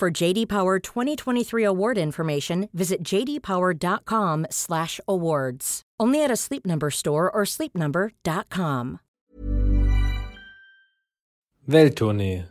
For 0.00 0.10
JD 0.10 0.48
Power 0.48 0.80
2023 0.80 1.62
award 1.62 1.98
information, 1.98 2.70
visit 2.72 3.04
jdpower.com/awards. 3.04 5.82
Only 6.00 6.24
at 6.24 6.30
a 6.30 6.36
Sleep 6.36 6.64
Number 6.64 6.90
store 6.90 7.30
or 7.30 7.44
sleepnumber.com. 7.44 9.00
Welttournee, 11.66 12.44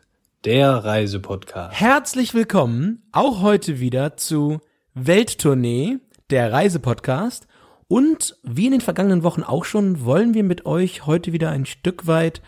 der 0.45 0.85
Reisepodcast. 0.85 1.73
Herzlich 1.73 2.35
willkommen 2.35 3.02
auch 3.12 3.41
heute 3.41 3.79
wieder 3.79 4.16
zu 4.16 4.59
Welttournee, 4.93 5.98
der 6.29 6.54
Reisepodcast. 6.54 7.48
Und 7.88 8.38
wie 8.43 8.68
in 8.68 8.73
den 8.73 8.81
vergangenen 8.81 9.23
Wochen 9.23 9.41
auch 9.41 9.66
schon, 9.66 10.05
wollen 10.05 10.35
wir 10.35 10.43
mit 10.43 10.68
euch 10.68 11.07
heute 11.07 11.34
wieder 11.34 11.49
ein 11.49 11.66
Stück 11.66 12.05
weit 12.05 12.43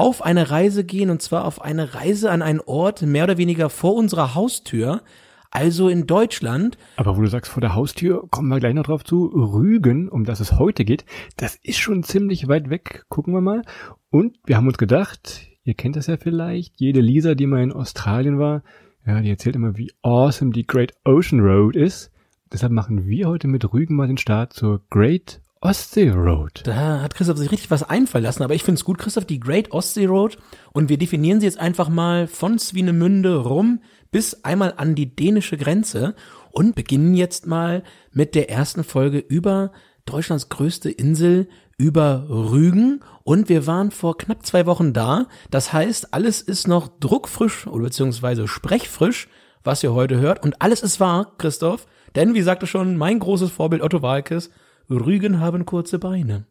auf 0.00 0.22
eine 0.22 0.50
Reise 0.50 0.82
gehen 0.82 1.10
und 1.10 1.20
zwar 1.20 1.44
auf 1.44 1.60
eine 1.60 1.94
Reise 1.94 2.30
an 2.30 2.40
einen 2.40 2.60
Ort 2.60 3.02
mehr 3.02 3.24
oder 3.24 3.36
weniger 3.36 3.68
vor 3.68 3.94
unserer 3.94 4.34
Haustür, 4.34 5.02
also 5.50 5.90
in 5.90 6.06
Deutschland. 6.06 6.78
Aber 6.96 7.18
wo 7.18 7.20
du 7.20 7.26
sagst 7.26 7.52
vor 7.52 7.60
der 7.60 7.74
Haustür, 7.74 8.26
kommen 8.30 8.48
wir 8.48 8.60
gleich 8.60 8.72
noch 8.72 8.84
drauf 8.84 9.04
zu. 9.04 9.26
Rügen, 9.26 10.08
um 10.08 10.24
das 10.24 10.40
es 10.40 10.58
heute 10.58 10.86
geht, 10.86 11.04
das 11.36 11.56
ist 11.62 11.78
schon 11.78 12.02
ziemlich 12.02 12.48
weit 12.48 12.70
weg. 12.70 13.04
Gucken 13.10 13.34
wir 13.34 13.42
mal. 13.42 13.62
Und 14.08 14.38
wir 14.46 14.56
haben 14.56 14.68
uns 14.68 14.78
gedacht, 14.78 15.48
ihr 15.64 15.74
kennt 15.74 15.96
das 15.96 16.06
ja 16.06 16.16
vielleicht, 16.16 16.80
jede 16.80 17.00
Lisa, 17.00 17.34
die 17.34 17.46
mal 17.46 17.62
in 17.62 17.72
Australien 17.72 18.38
war, 18.38 18.62
ja, 19.06 19.20
die 19.20 19.30
erzählt 19.30 19.56
immer, 19.56 19.76
wie 19.76 19.92
awesome 20.02 20.52
die 20.52 20.66
Great 20.66 20.94
Ocean 21.04 21.40
Road 21.40 21.76
ist. 21.76 22.10
Deshalb 22.50 22.72
machen 22.72 23.06
wir 23.06 23.28
heute 23.28 23.48
mit 23.48 23.70
Rügen 23.70 23.96
mal 23.96 24.06
den 24.06 24.16
Start 24.16 24.54
zur 24.54 24.80
Great 24.88 25.42
Ostsee 25.62 26.08
Road. 26.08 26.62
Da 26.64 27.02
hat 27.02 27.14
Christoph 27.14 27.36
sich 27.36 27.50
richtig 27.52 27.70
was 27.70 27.82
einfallen 27.82 28.24
lassen, 28.24 28.42
aber 28.42 28.54
ich 28.54 28.64
finde 28.64 28.78
es 28.78 28.84
gut, 28.84 28.96
Christoph, 28.96 29.26
die 29.26 29.40
Great 29.40 29.72
Ostsee 29.72 30.06
Road. 30.06 30.38
Und 30.72 30.88
wir 30.88 30.96
definieren 30.96 31.38
sie 31.38 31.46
jetzt 31.46 31.58
einfach 31.58 31.90
mal 31.90 32.26
von 32.26 32.58
Swinemünde 32.58 33.36
rum 33.36 33.82
bis 34.10 34.42
einmal 34.42 34.72
an 34.78 34.94
die 34.94 35.14
dänische 35.14 35.58
Grenze 35.58 36.14
und 36.50 36.74
beginnen 36.74 37.14
jetzt 37.14 37.46
mal 37.46 37.82
mit 38.10 38.34
der 38.34 38.48
ersten 38.48 38.84
Folge 38.84 39.18
über 39.18 39.70
Deutschlands 40.06 40.48
größte 40.48 40.90
Insel, 40.90 41.46
über 41.76 42.24
Rügen. 42.30 43.00
Und 43.22 43.50
wir 43.50 43.66
waren 43.66 43.90
vor 43.90 44.16
knapp 44.16 44.46
zwei 44.46 44.64
Wochen 44.64 44.94
da. 44.94 45.26
Das 45.50 45.74
heißt, 45.74 46.14
alles 46.14 46.40
ist 46.40 46.68
noch 46.68 46.88
druckfrisch 47.00 47.66
oder 47.66 47.84
beziehungsweise 47.84 48.48
sprechfrisch, 48.48 49.28
was 49.62 49.82
ihr 49.82 49.92
heute 49.92 50.18
hört. 50.20 50.42
Und 50.42 50.62
alles 50.62 50.80
ist 50.80 51.00
wahr, 51.00 51.34
Christoph. 51.36 51.86
Denn, 52.14 52.32
wie 52.32 52.40
sagte 52.40 52.66
schon 52.66 52.96
mein 52.96 53.18
großes 53.18 53.50
Vorbild 53.50 53.82
Otto 53.82 54.00
Walkes, 54.00 54.50
Rügen 54.90 55.38
haben 55.38 55.66
kurze 55.66 56.00
Beine. 56.00 56.46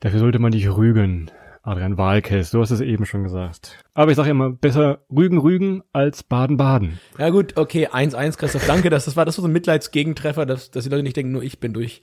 Dafür 0.00 0.20
sollte 0.20 0.38
man 0.38 0.52
nicht 0.52 0.68
rügen. 0.68 1.30
Adrian 1.62 1.96
Walkes, 1.96 2.50
du 2.50 2.60
hast 2.60 2.70
es 2.70 2.80
eben 2.80 3.06
schon 3.06 3.22
gesagt. 3.22 3.78
Aber 3.94 4.10
ich 4.10 4.16
sage 4.16 4.30
immer, 4.30 4.50
besser 4.50 5.04
Rügen, 5.14 5.38
Rügen 5.38 5.82
als 5.92 6.22
Baden, 6.24 6.56
Baden. 6.56 6.98
Ja 7.18 7.28
gut, 7.30 7.56
okay, 7.56 7.86
1-1, 7.86 8.36
Christoph, 8.38 8.66
danke, 8.66 8.90
dass 8.90 9.04
das 9.04 9.14
war, 9.14 9.24
das 9.24 9.38
war 9.38 9.42
so 9.42 9.48
ein 9.48 9.52
Mitleidsgegentreffer, 9.52 10.44
dass, 10.44 10.72
dass 10.72 10.84
die 10.84 10.90
Leute 10.90 11.04
nicht 11.04 11.16
denken, 11.16 11.30
nur 11.32 11.44
ich 11.44 11.60
bin 11.60 11.72
durch 11.72 12.02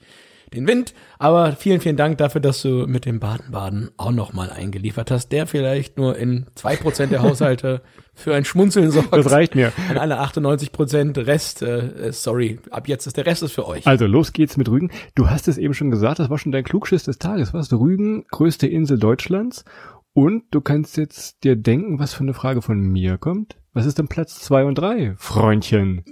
den 0.54 0.66
Wind. 0.66 0.94
Aber 1.18 1.52
vielen, 1.52 1.80
vielen 1.80 1.96
Dank 1.96 2.18
dafür, 2.18 2.40
dass 2.40 2.62
du 2.62 2.86
mit 2.86 3.04
dem 3.04 3.20
Baden-Baden 3.20 3.90
auch 3.96 4.12
nochmal 4.12 4.50
eingeliefert 4.50 5.10
hast, 5.10 5.30
der 5.30 5.46
vielleicht 5.46 5.96
nur 5.96 6.16
in 6.16 6.46
zwei 6.54 6.76
Prozent 6.76 7.12
der 7.12 7.22
Haushalte 7.22 7.82
für 8.14 8.34
ein 8.34 8.44
Schmunzeln 8.44 8.90
sorgt. 8.90 9.12
Das 9.12 9.30
reicht 9.30 9.54
mir. 9.54 9.72
An 9.88 9.98
alle 9.98 10.18
98 10.18 10.72
Prozent 10.72 11.18
Rest, 11.18 11.62
äh, 11.62 12.12
sorry, 12.12 12.58
ab 12.70 12.88
jetzt 12.88 13.06
ist 13.06 13.16
der 13.16 13.26
Rest 13.26 13.42
ist 13.42 13.52
für 13.52 13.66
euch. 13.66 13.86
Also 13.86 14.06
los 14.06 14.32
geht's 14.32 14.56
mit 14.56 14.68
Rügen. 14.68 14.90
Du 15.14 15.30
hast 15.30 15.48
es 15.48 15.58
eben 15.58 15.74
schon 15.74 15.90
gesagt, 15.90 16.18
das 16.18 16.30
war 16.30 16.38
schon 16.38 16.52
dein 16.52 16.64
Klugschiss 16.64 17.04
des 17.04 17.18
Tages. 17.18 17.54
Was? 17.54 17.72
Rügen, 17.72 18.24
größte 18.30 18.66
Insel 18.66 18.98
Deutschlands. 18.98 19.64
Und 20.12 20.44
du 20.50 20.60
kannst 20.60 20.96
jetzt 20.96 21.44
dir 21.44 21.56
denken, 21.56 21.98
was 21.98 22.14
für 22.14 22.24
eine 22.24 22.34
Frage 22.34 22.62
von 22.62 22.80
mir 22.80 23.16
kommt. 23.16 23.56
Was 23.72 23.86
ist 23.86 23.98
denn 23.98 24.08
Platz 24.08 24.40
zwei 24.40 24.64
und 24.64 24.74
drei, 24.74 25.14
Freundchen? 25.16 26.02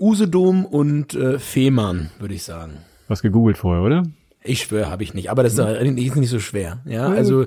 Usedom 0.00 0.64
und 0.64 1.14
äh, 1.14 1.38
Fehmarn, 1.38 2.10
würde 2.18 2.34
ich 2.34 2.42
sagen. 2.42 2.78
Was 3.08 3.22
gegoogelt 3.22 3.58
vorher, 3.58 3.82
oder? 3.82 4.02
Ich 4.42 4.60
schwöre, 4.60 4.90
habe 4.90 5.02
ich 5.02 5.14
nicht. 5.14 5.30
Aber 5.30 5.42
das 5.42 5.54
ist, 5.54 5.58
äh, 5.58 5.88
ist 5.88 6.16
nicht 6.16 6.30
so 6.30 6.38
schwer. 6.38 6.80
Ja, 6.84 7.08
also 7.08 7.46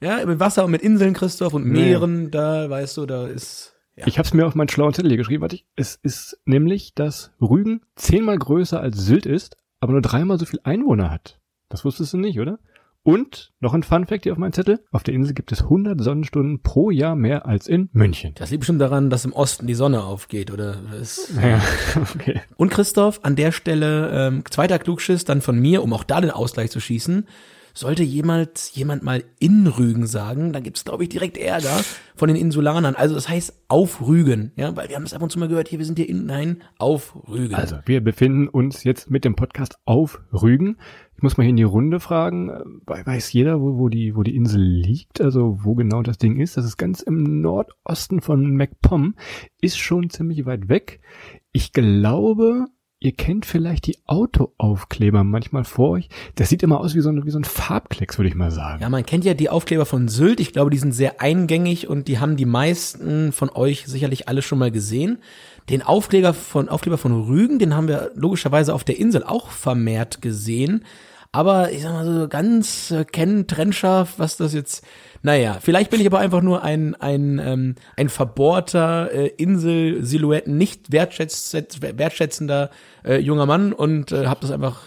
ja, 0.00 0.24
mit 0.24 0.40
Wasser 0.40 0.64
und 0.64 0.70
mit 0.70 0.82
Inseln, 0.82 1.14
Christoph, 1.14 1.54
und 1.54 1.66
Meeren, 1.66 2.30
da 2.30 2.70
weißt 2.70 2.96
du, 2.96 3.06
da 3.06 3.26
ist. 3.26 3.74
Ja. 3.96 4.06
Ich 4.06 4.18
habe 4.18 4.26
es 4.26 4.32
mir 4.32 4.46
auf 4.46 4.54
meinen 4.54 4.68
schlauen 4.68 4.94
Zettel 4.94 5.10
hier 5.10 5.18
geschrieben. 5.18 5.42
Warte, 5.42 5.56
ich, 5.56 5.66
es 5.76 5.96
ist 6.02 6.40
nämlich, 6.46 6.94
dass 6.94 7.32
Rügen 7.40 7.82
zehnmal 7.96 8.38
größer 8.38 8.80
als 8.80 8.98
Sylt 8.98 9.26
ist, 9.26 9.56
aber 9.78 9.92
nur 9.92 10.00
dreimal 10.00 10.38
so 10.38 10.46
viel 10.46 10.60
Einwohner 10.62 11.10
hat. 11.10 11.38
Das 11.68 11.84
wusstest 11.84 12.14
du 12.14 12.18
nicht, 12.18 12.40
oder? 12.40 12.58
Und 13.02 13.52
noch 13.60 13.72
ein 13.72 13.82
Fun 13.82 14.06
Fact 14.06 14.24
hier 14.24 14.32
auf 14.32 14.38
meinem 14.38 14.52
Zettel. 14.52 14.80
Auf 14.90 15.02
der 15.02 15.14
Insel 15.14 15.32
gibt 15.32 15.52
es 15.52 15.62
100 15.62 16.00
Sonnenstunden 16.02 16.62
pro 16.62 16.90
Jahr 16.90 17.16
mehr 17.16 17.46
als 17.46 17.66
in 17.66 17.88
München. 17.92 18.34
Das 18.34 18.50
liegt 18.50 18.60
bestimmt 18.60 18.80
daran, 18.80 19.08
dass 19.08 19.24
im 19.24 19.32
Osten 19.32 19.66
die 19.66 19.74
Sonne 19.74 20.04
aufgeht, 20.04 20.50
oder? 20.50 20.76
Das, 20.92 21.32
Ja, 21.40 21.62
okay. 22.14 22.42
Und 22.56 22.70
Christoph, 22.70 23.20
an 23.22 23.36
der 23.36 23.52
Stelle, 23.52 24.10
ähm, 24.12 24.44
zweiter 24.50 24.78
Klugschiss 24.78 25.24
dann 25.24 25.40
von 25.40 25.58
mir, 25.58 25.82
um 25.82 25.92
auch 25.94 26.04
da 26.04 26.20
den 26.20 26.30
Ausgleich 26.30 26.70
zu 26.70 26.80
schießen. 26.80 27.26
Sollte 27.72 28.02
jemand, 28.02 28.70
jemand 28.72 29.04
mal 29.04 29.22
in 29.38 29.66
Rügen 29.66 30.06
sagen, 30.06 30.52
dann 30.52 30.62
gibt's 30.62 30.84
glaube 30.84 31.04
ich, 31.04 31.08
direkt 31.08 31.38
Ärger 31.38 31.80
von 32.16 32.28
den 32.28 32.36
Insulanern. 32.36 32.96
Also 32.96 33.14
das 33.14 33.28
heißt 33.28 33.54
auf 33.68 34.06
Rügen, 34.06 34.52
ja, 34.56 34.74
weil 34.74 34.88
wir 34.88 34.96
haben 34.96 35.04
das 35.04 35.14
ab 35.14 35.22
und 35.22 35.30
zu 35.30 35.38
mal 35.38 35.48
gehört, 35.48 35.68
hier, 35.68 35.78
wir 35.78 35.86
sind 35.86 35.96
hier 35.96 36.08
in, 36.08 36.26
nein, 36.26 36.62
auf 36.78 37.14
Rügen. 37.28 37.54
Also, 37.54 37.76
wir 37.86 38.02
befinden 38.02 38.48
uns 38.48 38.82
jetzt 38.82 39.10
mit 39.10 39.24
dem 39.24 39.36
Podcast 39.36 39.76
auf 39.84 40.20
Rügen. 40.32 40.78
Ich 41.20 41.22
muss 41.22 41.36
mal 41.36 41.42
hier 41.42 41.50
in 41.50 41.56
die 41.56 41.64
Runde 41.64 42.00
fragen, 42.00 42.48
äh, 42.48 43.06
weiß 43.06 43.34
jeder, 43.34 43.60
wo, 43.60 43.76
wo, 43.76 43.90
die, 43.90 44.16
wo 44.16 44.22
die 44.22 44.34
Insel 44.34 44.62
liegt, 44.62 45.20
also 45.20 45.58
wo 45.60 45.74
genau 45.74 46.00
das 46.00 46.16
Ding 46.16 46.40
ist? 46.40 46.56
Das 46.56 46.64
ist 46.64 46.78
ganz 46.78 47.02
im 47.02 47.42
Nordosten 47.42 48.22
von 48.22 48.56
MacPom, 48.56 49.14
ist 49.60 49.76
schon 49.76 50.08
ziemlich 50.08 50.46
weit 50.46 50.70
weg. 50.70 51.02
Ich 51.52 51.74
glaube, 51.74 52.68
ihr 53.00 53.12
kennt 53.12 53.44
vielleicht 53.44 53.86
die 53.86 53.98
Autoaufkleber 54.06 55.22
manchmal 55.22 55.64
vor 55.64 55.90
euch. 55.90 56.08
Das 56.36 56.48
sieht 56.48 56.62
immer 56.62 56.80
aus 56.80 56.94
wie 56.94 57.00
so 57.00 57.10
ein, 57.10 57.26
wie 57.26 57.30
so 57.30 57.38
ein 57.38 57.44
Farbklecks, 57.44 58.16
würde 58.16 58.30
ich 58.30 58.34
mal 58.34 58.50
sagen. 58.50 58.80
Ja, 58.80 58.88
man 58.88 59.04
kennt 59.04 59.26
ja 59.26 59.34
die 59.34 59.50
Aufkleber 59.50 59.84
von 59.84 60.08
Sylt. 60.08 60.40
Ich 60.40 60.54
glaube, 60.54 60.70
die 60.70 60.78
sind 60.78 60.92
sehr 60.92 61.20
eingängig 61.20 61.86
und 61.86 62.08
die 62.08 62.18
haben 62.18 62.38
die 62.38 62.46
meisten 62.46 63.32
von 63.32 63.50
euch 63.50 63.84
sicherlich 63.86 64.26
alle 64.26 64.40
schon 64.40 64.58
mal 64.58 64.70
gesehen. 64.70 65.18
Den 65.68 65.82
Aufkleber 65.82 66.32
von, 66.32 66.70
Aufkleber 66.70 66.96
von 66.96 67.12
Rügen, 67.12 67.58
den 67.58 67.76
haben 67.76 67.88
wir 67.88 68.10
logischerweise 68.14 68.72
auf 68.72 68.84
der 68.84 68.98
Insel 68.98 69.22
auch 69.22 69.50
vermehrt 69.50 70.22
gesehen. 70.22 70.82
Aber 71.32 71.70
ich 71.70 71.82
sag 71.82 71.92
mal 71.92 72.04
so 72.04 72.28
ganz 72.28 72.90
äh, 72.90 73.04
kennen, 73.04 73.46
trennscharf, 73.46 74.14
was 74.18 74.36
das 74.36 74.52
jetzt. 74.52 74.84
Naja, 75.22 75.58
vielleicht 75.60 75.90
bin 75.90 76.00
ich 76.00 76.06
aber 76.06 76.18
einfach 76.18 76.42
nur 76.42 76.64
ein, 76.64 76.96
ein, 76.96 77.38
ähm, 77.38 77.74
ein 77.96 78.08
verbohrter 78.08 79.12
äh, 79.12 79.26
Insel-Silhouetten, 79.28 80.56
nicht 80.56 80.90
wertschätz 80.90 81.54
wertschätzender 81.80 82.70
äh, 83.04 83.18
junger 83.18 83.46
Mann 83.46 83.72
und 83.72 84.10
äh, 84.10 84.26
habe 84.26 84.40
das 84.40 84.50
einfach 84.50 84.80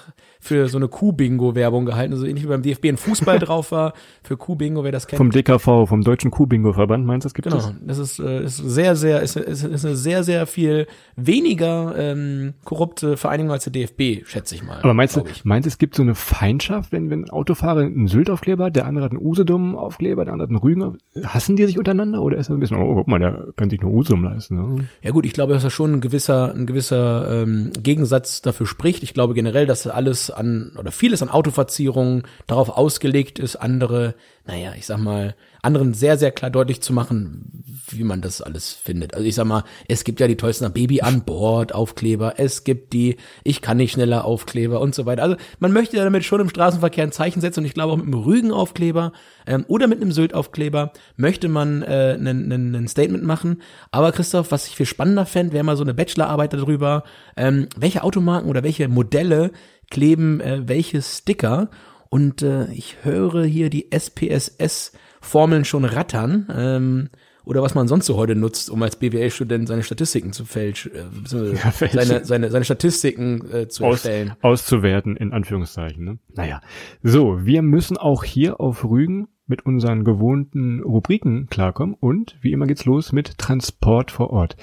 für 0.43 0.67
so 0.67 0.77
eine 0.77 0.89
Kuh-Bingo-Werbung 0.89 1.85
gehalten, 1.85 2.17
so 2.17 2.25
ähnlich 2.25 2.43
wie 2.43 2.49
beim 2.49 2.61
DFB 2.61 2.85
ein 2.87 2.97
Fußball 2.97 3.39
drauf 3.39 3.71
war. 3.71 3.93
Für 4.23 4.35
Kuh-Bingo, 4.35 4.83
wer 4.83 4.91
das 4.91 5.07
kennt. 5.07 5.17
Vom 5.17 5.31
DKV, 5.31 5.87
vom 5.87 6.01
Deutschen 6.01 6.31
Kuh-Bingo-Verband, 6.31 7.05
meinst 7.05 7.23
du, 7.23 7.27
das 7.27 7.33
gibt 7.33 7.47
Genau, 7.47 7.57
es? 7.57 7.73
das 7.87 7.97
ist, 7.97 8.19
äh, 8.19 8.43
ist 8.43 8.57
sehr, 8.57 8.97
sehr, 8.97 9.21
ist, 9.21 9.37
ist, 9.37 9.63
ist 9.63 9.85
eine 9.85 9.95
sehr, 9.95 10.25
sehr 10.25 10.45
viel 10.45 10.85
weniger 11.15 11.95
ähm, 11.97 12.55
korrupte 12.65 13.15
Vereinigung 13.15 13.53
als 13.53 13.63
der 13.63 13.71
DFB, 13.71 14.27
schätze 14.27 14.55
ich 14.55 14.63
mal. 14.63 14.79
Aber 14.81 14.93
meinst 14.93 15.15
du, 15.15 15.23
meinst 15.45 15.65
du, 15.65 15.69
es 15.69 15.77
gibt 15.77 15.95
so 15.95 16.01
eine 16.01 16.13
Feindschaft, 16.13 16.91
wenn, 16.91 17.09
wenn 17.09 17.23
ein 17.23 17.29
Autofahrer 17.29 17.79
einen 17.79 18.07
Sylt-Aufkleber 18.07 18.65
hat, 18.65 18.75
der 18.75 18.85
andere 18.85 19.05
hat 19.05 19.11
einen 19.11 19.21
Usedom-Aufkleber, 19.25 20.25
der 20.25 20.33
andere 20.33 20.47
hat 20.47 20.51
einen 20.51 20.59
Rügen, 20.59 20.97
hassen 21.23 21.55
die 21.55 21.65
sich 21.65 21.77
untereinander 21.77 22.21
oder 22.21 22.35
ist 22.37 22.49
das 22.49 22.57
ein 22.57 22.59
bisschen, 22.59 22.77
oh, 22.77 22.95
guck 22.95 23.07
mal, 23.07 23.19
der 23.19 23.47
kann 23.55 23.69
sich 23.69 23.81
nur 23.81 23.91
Usedom 23.93 24.23
leisten, 24.25 24.55
ne? 24.55 24.87
Ja 25.01 25.11
gut, 25.11 25.25
ich 25.25 25.33
glaube, 25.33 25.53
dass 25.53 25.63
da 25.63 25.69
schon 25.69 25.93
ein 25.93 26.01
gewisser, 26.01 26.53
ein 26.53 26.65
gewisser 26.65 27.43
ähm, 27.43 27.71
Gegensatz 27.81 28.41
dafür 28.41 28.65
spricht. 28.65 29.03
Ich 29.03 29.13
glaube 29.13 29.33
generell, 29.33 29.65
dass 29.65 29.87
alles 29.87 30.32
an, 30.33 30.75
oder 30.77 30.91
vieles 30.91 31.21
an 31.21 31.29
Autoverzierungen 31.29 32.23
darauf 32.47 32.69
ausgelegt 32.69 33.39
ist, 33.39 33.55
andere, 33.55 34.15
naja, 34.45 34.73
ich 34.77 34.85
sag 34.85 34.99
mal, 34.99 35.35
anderen 35.63 35.93
sehr, 35.93 36.17
sehr 36.17 36.31
klar 36.31 36.51
deutlich 36.51 36.81
zu 36.81 36.91
machen, 36.91 37.63
wie 37.89 38.03
man 38.03 38.21
das 38.21 38.41
alles 38.41 38.73
findet. 38.73 39.13
Also 39.13 39.25
ich 39.25 39.35
sag 39.35 39.45
mal, 39.45 39.63
es 39.87 40.03
gibt 40.03 40.19
ja 40.19 40.27
die 40.27 40.35
tollsten 40.35 40.71
Baby 40.73 41.01
an 41.01 41.23
Bord 41.23 41.73
Aufkleber, 41.73 42.33
es 42.37 42.65
gibt 42.65 42.91
die 42.91 43.15
Ich 43.45 43.61
kann 43.61 43.77
nicht 43.77 43.93
schneller 43.93 44.25
Aufkleber 44.25 44.81
und 44.81 44.93
so 44.93 45.05
weiter. 45.05 45.23
Also 45.23 45.37
man 45.59 45.71
möchte 45.71 45.95
damit 45.95 46.25
schon 46.25 46.41
im 46.41 46.49
Straßenverkehr 46.49 47.05
ein 47.05 47.13
Zeichen 47.13 47.39
setzen 47.39 47.61
und 47.61 47.65
ich 47.65 47.73
glaube 47.73 47.93
auch 47.93 47.97
mit 47.97 48.07
einem 48.07 48.21
Rügen-Aufkleber 48.21 49.13
ähm, 49.47 49.63
oder 49.69 49.87
mit 49.87 50.01
einem 50.01 50.11
Sylt-Aufkleber 50.11 50.91
möchte 51.15 51.47
man 51.47 51.81
äh, 51.81 52.15
ein 52.15 52.87
Statement 52.89 53.23
machen. 53.23 53.61
Aber 53.91 54.11
Christoph, 54.11 54.51
was 54.51 54.67
ich 54.67 54.75
viel 54.75 54.85
spannender 54.85 55.25
fände, 55.25 55.53
wäre 55.53 55.63
mal 55.63 55.77
so 55.77 55.83
eine 55.83 55.93
Bachelorarbeit 55.93 56.53
darüber, 56.53 57.03
ähm, 57.37 57.67
welche 57.77 58.03
Automarken 58.03 58.49
oder 58.49 58.63
welche 58.63 58.89
Modelle 58.89 59.51
kleben 59.91 60.41
äh, 60.41 60.67
welche 60.67 61.01
Sticker 61.01 61.69
und 62.09 62.41
äh, 62.41 62.71
ich 62.71 62.97
höre 63.03 63.43
hier 63.43 63.69
die 63.69 63.91
SPSS-Formeln 63.91 65.65
schon 65.65 65.85
rattern. 65.85 66.47
Ähm, 66.55 67.09
oder 67.45 67.61
was 67.61 67.75
man 67.75 67.87
sonst 67.87 68.05
so 68.05 68.15
heute 68.15 68.35
nutzt, 68.35 68.69
um 68.69 68.81
als 68.83 68.95
BWL-Student 68.95 69.67
seine 69.67 69.83
Statistiken 69.83 70.31
zu 70.31 70.45
fälschen, 70.45 70.91
äh, 70.93 71.53
ja, 71.55 71.71
seine, 71.71 72.23
seine, 72.23 72.51
seine 72.51 72.65
Statistiken 72.65 73.43
äh, 73.51 73.67
zu 73.67 73.83
Aus, 73.83 74.05
erstellen. 74.05 74.33
Auszuwerten, 74.41 75.17
in 75.17 75.33
Anführungszeichen. 75.33 76.05
Ne? 76.05 76.19
Naja, 76.33 76.61
so, 77.01 77.45
wir 77.45 77.61
müssen 77.61 77.97
auch 77.97 78.23
hier 78.23 78.59
auf 78.59 78.85
Rügen 78.85 79.27
mit 79.45 79.65
unseren 79.65 80.03
gewohnten 80.05 80.81
Rubriken 80.83 81.47
klarkommen 81.47 81.95
und 81.99 82.37
wie 82.41 82.53
immer 82.53 82.65
geht's 82.65 82.85
los 82.85 83.11
mit 83.11 83.37
Transport 83.37 84.11
vor 84.11 84.29
Ort. 84.29 84.55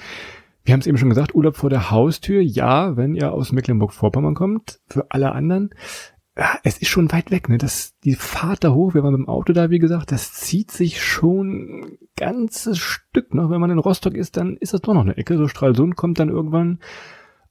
Wir 0.63 0.73
haben 0.73 0.81
es 0.81 0.87
eben 0.87 0.97
schon 0.97 1.09
gesagt, 1.09 1.33
Urlaub 1.33 1.55
vor 1.55 1.69
der 1.69 1.91
Haustür, 1.91 2.41
ja, 2.41 2.95
wenn 2.97 3.15
ihr 3.15 3.31
aus 3.31 3.51
Mecklenburg-Vorpommern 3.51 4.35
kommt. 4.35 4.79
Für 4.87 5.07
alle 5.09 5.31
anderen, 5.31 5.71
ja, 6.37 6.57
es 6.63 6.77
ist 6.77 6.87
schon 6.87 7.11
weit 7.11 7.31
weg, 7.31 7.49
ne? 7.49 7.57
Das, 7.57 7.97
die 8.03 8.15
Fahrt 8.15 8.63
da 8.63 8.71
hoch, 8.71 8.93
wir 8.93 9.03
waren 9.03 9.13
mit 9.13 9.21
dem 9.21 9.29
Auto 9.29 9.53
da, 9.53 9.69
wie 9.69 9.79
gesagt, 9.79 10.11
das 10.11 10.33
zieht 10.33 10.71
sich 10.71 11.01
schon 11.03 11.49
ein 11.49 11.97
ganzes 12.15 12.77
Stück 12.77 13.33
noch. 13.33 13.49
Wenn 13.49 13.59
man 13.59 13.71
in 13.71 13.79
Rostock 13.79 14.13
ist, 14.13 14.37
dann 14.37 14.55
ist 14.57 14.73
das 14.73 14.81
doch 14.81 14.93
noch 14.93 15.01
eine 15.01 15.17
Ecke. 15.17 15.37
So 15.37 15.47
Stralsund 15.47 15.95
kommt 15.95 16.19
dann 16.19 16.29
irgendwann 16.29 16.79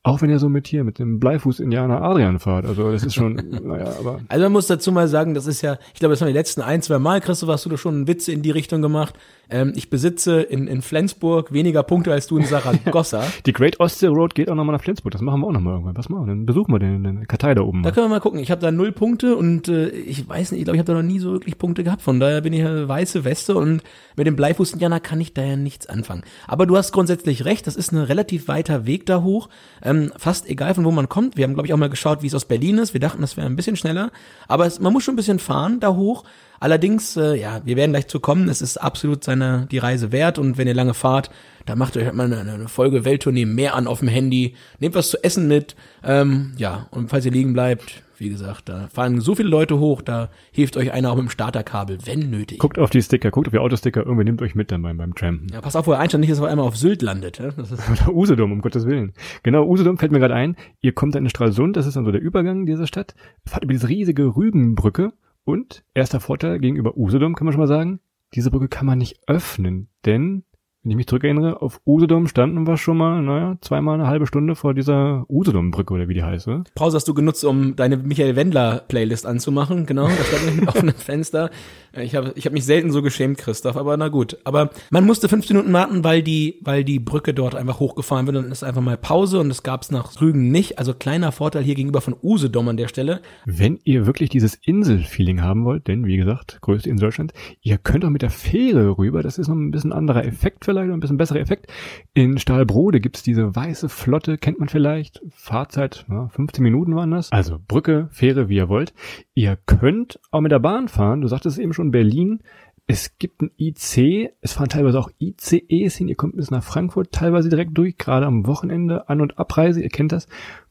auch 0.02 0.22
wenn 0.22 0.30
ihr 0.30 0.38
so 0.38 0.48
mit 0.48 0.66
hier, 0.66 0.82
mit 0.82 0.98
dem 0.98 1.20
Bleifuß-Indianer 1.20 2.00
Adrian 2.00 2.38
fahrt. 2.38 2.64
Also 2.64 2.90
das 2.90 3.04
ist 3.04 3.14
schon, 3.14 3.34
naja, 3.64 3.92
aber. 3.98 4.20
Also 4.28 4.44
man 4.44 4.52
muss 4.52 4.66
dazu 4.66 4.92
mal 4.92 5.08
sagen, 5.08 5.34
das 5.34 5.46
ist 5.46 5.60
ja, 5.60 5.76
ich 5.92 6.00
glaube, 6.00 6.14
das 6.14 6.22
waren 6.22 6.28
die 6.28 6.34
letzten 6.34 6.62
ein, 6.62 6.80
zwei 6.80 6.98
Mal, 6.98 7.20
Christoph, 7.20 7.50
hast 7.50 7.66
du 7.66 7.70
da 7.70 7.76
schon 7.76 8.06
Witze 8.06 8.32
in 8.32 8.40
die 8.40 8.50
Richtung 8.50 8.80
gemacht. 8.80 9.14
Ähm, 9.50 9.72
ich 9.76 9.90
besitze 9.90 10.40
in, 10.40 10.68
in 10.68 10.80
Flensburg 10.80 11.52
weniger 11.52 11.82
Punkte 11.82 12.12
als 12.12 12.26
du 12.28 12.38
in 12.38 12.44
Saragossa. 12.44 13.24
die 13.46 13.52
Great 13.52 13.78
Ostsee 13.78 14.06
Road 14.06 14.34
geht 14.34 14.48
auch 14.48 14.54
nochmal 14.54 14.76
nach 14.76 14.82
Flensburg. 14.82 15.12
Das 15.12 15.20
machen 15.20 15.40
wir 15.42 15.48
auch 15.48 15.52
nochmal 15.52 15.74
irgendwann. 15.74 15.96
Was 15.98 16.08
machen 16.08 16.22
wir? 16.22 16.28
Dann 16.28 16.46
besuchen 16.46 16.72
wir 16.72 16.78
den, 16.78 17.02
den 17.02 17.26
Kartei 17.26 17.54
da 17.54 17.62
oben. 17.62 17.82
Da 17.82 17.90
können 17.90 18.06
wir 18.06 18.10
mal 18.10 18.20
gucken. 18.20 18.40
Ich 18.40 18.50
habe 18.50 18.60
da 18.62 18.70
null 18.70 18.92
Punkte 18.92 19.36
und 19.36 19.68
äh, 19.68 19.88
ich 19.88 20.26
weiß 20.26 20.52
nicht, 20.52 20.60
ich 20.60 20.64
glaube, 20.64 20.76
ich 20.76 20.80
habe 20.80 20.92
da 20.92 20.94
noch 20.94 21.06
nie 21.06 21.18
so 21.18 21.32
wirklich 21.32 21.58
Punkte 21.58 21.84
gehabt. 21.84 22.00
Von 22.00 22.20
daher 22.20 22.40
bin 22.40 22.52
ich 22.54 22.64
eine 22.64 22.88
weiße 22.88 23.24
Weste 23.24 23.56
und 23.56 23.82
mit 24.16 24.26
dem 24.26 24.36
Bleifuß-Indianer 24.36 25.00
kann 25.00 25.20
ich 25.20 25.34
da 25.34 25.42
ja 25.42 25.56
nichts 25.56 25.88
anfangen. 25.88 26.22
Aber 26.46 26.64
du 26.64 26.76
hast 26.76 26.92
grundsätzlich 26.92 27.44
recht, 27.44 27.66
das 27.66 27.76
ist 27.76 27.92
ein 27.92 27.98
relativ 27.98 28.48
weiter 28.48 28.86
Weg 28.86 29.04
da 29.04 29.22
hoch. 29.22 29.48
Ähm, 29.82 29.89
fast 30.16 30.48
egal 30.48 30.74
von 30.74 30.84
wo 30.84 30.90
man 30.90 31.08
kommt. 31.08 31.36
Wir 31.36 31.44
haben, 31.44 31.54
glaube 31.54 31.66
ich, 31.66 31.72
auch 31.72 31.78
mal 31.78 31.90
geschaut, 31.90 32.22
wie 32.22 32.26
es 32.26 32.34
aus 32.34 32.44
Berlin 32.44 32.78
ist. 32.78 32.92
Wir 32.92 33.00
dachten, 33.00 33.20
das 33.20 33.36
wäre 33.36 33.46
ein 33.46 33.56
bisschen 33.56 33.76
schneller. 33.76 34.10
Aber 34.48 34.66
es, 34.66 34.80
man 34.80 34.92
muss 34.92 35.04
schon 35.04 35.14
ein 35.14 35.16
bisschen 35.16 35.38
fahren 35.38 35.80
da 35.80 35.94
hoch. 35.94 36.24
Allerdings, 36.60 37.16
äh, 37.16 37.36
ja, 37.36 37.62
wir 37.64 37.76
werden 37.76 37.92
gleich 37.92 38.06
zu 38.06 38.20
kommen. 38.20 38.48
Es 38.48 38.60
ist 38.60 38.76
absolut 38.76 39.24
seine 39.24 39.66
die 39.70 39.78
Reise 39.78 40.12
wert 40.12 40.38
und 40.38 40.58
wenn 40.58 40.68
ihr 40.68 40.74
lange 40.74 40.94
fahrt, 40.94 41.30
dann 41.64 41.78
macht 41.78 41.96
euch 41.96 42.04
halt 42.04 42.14
mal 42.14 42.32
eine, 42.32 42.52
eine 42.52 42.68
Folge 42.68 43.04
Welttournee 43.04 43.46
mehr 43.46 43.74
an 43.74 43.86
auf 43.86 44.00
dem 44.00 44.08
Handy. 44.08 44.54
Nehmt 44.78 44.94
was 44.94 45.10
zu 45.10 45.24
essen 45.24 45.48
mit, 45.48 45.74
ähm, 46.04 46.52
ja 46.56 46.86
und 46.90 47.08
falls 47.08 47.24
ihr 47.24 47.32
liegen 47.32 47.54
bleibt, 47.54 48.02
wie 48.20 48.28
gesagt, 48.28 48.68
da 48.68 48.88
fahren 48.88 49.20
so 49.20 49.34
viele 49.34 49.48
Leute 49.48 49.78
hoch, 49.78 50.02
da 50.02 50.30
hilft 50.52 50.76
euch 50.76 50.92
einer 50.92 51.10
auch 51.10 51.16
mit 51.16 51.24
dem 51.24 51.30
Starterkabel, 51.30 51.98
wenn 52.04 52.30
nötig. 52.30 52.58
Guckt 52.58 52.78
auf 52.78 52.90
die 52.90 53.00
Sticker, 53.00 53.30
guckt 53.30 53.48
auf 53.48 53.52
die 53.52 53.58
Autosticker, 53.58 54.04
irgendwie 54.04 54.24
nimmt 54.24 54.42
euch 54.42 54.54
mit 54.54 54.70
dann 54.70 54.82
beim, 54.82 54.98
beim 54.98 55.14
Trampen. 55.14 55.48
Ja, 55.52 55.60
pass 55.60 55.74
auf, 55.74 55.86
wo 55.86 55.92
ihr 55.92 55.98
einsteigt, 55.98 56.20
nicht, 56.20 56.30
dass 56.30 56.40
ihr 56.40 56.48
einmal 56.48 56.66
auf 56.66 56.76
Sylt 56.76 57.00
landet. 57.00 57.38
Ja? 57.38 57.46
Oder 57.48 58.12
Usedom, 58.14 58.52
um 58.52 58.60
Gottes 58.60 58.86
Willen. 58.86 59.14
Genau, 59.42 59.66
Usedom 59.66 59.96
fällt 59.96 60.12
mir 60.12 60.18
gerade 60.18 60.34
ein. 60.34 60.56
Ihr 60.80 60.92
kommt 60.92 61.14
dann 61.14 61.24
in 61.24 61.30
Stralsund, 61.30 61.76
das 61.76 61.86
ist 61.86 61.96
dann 61.96 62.04
so 62.04 62.12
der 62.12 62.20
Übergang 62.20 62.66
dieser 62.66 62.86
Stadt, 62.86 63.14
fahrt 63.46 63.64
über 63.64 63.72
diese 63.72 63.88
riesige 63.88 64.36
Rügenbrücke 64.36 65.12
und 65.44 65.82
erster 65.94 66.20
Vorteil 66.20 66.58
gegenüber 66.58 66.96
Usedom 66.96 67.34
kann 67.34 67.46
man 67.46 67.52
schon 67.52 67.60
mal 67.60 67.66
sagen, 67.66 68.00
diese 68.34 68.50
Brücke 68.50 68.68
kann 68.68 68.86
man 68.86 68.98
nicht 68.98 69.18
öffnen, 69.26 69.88
denn 70.04 70.44
wenn 70.82 70.92
ich 70.92 70.96
mich 70.96 71.06
zurückerinnere, 71.06 71.60
auf 71.60 71.80
Usedom 71.86 72.26
standen 72.26 72.66
wir 72.66 72.78
schon 72.78 72.96
mal, 72.96 73.20
naja, 73.20 73.56
zweimal 73.60 73.94
eine 73.94 74.06
halbe 74.06 74.26
Stunde 74.26 74.54
vor 74.54 74.72
dieser 74.72 75.26
Usedom-Brücke 75.28 75.92
oder 75.92 76.08
wie 76.08 76.14
die 76.14 76.22
heißt. 76.22 76.48
Oder? 76.48 76.64
Pause 76.74 76.96
hast 76.96 77.06
du 77.06 77.12
genutzt, 77.12 77.44
um 77.44 77.76
deine 77.76 77.98
Michael 77.98 78.34
Wendler-Playlist 78.34 79.26
anzumachen, 79.26 79.84
genau. 79.84 80.08
Da 80.08 80.24
stand 80.24 80.56
mit 80.56 80.68
offenen 80.68 80.94
Fenster. 80.94 81.50
Ich 81.98 82.14
habe 82.14 82.32
ich 82.36 82.46
hab 82.46 82.52
mich 82.52 82.64
selten 82.64 82.90
so 82.90 83.02
geschämt, 83.02 83.38
Christoph, 83.38 83.76
aber 83.76 83.96
na 83.96 84.08
gut. 84.08 84.38
Aber 84.44 84.70
man 84.90 85.04
musste 85.04 85.28
fünf 85.28 85.48
Minuten 85.48 85.72
warten, 85.72 86.04
weil 86.04 86.22
die, 86.22 86.60
weil 86.62 86.84
die 86.84 86.98
Brücke 86.98 87.34
dort 87.34 87.54
einfach 87.54 87.80
hochgefahren 87.80 88.26
wird 88.26 88.36
und 88.36 88.46
es 88.46 88.58
ist 88.58 88.64
einfach 88.64 88.80
mal 88.80 88.96
Pause 88.96 89.40
und 89.40 89.48
das 89.48 89.62
gab's 89.62 89.90
nach 89.90 90.20
Rügen 90.20 90.50
nicht. 90.50 90.78
Also 90.78 90.94
kleiner 90.94 91.32
Vorteil 91.32 91.62
hier 91.62 91.74
gegenüber 91.74 92.00
von 92.00 92.16
Usedom 92.22 92.68
an 92.68 92.76
der 92.76 92.88
Stelle. 92.88 93.20
Wenn 93.44 93.78
ihr 93.84 94.06
wirklich 94.06 94.30
dieses 94.30 94.54
Insel-Feeling 94.54 95.42
haben 95.42 95.64
wollt, 95.64 95.88
denn 95.88 96.06
wie 96.06 96.16
gesagt, 96.16 96.58
größte 96.60 96.88
Insel 96.88 97.10
Deutschland, 97.10 97.32
ihr 97.62 97.78
könnt 97.78 98.04
auch 98.04 98.10
mit 98.10 98.22
der 98.22 98.30
Fähre 98.30 98.98
rüber, 98.98 99.22
das 99.22 99.38
ist 99.38 99.48
noch 99.48 99.56
ein 99.56 99.72
bisschen 99.72 99.92
anderer 99.92 100.24
Effekt 100.24 100.64
vielleicht, 100.64 100.92
ein 100.92 101.00
bisschen 101.00 101.16
besserer 101.16 101.40
Effekt. 101.40 101.66
In 102.14 102.38
Stahlbrode 102.38 103.00
gibt's 103.00 103.22
diese 103.22 103.54
weiße 103.54 103.88
Flotte, 103.88 104.38
kennt 104.38 104.60
man 104.60 104.68
vielleicht. 104.68 105.20
Fahrzeit, 105.30 106.06
ja, 106.08 106.28
15 106.28 106.62
Minuten 106.62 106.94
waren 106.94 107.10
das. 107.10 107.32
Also 107.32 107.58
Brücke, 107.66 108.08
Fähre, 108.12 108.48
wie 108.48 108.56
ihr 108.56 108.68
wollt. 108.68 108.92
Ihr 109.34 109.56
könnt 109.56 110.20
auch 110.30 110.40
mit 110.40 110.52
der 110.52 110.58
Bahn 110.58 110.88
fahren. 110.88 111.22
Du 111.22 111.28
sagtest 111.28 111.58
eben 111.58 111.72
schon 111.72 111.79
Berlin. 111.90 112.40
Es 112.86 113.18
gibt 113.18 113.40
ein 113.40 113.52
IC, 113.56 114.32
es 114.40 114.52
fahren 114.52 114.68
teilweise 114.68 114.98
auch 114.98 115.10
ICEs 115.20 115.96
hin, 115.96 116.08
ihr 116.08 116.16
kommt 116.16 116.36
bis 116.36 116.50
nach 116.50 116.64
Frankfurt 116.64 117.12
teilweise 117.12 117.48
direkt 117.48 117.78
durch, 117.78 117.96
gerade 117.96 118.26
am 118.26 118.46
Wochenende, 118.46 119.08
An- 119.08 119.20
und 119.20 119.38
Abreise, 119.38 119.80
ihr 119.80 119.90
kennt 119.90 120.12
das. 120.12 120.26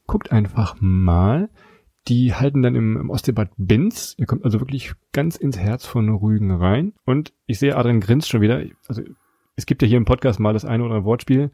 Guckt 0.06 0.30
einfach 0.30 0.76
mal. 0.80 1.48
Die 2.08 2.34
halten 2.34 2.62
dann 2.62 2.74
im, 2.74 2.96
im 2.96 3.10
Ostseebad 3.10 3.50
Binz. 3.56 4.14
Ihr 4.18 4.26
kommt 4.26 4.44
also 4.44 4.60
wirklich 4.60 4.92
ganz 5.12 5.36
ins 5.36 5.58
Herz 5.58 5.86
von 5.86 6.08
Rügen 6.08 6.50
rein. 6.50 6.92
Und 7.04 7.32
ich 7.46 7.58
sehe 7.58 7.76
Adrian 7.76 8.00
grinst 8.00 8.28
schon 8.28 8.40
wieder. 8.40 8.62
Also 8.88 9.02
es 9.56 9.66
gibt 9.66 9.82
ja 9.82 9.88
hier 9.88 9.98
im 9.98 10.06
Podcast 10.06 10.40
mal 10.40 10.52
das 10.52 10.64
eine 10.64 10.82
oder 10.82 10.94
andere 10.94 11.06
Wortspiel. 11.06 11.50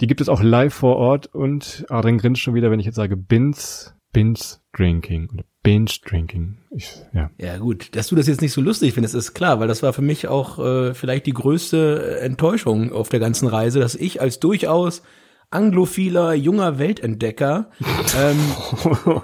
Die 0.00 0.06
gibt 0.06 0.20
es 0.20 0.28
auch 0.28 0.42
live 0.42 0.74
vor 0.74 0.96
Ort 0.96 1.26
und 1.26 1.84
Adrian 1.88 2.18
grinst 2.18 2.40
schon 2.40 2.54
wieder, 2.54 2.70
wenn 2.70 2.80
ich 2.80 2.86
jetzt 2.86 2.96
sage 2.96 3.16
Binz, 3.16 3.94
Binz 4.12 4.61
Drinking 4.72 5.28
oder 5.32 5.44
Binge 5.62 5.90
Drinking. 6.04 6.58
Ich, 6.70 6.90
ja. 7.12 7.30
ja 7.38 7.58
gut, 7.58 7.94
dass 7.94 8.08
du 8.08 8.16
das 8.16 8.26
jetzt 8.26 8.40
nicht 8.40 8.52
so 8.52 8.60
lustig 8.60 8.94
findest, 8.94 9.14
ist 9.14 9.34
klar, 9.34 9.60
weil 9.60 9.68
das 9.68 9.82
war 9.82 9.92
für 9.92 10.02
mich 10.02 10.28
auch 10.28 10.58
äh, 10.58 10.94
vielleicht 10.94 11.26
die 11.26 11.34
größte 11.34 12.20
Enttäuschung 12.20 12.92
auf 12.92 13.08
der 13.08 13.20
ganzen 13.20 13.46
Reise, 13.48 13.80
dass 13.80 13.94
ich 13.94 14.20
als 14.20 14.40
durchaus 14.40 15.02
anglophiler 15.50 16.34
junger 16.34 16.78
Weltentdecker 16.78 17.70
ähm, 18.18 19.22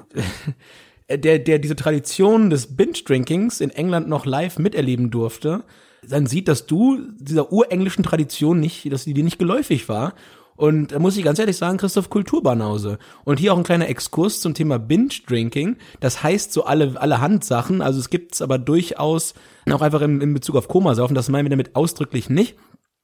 der 1.11 1.39
der 1.39 1.59
diese 1.59 1.77
Tradition 1.77 2.51
des 2.51 2.77
Binge 2.77 2.99
Drinkings 3.05 3.61
in 3.61 3.71
England 3.71 4.09
noch 4.09 4.27
live 4.27 4.59
miterleben 4.59 5.11
durfte 5.11 5.65
dann 6.07 6.27
sieht, 6.27 6.49
dass 6.49 6.67
du 6.67 6.99
dieser 7.19 7.53
urenglischen 7.53 8.05
Tradition 8.05 8.61
nicht, 8.61 8.91
dass 8.93 9.05
die 9.05 9.15
dir 9.15 9.25
nicht 9.25 9.39
geläufig 9.39 9.89
war. 9.89 10.15
Und 10.59 10.91
da 10.91 10.99
muss 10.99 11.17
ich 11.17 11.23
ganz 11.23 11.39
ehrlich 11.39 11.57
sagen, 11.57 11.79
Christoph 11.79 12.11
Kulturbanause. 12.11 12.99
Und 13.25 13.39
hier 13.39 13.55
auch 13.55 13.59
ein 13.59 13.63
kleiner 13.63 13.89
Exkurs 13.89 14.41
zum 14.41 14.55
Thema 14.55 14.81
Binge-Drinking. 14.81 15.77
Das 16.01 16.25
heißt 16.25 16.53
so 16.53 16.65
alle, 16.65 17.01
alle 17.01 17.21
Handsachen. 17.21 17.81
Also 17.81 18.01
es 18.01 18.11
gibt's 18.11 18.43
aber 18.43 18.59
durchaus 18.59 19.35
auch 19.71 19.83
einfach 19.83 20.01
in, 20.01 20.21
in 20.21 20.35
Bezug 20.35 20.57
auf 20.57 20.67
Komasaufen. 20.67 21.15
Das 21.15 21.29
meinen 21.29 21.45
wir 21.45 21.51
damit 21.51 21.77
ausdrücklich 21.77 22.29
nicht. 22.29 22.57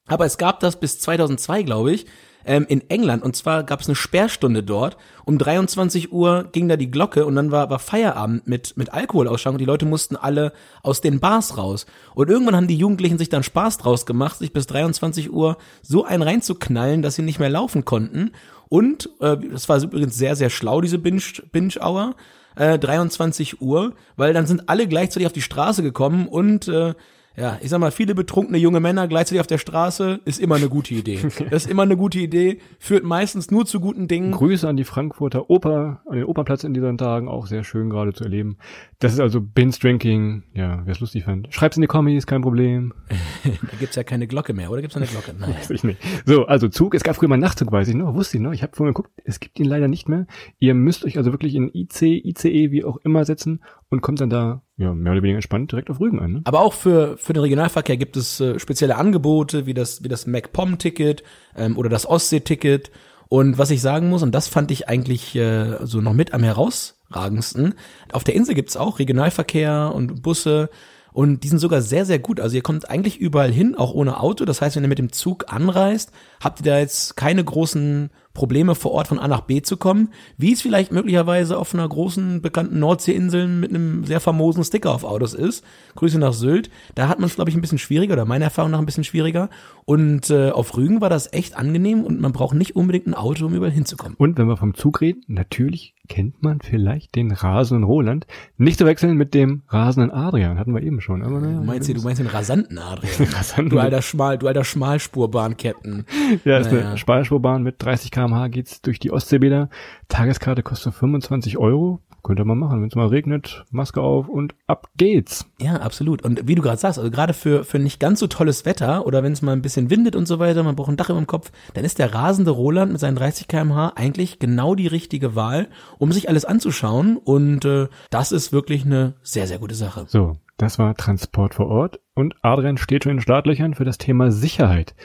Aber 0.05 0.25
es 0.25 0.37
gab 0.37 0.59
das 0.59 0.77
bis 0.81 0.99
2002, 0.99 1.63
glaube 1.63 1.93
ich, 1.93 2.07
ähm, 2.45 2.65
in 2.67 2.89
England. 2.89 3.23
Und 3.23 3.35
zwar 3.35 3.63
gab 3.63 3.81
es 3.81 3.87
eine 3.87 3.95
Sperrstunde 3.95 4.63
dort. 4.63 4.97
Um 5.25 5.37
23 5.37 6.11
Uhr 6.11 6.47
ging 6.51 6.67
da 6.69 6.77
die 6.77 6.91
Glocke 6.91 7.25
und 7.25 7.35
dann 7.35 7.51
war, 7.51 7.69
war 7.69 7.79
Feierabend 7.79 8.47
mit, 8.47 8.77
mit 8.77 8.93
Alkoholausschank 8.93 9.55
und 9.55 9.59
die 9.59 9.65
Leute 9.65 9.85
mussten 9.85 10.15
alle 10.15 10.53
aus 10.83 11.01
den 11.01 11.19
Bars 11.19 11.57
raus. 11.57 11.85
Und 12.13 12.29
irgendwann 12.29 12.55
haben 12.55 12.67
die 12.67 12.77
Jugendlichen 12.77 13.17
sich 13.17 13.29
dann 13.29 13.43
Spaß 13.43 13.79
draus 13.79 14.05
gemacht, 14.05 14.37
sich 14.37 14.53
bis 14.53 14.67
23 14.67 15.31
Uhr 15.31 15.57
so 15.81 16.05
einen 16.05 16.23
reinzuknallen, 16.23 17.01
dass 17.01 17.15
sie 17.15 17.23
nicht 17.23 17.39
mehr 17.39 17.49
laufen 17.49 17.85
konnten. 17.85 18.31
Und, 18.69 19.09
äh, 19.19 19.37
das 19.51 19.67
war 19.67 19.81
übrigens 19.81 20.15
sehr, 20.15 20.35
sehr 20.35 20.49
schlau, 20.49 20.81
diese 20.81 20.99
Binge-Hour. 20.99 21.51
Binge 21.51 22.15
äh, 22.55 22.79
23 22.79 23.61
Uhr, 23.61 23.93
weil 24.15 24.33
dann 24.33 24.47
sind 24.47 24.69
alle 24.69 24.87
gleichzeitig 24.87 25.27
auf 25.27 25.33
die 25.33 25.41
Straße 25.41 25.83
gekommen 25.83 26.27
und 26.27 26.67
äh, 26.67 26.93
ja, 27.37 27.57
ich 27.61 27.69
sag 27.69 27.79
mal, 27.79 27.91
viele 27.91 28.15
betrunkene 28.15 28.57
junge 28.57 28.79
Männer 28.79 29.07
gleichzeitig 29.07 29.41
auf 29.41 29.47
der 29.47 29.57
Straße 29.57 30.21
ist 30.25 30.39
immer 30.39 30.55
eine 30.55 30.69
gute 30.69 30.93
Idee. 30.93 31.19
Das 31.49 31.65
ist 31.65 31.71
immer 31.71 31.83
eine 31.83 31.97
gute 31.97 32.19
Idee, 32.19 32.59
führt 32.79 33.03
meistens 33.03 33.51
nur 33.51 33.65
zu 33.65 33.79
guten 33.79 34.07
Dingen. 34.07 34.31
Grüße 34.31 34.67
an 34.67 34.77
die 34.77 34.83
Frankfurter 34.83 35.49
Oper, 35.49 36.01
an 36.07 36.15
den 36.15 36.25
Opernplatz 36.25 36.63
in 36.63 36.73
diesen 36.73 36.97
Tagen, 36.97 37.27
auch 37.27 37.47
sehr 37.47 37.63
schön 37.63 37.89
gerade 37.89 38.13
zu 38.13 38.23
erleben. 38.23 38.57
Das 38.99 39.13
ist 39.13 39.19
also 39.19 39.41
Binge 39.41 39.73
Drinking, 39.79 40.43
ja, 40.53 40.81
wer 40.85 40.91
es 40.91 40.99
lustig 40.99 41.25
fand. 41.25 41.53
Schreib's 41.53 41.77
in 41.77 41.81
die 41.81 41.87
Kommis, 41.87 42.25
kein 42.25 42.41
Problem. 42.41 42.93
da 43.43 43.77
gibt's 43.79 43.95
ja 43.95 44.03
keine 44.03 44.27
Glocke 44.27 44.53
mehr, 44.53 44.71
oder 44.71 44.81
gibt's 44.81 44.95
eine 44.95 45.05
Glocke? 45.05 45.33
Nein. 45.39 45.55
weiß 45.55 45.69
ich 45.69 45.83
nicht. 45.83 46.01
So, 46.25 46.45
also 46.45 46.67
Zug, 46.67 46.95
es 46.95 47.03
gab 47.03 47.15
früher 47.15 47.29
mal 47.29 47.37
Nachtzug, 47.37 47.71
weiß 47.71 47.87
ich 47.89 47.95
noch, 47.95 48.13
wusste 48.15 48.37
ich 48.37 48.43
noch. 48.43 48.53
Ich 48.53 48.63
habe 48.63 48.75
vorhin 48.75 48.93
geguckt, 48.93 49.11
es 49.23 49.39
gibt 49.39 49.59
ihn 49.59 49.65
leider 49.65 49.87
nicht 49.87 50.09
mehr. 50.09 50.25
Ihr 50.59 50.73
müsst 50.73 51.05
euch 51.05 51.17
also 51.17 51.31
wirklich 51.31 51.55
in 51.55 51.69
IC, 51.73 52.01
ICE, 52.01 52.71
wie 52.71 52.83
auch 52.83 52.97
immer 52.97 53.25
setzen 53.25 53.61
und 53.89 54.01
kommt 54.01 54.21
dann 54.21 54.29
da 54.29 54.61
ja, 54.77 54.93
mehr 54.93 55.13
oder 55.13 55.21
weniger 55.21 55.37
entspannt 55.37 55.71
direkt 55.71 55.89
auf 55.89 55.99
Rügen 55.99 56.19
an. 56.19 56.31
Ne? 56.33 56.41
Aber 56.43 56.61
auch 56.61 56.73
für, 56.73 57.17
für 57.17 57.33
den 57.33 57.41
Regionalverkehr 57.41 57.97
gibt 57.97 58.17
es 58.17 58.39
äh, 58.39 58.59
spezielle 58.59 58.97
Angebote, 58.97 59.65
wie 59.65 59.73
das, 59.73 60.03
wie 60.03 60.09
das 60.09 60.27
MacPom-Ticket 60.27 61.23
ähm, 61.55 61.77
oder 61.77 61.89
das 61.89 62.07
Ostsee-Ticket. 62.07 62.91
Und 63.27 63.57
was 63.57 63.71
ich 63.71 63.81
sagen 63.81 64.09
muss, 64.09 64.23
und 64.23 64.33
das 64.33 64.47
fand 64.47 64.71
ich 64.71 64.87
eigentlich 64.87 65.35
äh, 65.35 65.77
so 65.85 66.01
noch 66.01 66.13
mit 66.13 66.33
am 66.33 66.43
herausragendsten, 66.43 67.73
auf 68.11 68.23
der 68.23 68.35
Insel 68.35 68.53
gibt's 68.53 68.77
auch 68.77 68.99
Regionalverkehr 68.99 69.91
und 69.93 70.21
Busse 70.21 70.69
und 71.15 71.45
die 71.45 71.47
sind 71.47 71.59
sogar 71.59 71.81
sehr, 71.81 72.05
sehr 72.05 72.19
gut. 72.19 72.41
Also 72.41 72.57
ihr 72.57 72.61
kommt 72.61 72.89
eigentlich 72.89 73.17
überall 73.17 73.49
hin, 73.49 73.73
auch 73.75 73.93
ohne 73.93 74.19
Auto. 74.19 74.43
Das 74.43 74.61
heißt, 74.61 74.75
wenn 74.75 74.83
ihr 74.83 74.89
mit 74.89 74.99
dem 74.99 75.13
Zug 75.13 75.45
anreist, 75.47 76.11
habt 76.41 76.59
ihr 76.59 76.65
da 76.65 76.77
jetzt 76.77 77.15
keine 77.15 77.41
großen 77.41 78.09
Probleme 78.35 78.75
vor 78.75 78.91
Ort 78.91 79.07
von 79.07 79.17
A 79.17 79.27
nach 79.27 79.41
B 79.41 79.63
zu 79.63 79.77
kommen, 79.77 80.09
wie 80.37 80.53
es 80.53 80.61
vielleicht 80.61 80.91
möglicherweise 80.91 81.57
auf 81.57 81.73
einer 81.73 81.89
großen 81.89 82.43
bekannten 82.43 82.77
Nordseeinsel 82.77 83.47
mit 83.47 83.71
einem 83.71 84.03
sehr 84.03 84.19
famosen 84.19 84.63
Sticker 84.63 84.93
auf 84.93 85.03
Autos 85.03 85.33
ist. 85.33 85.65
Grüße 85.95 86.19
nach 86.19 86.33
Sylt. 86.33 86.69
Da 86.93 87.07
hat 87.07 87.19
man 87.19 87.27
es, 87.27 87.35
glaube 87.35 87.49
ich, 87.49 87.55
ein 87.55 87.61
bisschen 87.61 87.79
schwieriger 87.79 88.13
oder 88.13 88.25
meiner 88.25 88.45
Erfahrung 88.45 88.69
nach 88.71 88.79
ein 88.79 88.85
bisschen 88.85 89.03
schwieriger. 89.03 89.49
Und 89.85 90.29
äh, 90.29 90.51
auf 90.51 90.77
Rügen 90.77 91.01
war 91.01 91.09
das 91.09 91.31
echt 91.33 91.57
angenehm 91.57 92.03
und 92.03 92.19
man 92.19 92.33
braucht 92.33 92.55
nicht 92.55 92.75
unbedingt 92.75 93.07
ein 93.07 93.13
Auto, 93.13 93.45
um 93.45 93.55
überall 93.55 93.71
hinzukommen. 93.71 94.15
Und 94.17 94.37
wenn 94.37 94.47
wir 94.47 94.57
vom 94.57 94.75
Zug 94.75 95.01
reden, 95.01 95.21
natürlich 95.27 95.95
kennt 96.07 96.43
man 96.43 96.61
vielleicht 96.61 97.15
den 97.15 97.31
rasenden 97.31 97.83
Roland. 97.83 98.27
Nicht 98.57 98.79
zu 98.79 98.85
wechseln 98.85 99.15
mit 99.15 99.33
dem 99.33 99.63
rasenden 99.67 100.11
Adrian, 100.11 100.59
hatten 100.59 100.73
wir 100.73 100.81
eben 100.81 101.01
schon. 101.01 101.23
Aber 101.23 101.39
naja, 101.39 101.59
du, 101.59 101.63
meinst, 101.63 101.89
du 101.89 102.01
meinst 102.01 102.19
den 102.19 102.27
rasanten 102.27 102.77
Adrian. 102.77 103.29
rasanten 103.33 103.69
du 103.69 103.79
alter 103.79 104.01
Schmal, 104.01 104.37
du 104.37 104.47
alter 104.47 104.63
Schmalspurbahn-Captain. 104.63 106.05
Ja, 106.43 106.57
ist 106.57 106.71
naja. 106.71 106.89
eine 106.89 106.97
Schmalspurbahn 106.97 107.63
mit 107.63 107.75
30 107.79 108.11
km/h 108.25 108.47
geht's 108.47 108.81
durch 108.81 108.99
die 108.99 109.11
Ostseebäder. 109.11 109.69
Tageskarte 110.07 110.63
kostet 110.63 110.93
25 110.93 111.57
Euro. 111.57 112.01
Könnte 112.23 112.43
man 112.43 112.57
machen, 112.57 112.81
wenn 112.81 112.87
es 112.87 112.95
mal 112.95 113.05
regnet, 113.05 113.65
Maske 113.69 114.01
auf 114.01 114.27
und 114.27 114.55
ab 114.65 114.87
geht's. 114.97 115.45
Ja, 115.59 115.75
absolut. 115.75 116.23
Und 116.23 116.47
wie 116.47 116.55
du 116.55 116.63
gerade 116.63 116.79
sagst, 116.79 116.97
also 116.97 117.11
gerade 117.11 117.33
für, 117.33 117.63
für 117.63 117.77
nicht 117.77 117.99
ganz 117.99 118.19
so 118.19 118.25
tolles 118.25 118.65
Wetter 118.65 119.05
oder 119.05 119.21
wenn 119.21 119.31
es 119.31 119.43
mal 119.43 119.51
ein 119.51 119.61
bisschen 119.61 119.91
windet 119.91 120.15
und 120.15 120.27
so 120.27 120.39
weiter, 120.39 120.63
man 120.63 120.75
braucht 120.75 120.89
ein 120.89 120.97
Dach 120.97 121.11
über 121.11 121.19
dem 121.19 121.27
Kopf, 121.27 121.51
dann 121.75 121.85
ist 121.85 121.99
der 121.99 122.15
rasende 122.15 122.49
Roland 122.49 122.91
mit 122.91 122.99
seinen 122.99 123.15
30 123.15 123.47
kmh 123.47 123.93
eigentlich 123.95 124.39
genau 124.39 124.73
die 124.73 124.87
richtige 124.87 125.35
Wahl, 125.35 125.67
um 125.99 126.11
sich 126.11 126.27
alles 126.27 126.45
anzuschauen. 126.45 127.17
Und 127.17 127.63
äh, 127.63 127.89
das 128.09 128.31
ist 128.31 128.51
wirklich 128.51 128.85
eine 128.85 129.13
sehr, 129.21 129.45
sehr 129.45 129.59
gute 129.59 129.75
Sache. 129.75 130.05
So, 130.07 130.37
das 130.57 130.79
war 130.79 130.95
Transport 130.95 131.53
vor 131.53 131.67
Ort 131.67 131.99
und 132.15 132.33
Adrian 132.41 132.77
steht 132.77 133.03
schon 133.03 133.13
in 133.13 133.21
Startlöchern 133.21 133.75
für 133.75 133.85
das 133.85 133.99
Thema 133.99 134.31
Sicherheit. 134.31 134.95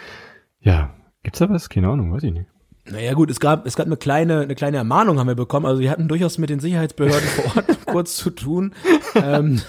Ja, 0.58 0.94
gibt's 1.22 1.40
da 1.40 1.50
was? 1.50 1.68
Keine 1.68 1.88
Ahnung, 1.88 2.14
weiß 2.14 2.22
ich 2.22 2.32
nicht. 2.32 2.49
Naja 2.84 3.12
gut, 3.12 3.30
es 3.30 3.40
gab, 3.40 3.66
es 3.66 3.76
gab 3.76 3.86
eine 3.86 3.96
kleine, 3.96 4.40
eine 4.40 4.54
kleine 4.54 4.78
Ermahnung 4.78 5.18
haben 5.18 5.28
wir 5.28 5.34
bekommen. 5.34 5.66
Also 5.66 5.80
wir 5.80 5.90
hatten 5.90 6.08
durchaus 6.08 6.38
mit 6.38 6.50
den 6.50 6.60
Sicherheitsbehörden 6.60 7.28
vor 7.28 7.56
Ort 7.56 7.66
kurz 7.86 8.16
zu 8.16 8.30
tun. 8.30 8.74
Ähm, 9.14 9.60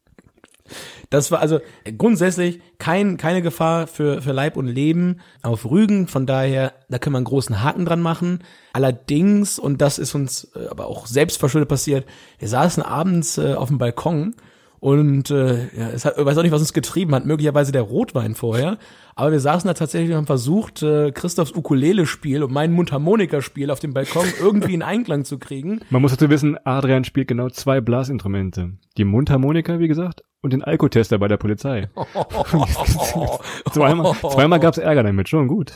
das 1.10 1.30
war 1.30 1.40
also 1.40 1.60
grundsätzlich 1.98 2.60
kein, 2.78 3.16
keine 3.16 3.42
Gefahr 3.42 3.86
für, 3.86 4.22
für 4.22 4.32
Leib 4.32 4.56
und 4.56 4.66
Leben 4.66 5.20
auf 5.42 5.68
Rügen. 5.68 6.06
Von 6.06 6.26
daher, 6.26 6.72
da 6.88 6.98
können 6.98 7.14
wir 7.14 7.18
einen 7.18 7.26
großen 7.26 7.62
Haken 7.62 7.84
dran 7.84 8.00
machen. 8.00 8.44
Allerdings, 8.72 9.58
und 9.58 9.80
das 9.80 9.98
ist 9.98 10.14
uns 10.14 10.52
äh, 10.54 10.68
aber 10.68 10.86
auch 10.86 11.06
selbst 11.06 11.38
verschuldet 11.38 11.68
passiert, 11.68 12.06
wir 12.38 12.48
saßen 12.48 12.82
abends 12.82 13.36
äh, 13.36 13.54
auf 13.54 13.68
dem 13.68 13.78
Balkon 13.78 14.34
und 14.80 15.30
äh, 15.30 15.64
ja, 15.76 15.88
es 15.94 16.04
hat, 16.04 16.18
ich 16.18 16.24
weiß 16.24 16.36
auch 16.38 16.42
nicht, 16.42 16.52
was 16.52 16.60
uns 16.60 16.72
getrieben 16.72 17.14
hat, 17.14 17.26
möglicherweise 17.26 17.72
der 17.72 17.82
Rotwein 17.82 18.34
vorher. 18.34 18.78
Aber 19.14 19.32
wir 19.32 19.40
saßen 19.40 19.66
da 19.66 19.74
tatsächlich 19.74 20.10
und 20.10 20.16
haben 20.16 20.26
versucht, 20.26 20.82
äh, 20.82 21.10
Christophs 21.10 21.52
Ukulele-Spiel 21.52 22.42
und 22.42 22.52
mein 22.52 22.72
Mundharmonika-Spiel 22.72 23.70
auf 23.70 23.80
dem 23.80 23.94
Balkon 23.94 24.26
irgendwie 24.40 24.74
in 24.74 24.82
Einklang 24.82 25.24
zu 25.24 25.38
kriegen. 25.38 25.80
Man 25.88 26.02
muss 26.02 26.10
dazu 26.10 26.28
wissen, 26.28 26.58
Adrian 26.64 27.04
spielt 27.04 27.28
genau 27.28 27.48
zwei 27.48 27.80
Blasinstrumente. 27.80 28.72
Die 28.98 29.04
Mundharmonika, 29.04 29.78
wie 29.78 29.88
gesagt, 29.88 30.22
und 30.42 30.52
den 30.52 30.62
Alkotester 30.62 31.18
bei 31.18 31.28
der 31.28 31.38
Polizei. 31.38 31.88
zweimal 33.72 34.14
zweimal 34.14 34.60
gab 34.60 34.74
es 34.74 34.78
Ärger 34.78 35.02
damit, 35.02 35.28
schon 35.28 35.48
gut. 35.48 35.72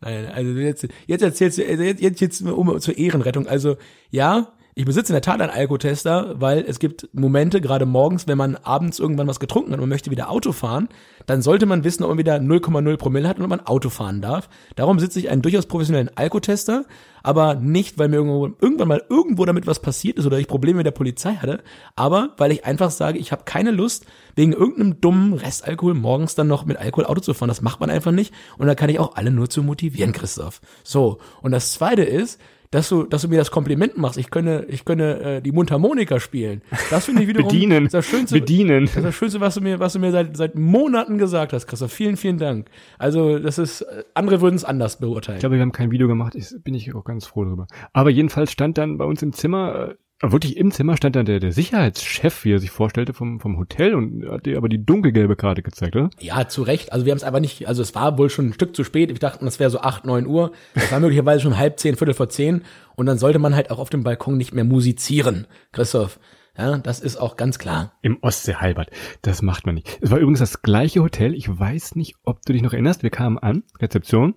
Nein, 0.00 0.26
also 0.32 0.50
jetzt, 0.52 0.88
jetzt 1.06 1.22
erzählst 1.22 1.58
du, 1.58 1.62
jetzt, 1.62 2.00
jetzt, 2.00 2.20
jetzt 2.20 2.42
um 2.42 2.78
zur 2.80 2.96
Ehrenrettung. 2.96 3.48
Also 3.48 3.76
ja, 4.10 4.52
ich 4.74 4.84
besitze 4.84 5.12
in 5.12 5.14
der 5.14 5.22
Tat 5.22 5.40
einen 5.40 5.50
Alkotester, 5.50 6.40
weil 6.40 6.64
es 6.66 6.78
gibt 6.78 7.08
Momente, 7.12 7.60
gerade 7.60 7.86
morgens, 7.86 8.28
wenn 8.28 8.38
man 8.38 8.56
abends 8.56 8.98
irgendwann 8.98 9.26
was 9.26 9.40
getrunken 9.40 9.72
hat 9.72 9.80
und 9.80 9.88
möchte 9.88 10.10
wieder 10.10 10.30
Auto 10.30 10.52
fahren, 10.52 10.88
dann 11.26 11.42
sollte 11.42 11.66
man 11.66 11.84
wissen, 11.84 12.02
ob 12.02 12.10
man 12.10 12.18
wieder 12.18 12.36
0,0 12.36 12.96
Promille 12.96 13.28
hat 13.28 13.38
und 13.38 13.44
ob 13.44 13.50
man 13.50 13.66
Auto 13.66 13.90
fahren 13.90 14.22
darf. 14.22 14.48
Darum 14.76 14.98
sitze 14.98 15.18
ich 15.18 15.28
einen 15.28 15.42
durchaus 15.42 15.66
professionellen 15.66 16.10
Alkotester, 16.14 16.84
aber 17.22 17.54
nicht, 17.54 17.98
weil 17.98 18.08
mir 18.08 18.16
irgendwann 18.16 18.88
mal 18.88 19.02
irgendwo 19.08 19.44
damit 19.44 19.66
was 19.66 19.80
passiert 19.80 20.18
ist 20.18 20.26
oder 20.26 20.38
ich 20.38 20.46
Probleme 20.46 20.78
mit 20.78 20.86
der 20.86 20.92
Polizei 20.92 21.34
hatte, 21.34 21.62
aber 21.96 22.30
weil 22.38 22.52
ich 22.52 22.64
einfach 22.64 22.90
sage, 22.90 23.18
ich 23.18 23.32
habe 23.32 23.44
keine 23.44 23.72
Lust, 23.72 24.06
wegen 24.36 24.52
irgendeinem 24.52 25.00
dummen 25.00 25.34
Restalkohol 25.34 25.94
morgens 25.94 26.34
dann 26.34 26.46
noch 26.46 26.64
mit 26.64 26.78
Alkohol 26.78 27.04
Auto 27.04 27.20
zu 27.20 27.34
fahren. 27.34 27.48
Das 27.48 27.60
macht 27.60 27.80
man 27.80 27.90
einfach 27.90 28.12
nicht 28.12 28.32
und 28.56 28.66
da 28.66 28.74
kann 28.74 28.88
ich 28.88 28.98
auch 28.98 29.16
alle 29.16 29.30
nur 29.30 29.50
zu 29.50 29.62
motivieren, 29.62 30.12
Christoph. 30.12 30.60
So, 30.84 31.18
und 31.42 31.52
das 31.52 31.72
Zweite 31.72 32.02
ist, 32.02 32.40
dass 32.70 32.88
du, 32.88 33.04
dass 33.04 33.22
du 33.22 33.28
mir 33.28 33.36
das 33.36 33.50
Kompliment 33.50 33.98
machst. 33.98 34.16
Ich 34.16 34.30
könne, 34.30 34.64
ich 34.68 34.84
könne 34.84 35.20
äh, 35.20 35.42
die 35.42 35.50
Mundharmonika 35.50 36.20
spielen. 36.20 36.62
Das 36.88 37.06
finde 37.06 37.22
ich 37.22 37.28
wiederum 37.28 37.48
bedienen, 37.48 37.88
das 37.90 38.06
Schönste, 38.06 38.38
bedienen. 38.38 38.86
Das 38.86 38.96
ist 38.96 39.04
das 39.04 39.14
Schönste, 39.14 39.40
was 39.40 39.54
du 39.54 39.60
mir, 39.60 39.80
was 39.80 39.94
du 39.94 39.98
mir 39.98 40.12
seit 40.12 40.36
seit 40.36 40.54
Monaten 40.54 41.18
gesagt 41.18 41.52
hast, 41.52 41.66
Christoph. 41.66 41.92
Vielen, 41.92 42.16
vielen 42.16 42.38
Dank. 42.38 42.70
Also 42.98 43.38
das 43.38 43.58
ist, 43.58 43.82
äh, 43.82 44.04
andere 44.14 44.40
würden 44.40 44.54
es 44.54 44.64
anders 44.64 45.00
beurteilen. 45.00 45.38
Ich 45.38 45.40
glaube, 45.40 45.56
wir 45.56 45.62
haben 45.62 45.72
kein 45.72 45.90
Video 45.90 46.06
gemacht. 46.06 46.34
Ich, 46.36 46.50
bin 46.62 46.74
ich 46.74 46.94
auch 46.94 47.04
ganz 47.04 47.26
froh 47.26 47.44
drüber. 47.44 47.66
Aber 47.92 48.10
jedenfalls 48.10 48.52
stand 48.52 48.78
dann 48.78 48.98
bei 48.98 49.04
uns 49.04 49.20
im 49.22 49.32
Zimmer 49.32 49.90
äh, 49.90 49.94
wirklich 50.22 50.56
im 50.56 50.70
Zimmer 50.70 50.96
stand 50.96 51.16
dann 51.16 51.24
der, 51.24 51.40
der 51.40 51.52
Sicherheitschef, 51.52 52.44
wie 52.44 52.52
er 52.52 52.58
sich 52.58 52.70
vorstellte, 52.70 53.14
vom, 53.14 53.40
vom 53.40 53.58
Hotel 53.58 53.94
und 53.94 54.28
hat 54.28 54.46
dir 54.46 54.58
aber 54.58 54.68
die 54.68 54.84
dunkelgelbe 54.84 55.36
Karte 55.36 55.62
gezeigt, 55.62 55.96
oder? 55.96 56.10
Ja, 56.18 56.46
zu 56.48 56.62
Recht. 56.62 56.92
Also 56.92 57.06
wir 57.06 57.12
haben 57.12 57.18
es 57.18 57.24
einfach 57.24 57.40
nicht, 57.40 57.66
also 57.66 57.82
es 57.82 57.94
war 57.94 58.18
wohl 58.18 58.28
schon 58.28 58.48
ein 58.48 58.52
Stück 58.52 58.76
zu 58.76 58.84
spät. 58.84 59.10
Ich 59.10 59.18
dachte, 59.18 59.44
das 59.44 59.58
wäre 59.58 59.70
so 59.70 59.80
acht, 59.80 60.04
neun 60.04 60.26
Uhr. 60.26 60.52
Es 60.74 60.92
war 60.92 61.00
möglicherweise 61.00 61.40
schon 61.42 61.56
halb 61.56 61.78
zehn, 61.78 61.96
viertel 61.96 62.14
vor 62.14 62.28
zehn. 62.28 62.62
Und 62.96 63.06
dann 63.06 63.18
sollte 63.18 63.38
man 63.38 63.54
halt 63.54 63.70
auch 63.70 63.78
auf 63.78 63.90
dem 63.90 64.02
Balkon 64.02 64.36
nicht 64.36 64.52
mehr 64.52 64.64
musizieren, 64.64 65.46
Christoph. 65.72 66.20
Ja, 66.58 66.76
das 66.76 67.00
ist 67.00 67.16
auch 67.16 67.36
ganz 67.36 67.58
klar. 67.58 67.94
Im 68.02 68.18
Ostseehalbert. 68.20 68.90
Das 69.22 69.40
macht 69.40 69.64
man 69.64 69.76
nicht. 69.76 69.98
Es 70.02 70.10
war 70.10 70.18
übrigens 70.18 70.40
das 70.40 70.60
gleiche 70.60 71.02
Hotel. 71.02 71.34
Ich 71.34 71.48
weiß 71.48 71.96
nicht, 71.96 72.16
ob 72.24 72.42
du 72.42 72.52
dich 72.52 72.60
noch 72.60 72.74
erinnerst. 72.74 73.02
Wir 73.02 73.10
kamen 73.10 73.38
an, 73.38 73.62
Rezeption. 73.80 74.34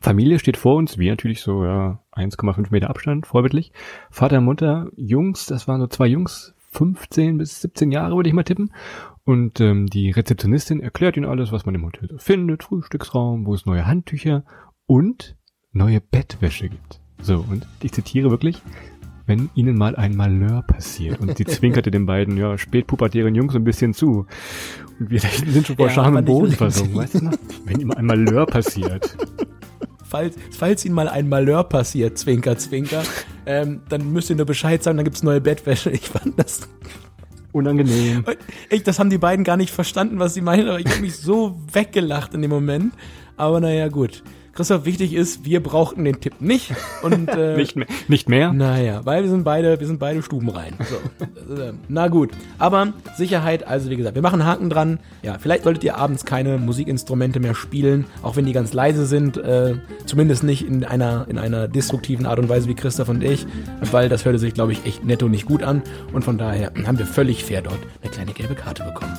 Familie 0.00 0.38
steht 0.38 0.58
vor 0.58 0.76
uns, 0.76 0.98
wie 0.98 1.08
natürlich 1.08 1.40
so, 1.40 1.64
ja, 1.64 2.02
1,5 2.16 2.68
Meter 2.70 2.90
Abstand, 2.90 3.26
vorbildlich. 3.26 3.72
Vater, 4.10 4.40
Mutter, 4.40 4.88
Jungs, 4.96 5.46
das 5.46 5.68
waren 5.68 5.80
so 5.80 5.86
zwei 5.86 6.06
Jungs, 6.06 6.54
15 6.72 7.38
bis 7.38 7.60
17 7.62 7.90
Jahre 7.90 8.16
würde 8.16 8.28
ich 8.28 8.34
mal 8.34 8.44
tippen. 8.44 8.72
Und 9.24 9.60
ähm, 9.60 9.86
die 9.86 10.10
Rezeptionistin 10.10 10.80
erklärt 10.80 11.16
ihnen 11.16 11.26
alles, 11.26 11.50
was 11.50 11.66
man 11.66 11.74
im 11.74 11.84
Hotel 11.84 12.08
so 12.10 12.18
findet, 12.18 12.62
Frühstücksraum, 12.62 13.46
wo 13.46 13.54
es 13.54 13.66
neue 13.66 13.86
Handtücher 13.86 14.44
und 14.86 15.36
neue 15.72 16.00
Bettwäsche 16.00 16.68
gibt. 16.68 17.00
So, 17.22 17.44
und 17.48 17.66
ich 17.82 17.92
zitiere 17.92 18.30
wirklich, 18.30 18.62
wenn 19.26 19.50
ihnen 19.54 19.76
mal 19.76 19.96
ein 19.96 20.16
Malheur 20.16 20.62
passiert. 20.62 21.20
Und 21.20 21.36
sie 21.36 21.44
zwinkerte 21.44 21.90
den 21.90 22.06
beiden, 22.06 22.36
ja, 22.36 22.56
spätpubertären 22.56 23.34
Jungs 23.34 23.56
ein 23.56 23.64
bisschen 23.64 23.94
zu. 23.94 24.26
Und 25.00 25.10
wir 25.10 25.20
sind 25.46 25.66
schon 25.66 25.76
vor 25.76 25.88
ja, 25.88 25.92
Scham 25.92 26.16
im 26.16 26.24
Boden 26.24 26.52
versunken, 26.52 26.96
weißt 26.96 27.14
du 27.14 27.24
noch? 27.24 27.38
Wenn 27.64 27.80
ihm 27.80 27.90
ein 27.90 28.06
Malheur 28.06 28.46
passiert 28.46 29.16
falls, 30.08 30.36
falls 30.50 30.84
Ihnen 30.84 30.94
mal 30.94 31.08
ein 31.08 31.28
Malheur 31.28 31.64
passiert, 31.64 32.18
Zwinker, 32.18 32.56
Zwinker, 32.58 33.02
ähm, 33.46 33.82
dann 33.88 34.12
müsst 34.12 34.30
ihr 34.30 34.36
nur 34.36 34.46
Bescheid 34.46 34.82
sagen, 34.82 34.96
dann 34.96 35.04
gibt's 35.04 35.22
neue 35.22 35.40
Bettwäsche. 35.40 35.90
Ich 35.90 36.08
fand 36.08 36.38
das 36.38 36.68
unangenehm. 37.52 38.24
Ich, 38.70 38.82
das 38.82 38.98
haben 38.98 39.10
die 39.10 39.18
beiden 39.18 39.44
gar 39.44 39.56
nicht 39.56 39.72
verstanden, 39.72 40.18
was 40.18 40.34
sie 40.34 40.42
meinen, 40.42 40.68
aber 40.68 40.78
ich 40.78 40.86
habe 40.86 41.00
mich 41.00 41.16
so 41.16 41.58
weggelacht 41.72 42.34
in 42.34 42.42
dem 42.42 42.50
Moment. 42.50 42.92
Aber 43.36 43.60
naja, 43.60 43.88
gut. 43.88 44.22
Christoph, 44.56 44.86
wichtig 44.86 45.12
ist, 45.12 45.44
wir 45.44 45.62
brauchten 45.62 46.04
den 46.04 46.18
Tipp 46.20 46.40
nicht. 46.40 46.72
Und, 47.02 47.28
äh, 47.36 47.56
nicht 47.56 47.76
mehr. 47.76 47.86
Nicht 48.08 48.28
mehr? 48.28 48.52
Naja, 48.52 49.02
weil 49.04 49.22
wir 49.22 49.30
sind 49.30 49.44
beide, 49.44 49.78
wir 49.78 49.86
sind 49.86 49.98
beide 49.98 50.22
Stuben 50.22 50.48
rein. 50.48 50.72
So. 50.80 50.96
Na 51.88 52.08
gut. 52.08 52.30
Aber 52.58 52.94
Sicherheit, 53.16 53.66
also 53.66 53.90
wie 53.90 53.96
gesagt, 53.96 54.14
wir 54.14 54.22
machen 54.22 54.44
Haken 54.46 54.70
dran. 54.70 54.98
Ja, 55.22 55.36
vielleicht 55.38 55.64
solltet 55.64 55.84
ihr 55.84 55.98
abends 55.98 56.24
keine 56.24 56.56
Musikinstrumente 56.56 57.38
mehr 57.38 57.54
spielen, 57.54 58.06
auch 58.22 58.36
wenn 58.36 58.46
die 58.46 58.52
ganz 58.52 58.72
leise 58.72 59.04
sind. 59.04 59.36
Äh, 59.36 59.74
zumindest 60.06 60.42
nicht 60.42 60.66
in 60.66 60.84
einer, 60.84 61.26
in 61.28 61.38
einer 61.38 61.68
destruktiven 61.68 62.24
Art 62.24 62.38
und 62.38 62.48
Weise 62.48 62.66
wie 62.68 62.74
Christoph 62.74 63.10
und 63.10 63.22
ich, 63.22 63.46
weil 63.92 64.08
das 64.08 64.24
hörte 64.24 64.38
sich, 64.38 64.54
glaube 64.54 64.72
ich, 64.72 64.86
echt 64.86 65.04
netto 65.04 65.28
nicht 65.28 65.44
gut 65.44 65.62
an. 65.62 65.82
Und 66.14 66.24
von 66.24 66.38
daher 66.38 66.72
haben 66.86 66.98
wir 66.98 67.06
völlig 67.06 67.44
fair 67.44 67.60
dort 67.60 67.78
eine 68.02 68.10
kleine 68.10 68.32
gelbe 68.32 68.54
Karte 68.54 68.84
bekommen. 68.84 69.18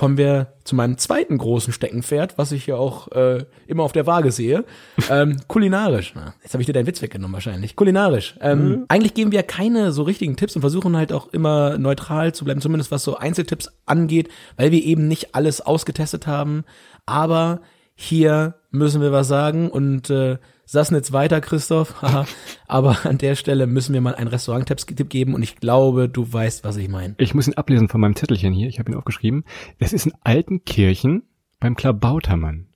Kommen 0.00 0.16
wir 0.16 0.54
zu 0.64 0.74
meinem 0.74 0.96
zweiten 0.96 1.36
großen 1.36 1.74
Steckenpferd, 1.74 2.38
was 2.38 2.52
ich 2.52 2.66
ja 2.66 2.76
auch 2.76 3.12
äh, 3.12 3.44
immer 3.66 3.82
auf 3.82 3.92
der 3.92 4.06
Waage 4.06 4.32
sehe. 4.32 4.64
Ähm, 5.10 5.38
kulinarisch. 5.48 6.12
Na, 6.14 6.34
jetzt 6.42 6.54
habe 6.54 6.62
ich 6.62 6.66
dir 6.66 6.72
deinen 6.72 6.86
Witz 6.86 7.02
weggenommen 7.02 7.34
wahrscheinlich. 7.34 7.74
Kulinarisch. 7.74 8.36
Ähm, 8.40 8.68
mhm. 8.68 8.84
Eigentlich 8.88 9.12
geben 9.12 9.32
wir 9.32 9.42
keine 9.42 9.92
so 9.92 10.04
richtigen 10.04 10.36
Tipps 10.36 10.54
und 10.54 10.62
versuchen 10.62 10.96
halt 10.96 11.12
auch 11.12 11.32
immer 11.32 11.78
neutral 11.78 12.32
zu 12.32 12.44
bleiben, 12.44 12.60
zumindest 12.60 12.92
was 12.92 13.02
so 13.02 13.16
Einzeltipps 13.16 13.72
angeht, 13.86 14.28
weil 14.56 14.70
wir 14.70 14.82
eben 14.82 15.08
nicht 15.08 15.34
alles 15.34 15.60
ausgetestet 15.60 16.26
haben. 16.28 16.64
Aber 17.06 17.60
hier 17.94 18.54
müssen 18.70 19.02
wir 19.02 19.10
was 19.10 19.26
sagen 19.28 19.68
und 19.68 20.08
äh, 20.10 20.38
Sassnitz 20.70 21.10
weiter, 21.10 21.40
Christoph. 21.40 22.00
Aber 22.68 23.04
an 23.04 23.18
der 23.18 23.34
Stelle 23.34 23.66
müssen 23.66 23.92
wir 23.92 24.00
mal 24.00 24.14
einen 24.14 24.28
Restaurant-Tipp 24.28 25.08
geben 25.10 25.34
und 25.34 25.42
ich 25.42 25.56
glaube, 25.56 26.08
du 26.08 26.32
weißt, 26.32 26.62
was 26.62 26.76
ich 26.76 26.88
meine. 26.88 27.16
Ich 27.18 27.34
muss 27.34 27.48
ihn 27.48 27.54
ablesen 27.54 27.88
von 27.88 28.00
meinem 28.00 28.14
Zettelchen 28.14 28.52
hier. 28.52 28.68
Ich 28.68 28.78
habe 28.78 28.88
ihn 28.88 28.94
aufgeschrieben. 28.94 29.42
Es 29.80 29.92
ist 29.92 30.06
in 30.06 30.12
Altenkirchen 30.22 31.24
beim 31.58 31.74
Klabautermann. 31.74 32.69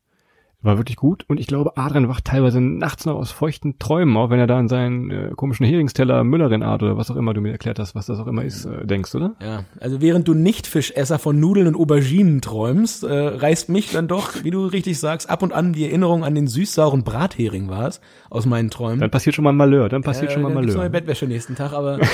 War 0.64 0.78
wirklich 0.78 0.96
gut 0.96 1.24
und 1.28 1.38
ich 1.38 1.46
glaube, 1.46 1.76
Adrian 1.76 2.08
wacht 2.08 2.24
teilweise 2.24 2.60
nachts 2.60 3.04
noch 3.04 3.16
aus 3.16 3.30
feuchten 3.30 3.78
Träumen 3.78 4.16
auf, 4.16 4.30
wenn 4.30 4.38
er 4.38 4.46
da 4.46 4.58
an 4.58 4.68
seinen 4.68 5.10
äh, 5.10 5.30
komischen 5.36 5.66
Heringsteller 5.66 6.24
Müllerin-Art 6.24 6.82
oder 6.82 6.96
was 6.96 7.10
auch 7.10 7.16
immer 7.16 7.34
du 7.34 7.42
mir 7.42 7.52
erklärt 7.52 7.78
hast, 7.78 7.94
was 7.94 8.06
das 8.06 8.18
auch 8.18 8.26
immer 8.26 8.44
ist, 8.44 8.64
äh, 8.64 8.86
denkst, 8.86 9.14
oder? 9.14 9.34
Ja, 9.42 9.64
also 9.78 10.00
während 10.00 10.26
du 10.26 10.32
nicht 10.32 10.66
Fischesser 10.66 11.18
von 11.18 11.38
Nudeln 11.38 11.66
und 11.66 11.76
Auberginen 11.76 12.40
träumst, 12.40 13.04
äh, 13.04 13.12
reißt 13.12 13.68
mich 13.68 13.92
dann 13.92 14.08
doch, 14.08 14.42
wie 14.42 14.50
du 14.50 14.64
richtig 14.64 14.98
sagst, 14.98 15.28
ab 15.28 15.42
und 15.42 15.52
an 15.52 15.74
die 15.74 15.84
Erinnerung 15.84 16.24
an 16.24 16.34
den 16.34 16.46
süß-sauren 16.46 17.04
Brathering 17.04 17.68
war 17.68 17.88
es 17.88 18.00
aus 18.30 18.46
meinen 18.46 18.70
Träumen. 18.70 19.00
Dann 19.00 19.10
passiert 19.10 19.34
schon 19.34 19.44
mal 19.44 19.52
ein 19.52 19.56
Malheur, 19.56 19.90
dann 19.90 20.02
passiert 20.02 20.30
äh, 20.30 20.32
schon 20.32 20.42
mal 20.42 20.48
ein 20.48 20.54
Malheur. 20.54 20.76
neue 20.76 20.90
Bettwäsche 20.90 21.26
nächsten 21.26 21.56
Tag, 21.56 21.74
aber 21.74 21.98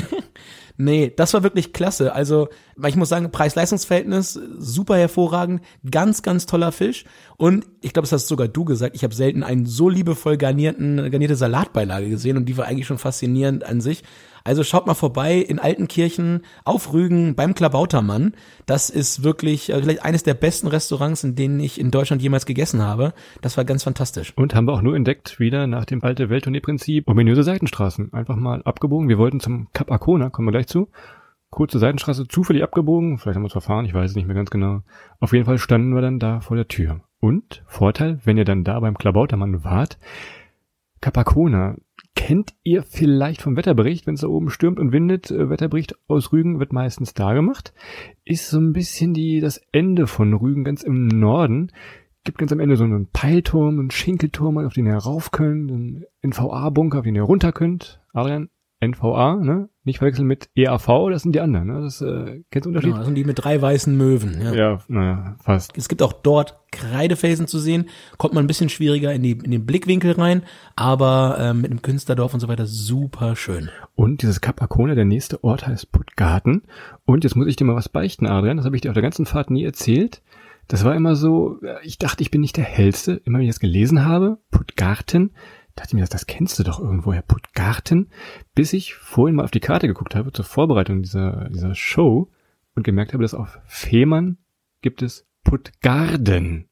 Nee, 0.78 1.12
das 1.14 1.32
war 1.32 1.42
wirklich 1.42 1.72
klasse. 1.72 2.12
Also, 2.12 2.48
ich 2.86 2.96
muss 2.96 3.08
sagen, 3.08 3.30
Preis-Leistungs-Verhältnis 3.30 4.38
super 4.58 4.96
hervorragend, 4.96 5.62
ganz, 5.90 6.22
ganz 6.22 6.44
toller 6.44 6.70
Fisch. 6.70 7.04
Und 7.38 7.66
ich 7.80 7.92
glaube, 7.92 8.04
das 8.04 8.12
hast 8.12 8.28
sogar 8.28 8.48
du 8.48 8.64
gesagt, 8.64 8.94
ich 8.94 9.02
habe 9.02 9.14
selten 9.14 9.42
einen 9.42 9.64
so 9.64 9.88
liebevoll 9.88 10.36
garnierten, 10.36 11.10
garnierte 11.10 11.36
Salatbeilage 11.36 12.10
gesehen 12.10 12.36
und 12.36 12.46
die 12.46 12.56
war 12.58 12.66
eigentlich 12.66 12.86
schon 12.86 12.98
faszinierend 12.98 13.64
an 13.64 13.80
sich. 13.80 14.02
Also 14.46 14.62
schaut 14.62 14.86
mal 14.86 14.94
vorbei 14.94 15.38
in 15.38 15.58
Altenkirchen 15.58 16.42
auf 16.64 16.92
Rügen 16.92 17.34
beim 17.34 17.52
Klabautermann. 17.52 18.34
Das 18.64 18.90
ist 18.90 19.24
wirklich 19.24 19.70
äh, 19.70 19.82
vielleicht 19.82 20.04
eines 20.04 20.22
der 20.22 20.34
besten 20.34 20.68
Restaurants, 20.68 21.24
in 21.24 21.34
denen 21.34 21.58
ich 21.58 21.80
in 21.80 21.90
Deutschland 21.90 22.22
jemals 22.22 22.46
gegessen 22.46 22.80
habe. 22.80 23.12
Das 23.42 23.56
war 23.56 23.64
ganz 23.64 23.82
fantastisch. 23.82 24.32
Und 24.36 24.54
haben 24.54 24.68
wir 24.68 24.74
auch 24.74 24.82
nur 24.82 24.94
entdeckt, 24.94 25.40
wieder 25.40 25.66
nach 25.66 25.84
dem 25.84 26.04
alte 26.04 26.30
Welttournee-Prinzip, 26.30 27.08
ominöse 27.08 27.42
Seitenstraßen. 27.42 28.12
Einfach 28.12 28.36
mal 28.36 28.62
abgebogen. 28.62 29.08
Wir 29.08 29.18
wollten 29.18 29.40
zum 29.40 29.66
Cap 29.72 29.90
Arcona, 29.90 30.30
kommen 30.30 30.46
wir 30.46 30.52
gleich 30.52 30.68
zu. 30.68 30.90
Kurze 31.50 31.80
Seitenstraße, 31.80 32.28
zufällig 32.28 32.62
abgebogen. 32.62 33.18
Vielleicht 33.18 33.34
haben 33.34 33.42
wir 33.42 33.46
uns 33.46 33.52
verfahren, 33.52 33.84
ich 33.84 33.94
weiß 33.94 34.10
es 34.10 34.16
nicht 34.16 34.28
mehr 34.28 34.36
ganz 34.36 34.50
genau. 34.50 34.82
Auf 35.18 35.32
jeden 35.32 35.44
Fall 35.44 35.58
standen 35.58 35.92
wir 35.92 36.02
dann 36.02 36.20
da 36.20 36.38
vor 36.38 36.56
der 36.56 36.68
Tür. 36.68 37.00
Und 37.18 37.64
Vorteil, 37.66 38.20
wenn 38.22 38.38
ihr 38.38 38.44
dann 38.44 38.62
da 38.62 38.78
beim 38.78 38.96
Klabautermann 38.96 39.64
wart, 39.64 39.98
Capacona 41.00 41.74
kennt 42.16 42.54
ihr 42.64 42.82
vielleicht 42.82 43.42
vom 43.42 43.56
Wetterbericht, 43.56 44.08
wenn 44.08 44.14
es 44.14 44.22
da 44.22 44.26
oben 44.26 44.50
stürmt 44.50 44.80
und 44.80 44.90
windet. 44.90 45.30
Äh, 45.30 45.48
Wetterbericht 45.48 45.94
aus 46.08 46.32
Rügen 46.32 46.58
wird 46.58 46.72
meistens 46.72 47.14
da 47.14 47.34
gemacht. 47.34 47.72
Ist 48.24 48.50
so 48.50 48.58
ein 48.58 48.72
bisschen 48.72 49.14
die, 49.14 49.38
das 49.38 49.60
Ende 49.70 50.08
von 50.08 50.34
Rügen 50.34 50.64
ganz 50.64 50.82
im 50.82 51.06
Norden. 51.06 51.70
Gibt 52.24 52.38
ganz 52.38 52.50
am 52.50 52.58
Ende 52.58 52.76
so 52.76 52.82
einen 52.82 53.06
Peilturm, 53.12 53.78
einen 53.78 53.90
Schinkelturm, 53.92 54.58
auf 54.58 54.72
den 54.72 54.86
ihr 54.86 54.96
rauf 54.96 55.30
könnt, 55.30 55.70
einen 55.70 56.04
NVA-Bunker, 56.22 56.98
auf 56.98 57.04
den 57.04 57.14
ihr 57.14 57.22
runter 57.22 57.52
könnt. 57.52 58.00
Adrian, 58.12 58.48
NVA, 58.80 59.36
ne? 59.36 59.68
Nicht 59.84 59.98
verwechseln 59.98 60.26
mit 60.26 60.50
EAV, 60.54 61.08
das 61.10 61.22
sind 61.22 61.34
die 61.34 61.40
anderen, 61.40 61.68
ne? 61.68 61.80
Das 61.80 62.02
äh, 62.02 62.42
kennst 62.50 62.66
du 62.66 62.70
Unterschied? 62.70 62.88
Genau, 62.88 62.98
das 62.98 63.06
sind 63.06 63.14
die 63.14 63.24
mit 63.24 63.42
drei 63.42 63.60
weißen 63.60 63.96
Möwen, 63.96 64.40
ja. 64.42 64.52
Ja, 64.52 64.78
naja, 64.88 65.36
fast. 65.42 65.76
Es 65.78 65.88
gibt 65.88 66.02
auch 66.02 66.12
dort 66.12 66.56
Kreidefelsen 66.72 67.46
zu 67.46 67.58
sehen, 67.58 67.88
kommt 68.18 68.34
man 68.34 68.44
ein 68.44 68.48
bisschen 68.48 68.68
schwieriger 68.68 69.14
in, 69.14 69.22
die, 69.22 69.32
in 69.32 69.50
den 69.50 69.64
Blickwinkel 69.64 70.12
rein, 70.12 70.42
aber 70.74 71.38
ähm, 71.40 71.62
mit 71.62 71.70
dem 71.70 71.80
Künstlerdorf 71.80 72.34
und 72.34 72.40
so 72.40 72.48
weiter 72.48 72.66
super 72.66 73.34
schön. 73.34 73.70
Und 73.94 74.22
dieses 74.22 74.40
Kap 74.40 74.60
Arkona, 74.60 74.94
der 74.94 75.06
nächste 75.06 75.42
Ort 75.42 75.66
heißt 75.66 75.90
Puttgarten. 75.92 76.62
Und 77.04 77.24
jetzt 77.24 77.36
muss 77.36 77.46
ich 77.46 77.56
dir 77.56 77.64
mal 77.64 77.76
was 77.76 77.88
beichten, 77.88 78.26
Adrian, 78.26 78.58
das 78.58 78.66
habe 78.66 78.76
ich 78.76 78.82
dir 78.82 78.90
auf 78.90 78.94
der 78.94 79.02
ganzen 79.02 79.24
Fahrt 79.24 79.50
nie 79.50 79.64
erzählt. 79.64 80.22
Das 80.68 80.84
war 80.84 80.96
immer 80.96 81.14
so, 81.14 81.60
ich 81.82 81.98
dachte, 81.98 82.22
ich 82.22 82.30
bin 82.30 82.40
nicht 82.40 82.56
der 82.56 82.64
Hellste. 82.64 83.20
Immer 83.24 83.38
wenn 83.38 83.44
ich 83.44 83.50
das 83.50 83.60
gelesen 83.60 84.04
habe, 84.04 84.38
Puttgarten, 84.50 85.32
dachte 85.76 85.94
mir, 85.94 86.00
das, 86.00 86.10
das 86.10 86.26
kennst 86.26 86.58
du 86.58 86.64
doch 86.64 86.80
irgendwoher, 86.80 87.22
Puttgarten, 87.22 88.10
bis 88.54 88.72
ich 88.72 88.94
vorhin 88.94 89.36
mal 89.36 89.44
auf 89.44 89.50
die 89.50 89.60
Karte 89.60 89.86
geguckt 89.86 90.14
habe 90.14 90.32
zur 90.32 90.44
Vorbereitung 90.44 91.02
dieser, 91.02 91.48
dieser 91.50 91.74
Show 91.74 92.30
und 92.74 92.82
gemerkt 92.82 93.12
habe, 93.12 93.22
dass 93.22 93.34
auf 93.34 93.58
Fehmarn 93.66 94.38
gibt 94.82 95.02
es 95.02 95.26
Puttgarden. 95.44 96.68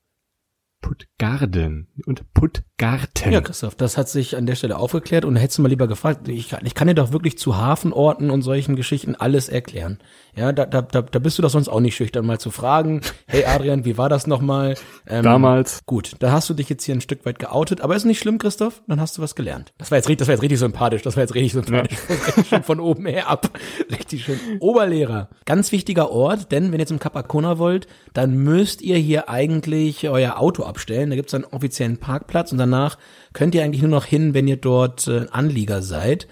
Puttgarden 0.84 1.88
und 2.04 2.34
Puttgarten. 2.34 3.32
Ja, 3.32 3.40
Christoph, 3.40 3.74
das 3.74 3.96
hat 3.96 4.10
sich 4.10 4.36
an 4.36 4.44
der 4.44 4.54
Stelle 4.54 4.76
aufgeklärt 4.76 5.24
und 5.24 5.34
hättest 5.36 5.56
du 5.56 5.62
mal 5.62 5.70
lieber 5.70 5.88
gefragt, 5.88 6.28
ich, 6.28 6.54
ich 6.62 6.74
kann 6.74 6.88
dir 6.88 6.94
doch 6.94 7.10
wirklich 7.10 7.38
zu 7.38 7.56
Hafenorten 7.56 8.28
und 8.28 8.42
solchen 8.42 8.76
Geschichten 8.76 9.14
alles 9.14 9.48
erklären. 9.48 9.98
Ja, 10.36 10.52
da, 10.52 10.66
da, 10.66 10.82
da, 10.82 11.00
da 11.00 11.18
bist 11.20 11.38
du 11.38 11.42
doch 11.42 11.48
sonst 11.48 11.68
auch 11.68 11.80
nicht 11.80 11.96
schüchtern, 11.96 12.26
mal 12.26 12.38
zu 12.38 12.50
fragen, 12.50 13.00
hey 13.26 13.46
Adrian, 13.46 13.86
wie 13.86 13.96
war 13.96 14.10
das 14.10 14.26
nochmal? 14.26 14.74
Ähm, 15.06 15.22
Damals. 15.22 15.86
Gut, 15.86 16.16
da 16.18 16.32
hast 16.32 16.50
du 16.50 16.54
dich 16.54 16.68
jetzt 16.68 16.84
hier 16.84 16.94
ein 16.94 17.00
Stück 17.00 17.24
weit 17.24 17.38
geoutet, 17.38 17.80
aber 17.80 17.96
ist 17.96 18.04
nicht 18.04 18.18
schlimm, 18.18 18.36
Christoph, 18.36 18.82
dann 18.86 19.00
hast 19.00 19.16
du 19.16 19.22
was 19.22 19.34
gelernt. 19.34 19.72
Das 19.78 19.90
war 19.90 19.96
jetzt, 19.96 20.08
richtig, 20.08 20.18
das 20.18 20.28
war 20.28 20.34
jetzt 20.34 20.42
richtig 20.42 20.58
sympathisch, 20.58 21.00
das 21.00 21.16
war 21.16 21.22
jetzt 21.22 21.34
richtig 21.34 21.52
sympathisch. 21.54 21.98
Ja. 22.36 22.44
schon 22.44 22.62
von 22.62 22.80
oben 22.80 23.06
her 23.06 23.30
ab. 23.30 23.48
Richtig 23.90 24.24
schön. 24.24 24.38
Oberlehrer. 24.60 25.30
Ganz 25.46 25.72
wichtiger 25.72 26.10
Ort, 26.10 26.52
denn 26.52 26.72
wenn 26.72 26.80
ihr 26.80 26.86
zum 26.86 26.98
Capacona 26.98 27.58
wollt, 27.58 27.86
dann 28.12 28.36
müsst 28.36 28.82
ihr 28.82 28.98
hier 28.98 29.30
eigentlich 29.30 30.08
euer 30.08 30.38
Auto 30.38 30.64
abstellen. 30.74 31.10
Da 31.10 31.16
gibt 31.16 31.28
es 31.28 31.34
einen 31.34 31.44
offiziellen 31.44 31.98
Parkplatz 31.98 32.50
und 32.50 32.58
danach 32.58 32.98
könnt 33.32 33.54
ihr 33.54 33.62
eigentlich 33.62 33.82
nur 33.82 33.90
noch 33.90 34.04
hin, 34.04 34.34
wenn 34.34 34.48
ihr 34.48 34.56
dort 34.56 35.06
äh, 35.06 35.26
Anlieger 35.30 35.82
seid. 35.82 36.26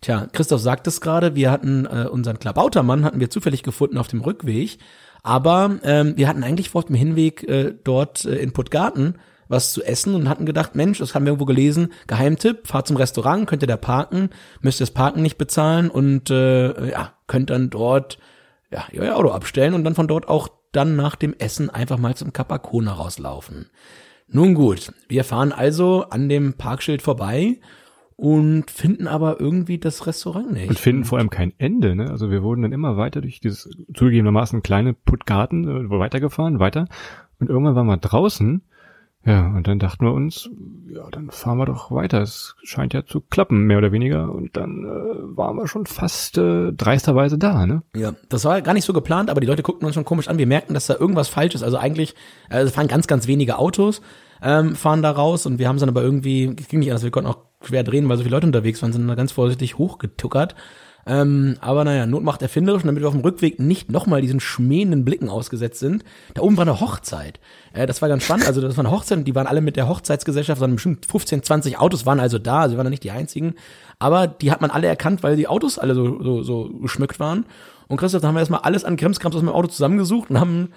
Tja, 0.00 0.28
Christoph 0.32 0.60
sagt 0.60 0.86
es 0.86 1.00
gerade, 1.00 1.34
wir 1.34 1.50
hatten 1.50 1.84
äh, 1.84 2.06
unseren 2.08 2.38
Klabautermann 2.38 3.04
hatten 3.04 3.18
wir 3.18 3.30
zufällig 3.30 3.64
gefunden 3.64 3.98
auf 3.98 4.06
dem 4.06 4.20
Rückweg, 4.20 4.78
aber 5.24 5.78
ähm, 5.82 6.12
wir 6.16 6.28
hatten 6.28 6.44
eigentlich 6.44 6.70
vor 6.70 6.84
dem 6.84 6.94
Hinweg 6.94 7.42
äh, 7.48 7.74
dort 7.82 8.24
äh, 8.24 8.36
in 8.36 8.52
Puttgarten 8.52 9.16
was 9.48 9.72
zu 9.72 9.82
essen 9.82 10.14
und 10.14 10.28
hatten 10.28 10.44
gedacht, 10.44 10.74
Mensch, 10.74 10.98
das 10.98 11.14
haben 11.14 11.24
wir 11.24 11.30
irgendwo 11.30 11.46
gelesen, 11.46 11.92
Geheimtipp, 12.06 12.66
fahrt 12.66 12.86
zum 12.86 12.98
Restaurant, 12.98 13.46
könnt 13.46 13.62
ihr 13.62 13.66
da 13.66 13.78
parken, 13.78 14.28
müsst 14.60 14.78
ihr 14.78 14.84
das 14.84 14.92
Parken 14.92 15.22
nicht 15.22 15.38
bezahlen 15.38 15.90
und 15.90 16.30
äh, 16.30 16.90
ja, 16.90 17.14
könnt 17.26 17.48
dann 17.48 17.70
dort 17.70 18.18
ja, 18.70 18.84
euer 18.94 19.16
Auto 19.16 19.30
abstellen 19.30 19.72
und 19.72 19.84
dann 19.84 19.94
von 19.94 20.06
dort 20.06 20.28
auch 20.28 20.48
dann 20.72 20.96
nach 20.96 21.16
dem 21.16 21.34
Essen 21.38 21.70
einfach 21.70 21.98
mal 21.98 22.14
zum 22.14 22.32
Capacona 22.32 22.92
rauslaufen. 22.92 23.70
Nun 24.30 24.54
gut, 24.54 24.92
wir 25.08 25.24
fahren 25.24 25.52
also 25.52 26.04
an 26.10 26.28
dem 26.28 26.54
Parkschild 26.54 27.00
vorbei 27.00 27.60
und 28.16 28.70
finden 28.70 29.06
aber 29.06 29.40
irgendwie 29.40 29.78
das 29.78 30.06
Restaurant 30.06 30.52
nicht. 30.52 30.68
Und 30.68 30.78
finden 30.78 31.04
vor 31.04 31.18
allem 31.18 31.30
kein 31.30 31.54
Ende, 31.58 31.94
ne? 31.94 32.10
Also 32.10 32.30
wir 32.30 32.42
wurden 32.42 32.62
dann 32.62 32.72
immer 32.72 32.96
weiter 32.96 33.20
durch 33.20 33.40
dieses 33.40 33.70
zugegebenermaßen 33.94 34.60
kleine 34.62 34.92
Puttgarten 34.92 35.64
äh, 35.64 35.90
weitergefahren, 35.90 36.58
weiter. 36.58 36.88
Und 37.38 37.48
irgendwann 37.48 37.76
waren 37.76 37.86
wir 37.86 37.96
draußen. 37.96 38.62
Ja, 39.28 39.46
und 39.46 39.66
dann 39.66 39.78
dachten 39.78 40.06
wir 40.06 40.12
uns, 40.12 40.48
ja, 40.88 41.08
dann 41.10 41.30
fahren 41.30 41.58
wir 41.58 41.66
doch 41.66 41.90
weiter. 41.90 42.22
Es 42.22 42.56
scheint 42.62 42.94
ja 42.94 43.04
zu 43.04 43.20
klappen, 43.20 43.66
mehr 43.66 43.76
oder 43.78 43.92
weniger. 43.92 44.32
Und 44.32 44.56
dann 44.56 44.84
äh, 44.84 45.36
waren 45.36 45.56
wir 45.56 45.68
schon 45.68 45.84
fast 45.84 46.38
äh, 46.38 46.72
dreisterweise 46.72 47.36
da, 47.36 47.66
ne? 47.66 47.82
Ja, 47.94 48.14
das 48.30 48.44
war 48.46 48.62
gar 48.62 48.72
nicht 48.72 48.86
so 48.86 48.92
geplant, 48.94 49.28
aber 49.28 49.40
die 49.42 49.46
Leute 49.46 49.62
guckten 49.62 49.84
uns 49.84 49.94
schon 49.94 50.06
komisch 50.06 50.28
an. 50.28 50.38
Wir 50.38 50.46
merkten, 50.46 50.72
dass 50.72 50.86
da 50.86 50.94
irgendwas 50.94 51.28
falsch 51.28 51.54
ist. 51.54 51.62
Also 51.62 51.76
eigentlich, 51.76 52.14
es 52.48 52.72
fahren 52.72 52.88
ganz, 52.88 53.06
ganz 53.06 53.26
wenige 53.26 53.58
Autos 53.58 54.00
ähm, 54.42 54.76
fahren 54.76 55.02
da 55.02 55.10
raus 55.10 55.46
und 55.46 55.58
wir 55.58 55.68
haben 55.68 55.76
es 55.76 55.80
dann 55.80 55.88
aber 55.88 56.02
irgendwie, 56.02 56.54
es 56.58 56.68
ging 56.68 56.80
nicht 56.80 56.90
anders, 56.90 57.02
wir 57.02 57.10
konnten 57.10 57.30
auch 57.30 57.38
schwer 57.62 57.82
drehen, 57.82 58.08
weil 58.08 58.16
so 58.16 58.22
viele 58.22 58.36
Leute 58.36 58.46
unterwegs 58.46 58.80
waren, 58.82 58.92
sind 58.92 59.08
da 59.08 59.14
ganz 59.14 59.32
vorsichtig 59.32 59.78
hochgetuckert. 59.78 60.54
Ähm, 61.06 61.56
aber 61.60 61.84
naja, 61.84 62.06
Not 62.06 62.22
macht 62.22 62.42
erfinderisch, 62.42 62.82
damit 62.82 63.00
wir 63.00 63.08
auf 63.08 63.14
dem 63.14 63.22
Rückweg 63.22 63.58
nicht 63.58 63.90
nochmal 63.90 64.20
diesen 64.20 64.40
schmähenden 64.40 65.06
Blicken 65.06 65.30
ausgesetzt 65.30 65.80
sind. 65.80 66.04
Da 66.34 66.42
oben 66.42 66.58
war 66.58 66.62
eine 66.66 66.80
Hochzeit. 66.80 67.40
Äh, 67.72 67.86
das 67.86 68.02
war 68.02 68.08
ganz 68.08 68.24
spannend. 68.24 68.46
Also 68.46 68.60
das 68.60 68.76
war 68.76 68.84
eine 68.84 68.94
Hochzeit 68.94 69.18
und 69.18 69.24
die 69.24 69.34
waren 69.34 69.46
alle 69.46 69.60
mit 69.60 69.76
der 69.76 69.88
Hochzeitsgesellschaft, 69.88 70.60
waren 70.60 70.74
bestimmt 70.74 71.06
15, 71.06 71.42
20 71.42 71.78
Autos 71.78 72.06
waren 72.06 72.20
also 72.20 72.38
da, 72.38 72.68
sie 72.68 72.76
waren 72.76 72.84
da 72.84 72.90
nicht 72.90 73.04
die 73.04 73.10
einzigen. 73.10 73.54
Aber 73.98 74.26
die 74.26 74.50
hat 74.50 74.60
man 74.60 74.70
alle 74.70 74.86
erkannt, 74.86 75.22
weil 75.22 75.36
die 75.36 75.48
Autos 75.48 75.78
alle 75.78 75.94
so, 75.94 76.22
so, 76.22 76.42
so 76.42 76.70
geschmückt 76.80 77.18
waren. 77.18 77.46
Und 77.88 77.96
Christoph, 77.96 78.20
da 78.20 78.28
haben 78.28 78.34
wir 78.34 78.40
erstmal 78.40 78.60
alles 78.60 78.84
an 78.84 78.96
Krimskrams 78.96 79.34
aus 79.34 79.42
meinem 79.42 79.54
Auto 79.54 79.68
zusammengesucht 79.68 80.28
und 80.28 80.38
haben, 80.38 80.68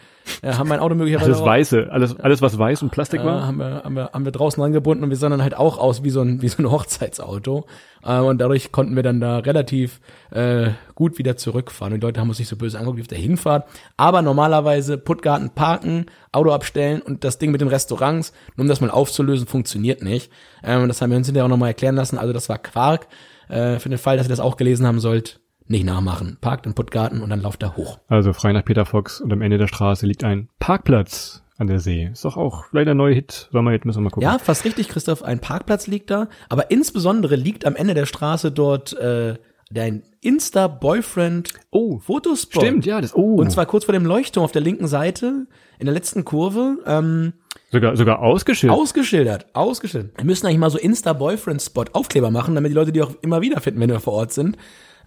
äh, 0.41 0.54
haben 0.54 0.69
mein 0.69 0.80
Auto 0.80 0.95
möglicherweise 0.95 1.32
Alles 1.32 1.43
Weiße, 1.43 1.88
alles, 1.91 2.17
alles 2.17 2.41
was 2.41 2.58
weiß 2.58 2.84
und 2.84 2.91
Plastik 2.91 3.19
äh, 3.19 3.25
war. 3.25 3.45
haben, 3.45 3.58
wir, 3.58 3.84
haben, 3.84 3.95
wir, 3.95 4.12
haben 4.13 4.23
wir 4.23 4.32
draußen 4.32 4.63
angebunden 4.63 5.04
und 5.04 5.10
wir 5.10 5.17
sahen 5.17 5.32
dann 5.32 5.43
halt 5.43 5.56
auch 5.58 5.77
aus 5.77 6.06
wie 6.06 6.10
so 6.10 6.21
ein, 6.21 6.41
wie 6.41 6.47
so 6.47 6.63
ein 6.63 6.71
Hochzeitsauto. 6.71 7.65
Äh, 8.06 8.19
und 8.19 8.39
dadurch 8.39 8.71
konnten 8.71 8.95
wir 8.95 9.04
dann 9.04 9.19
da 9.19 9.39
relativ 9.39 9.99
äh, 10.32 10.69
gut 11.01 11.17
wieder 11.17 11.35
zurückfahren. 11.35 11.93
Und 11.93 11.99
die 11.99 12.05
Leute 12.05 12.21
haben 12.21 12.29
uns 12.29 12.37
nicht 12.37 12.47
so 12.47 12.55
böse 12.55 12.77
angeguckt 12.77 12.99
wie 12.99 13.01
auf 13.01 13.07
der 13.07 13.17
Hinfahrt. 13.17 13.67
Aber 13.97 14.21
normalerweise 14.21 14.99
Puttgarten 14.99 15.49
parken, 15.49 16.05
Auto 16.31 16.51
abstellen 16.51 17.01
und 17.01 17.23
das 17.23 17.39
Ding 17.39 17.49
mit 17.49 17.59
den 17.59 17.69
Restaurants, 17.69 18.33
nur 18.55 18.65
um 18.65 18.67
das 18.67 18.81
mal 18.81 18.91
aufzulösen, 18.91 19.47
funktioniert 19.47 20.03
nicht. 20.03 20.31
Ähm, 20.63 20.87
das 20.87 21.01
haben 21.01 21.09
wir 21.09 21.17
uns 21.17 21.25
hinterher 21.25 21.45
auch 21.45 21.49
nochmal 21.49 21.69
erklären 21.69 21.95
lassen. 21.95 22.19
Also 22.19 22.33
das 22.33 22.49
war 22.49 22.59
Quark. 22.59 23.07
Äh, 23.49 23.79
für 23.79 23.89
den 23.89 23.97
Fall, 23.97 24.17
dass 24.17 24.27
ihr 24.27 24.29
das 24.29 24.39
auch 24.39 24.57
gelesen 24.57 24.85
haben 24.85 24.99
sollt, 24.99 25.39
nicht 25.65 25.85
nachmachen. 25.85 26.37
Parkt 26.39 26.67
in 26.67 26.75
Puttgarten 26.75 27.23
und 27.23 27.31
dann 27.31 27.41
lauft 27.41 27.63
da 27.63 27.75
hoch. 27.75 27.97
Also 28.07 28.31
frei 28.31 28.53
nach 28.53 28.63
Peter 28.63 28.85
Fox 28.85 29.21
und 29.21 29.33
am 29.33 29.41
Ende 29.41 29.57
der 29.57 29.67
Straße 29.67 30.05
liegt 30.05 30.23
ein 30.23 30.49
Parkplatz 30.59 31.41
an 31.57 31.65
der 31.65 31.79
See. 31.79 32.09
Ist 32.11 32.25
doch 32.25 32.37
auch 32.37 32.65
leider 32.71 32.91
ein 32.91 32.97
neuer 32.97 33.15
Hit. 33.15 33.49
Sommerhit 33.51 33.85
müssen 33.85 33.99
wir 33.99 34.03
mal 34.03 34.09
gucken. 34.11 34.29
Ja, 34.29 34.37
fast 34.37 34.65
richtig, 34.65 34.89
Christoph. 34.89 35.23
Ein 35.23 35.39
Parkplatz 35.39 35.87
liegt 35.87 36.11
da, 36.11 36.27
aber 36.47 36.69
insbesondere 36.69 37.35
liegt 37.35 37.65
am 37.65 37.75
Ende 37.75 37.95
der 37.95 38.05
Straße 38.05 38.51
dort 38.51 38.93
äh, 38.93 39.39
dein 39.73 40.03
Insta-Boyfriend 40.21 41.53
Oh, 41.71 41.99
Fotospot. 41.99 42.63
stimmt, 42.63 42.86
ja, 42.86 43.01
das, 43.01 43.15
oh. 43.15 43.36
Und 43.36 43.51
zwar 43.51 43.65
kurz 43.65 43.86
vor 43.86 43.93
dem 43.93 44.05
Leuchtturm 44.05 44.43
auf 44.43 44.51
der 44.51 44.62
linken 44.62 44.88
Seite, 44.88 45.47
in 45.79 45.86
der 45.86 45.93
letzten 45.93 46.25
Kurve, 46.25 46.77
ähm, 46.86 47.34
sogar, 47.71 47.95
sogar 47.97 48.19
ausgeschildert. 48.19 48.77
ausgeschildert, 48.77 49.45
ausgeschildert. 49.53 50.17
Wir 50.17 50.25
müssen 50.25 50.45
eigentlich 50.45 50.60
mal 50.60 50.69
so 50.69 50.77
Insta-Boyfriend-Spot-Aufkleber 50.77 52.31
machen, 52.31 52.55
damit 52.55 52.71
die 52.71 52.75
Leute 52.75 52.91
die 52.91 53.01
auch 53.01 53.13
immer 53.21 53.41
wieder 53.41 53.60
finden, 53.62 53.79
wenn 53.79 53.89
wir 53.89 53.99
vor 53.99 54.13
Ort 54.13 54.34
sind. 54.34 54.57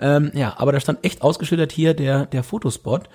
Ähm, 0.00 0.32
ja, 0.34 0.54
aber 0.56 0.72
da 0.72 0.80
stand 0.80 1.04
echt 1.04 1.22
ausgeschildert 1.22 1.70
hier 1.72 1.94
der, 1.94 2.26
der 2.26 2.42
Fotospot. 2.42 3.08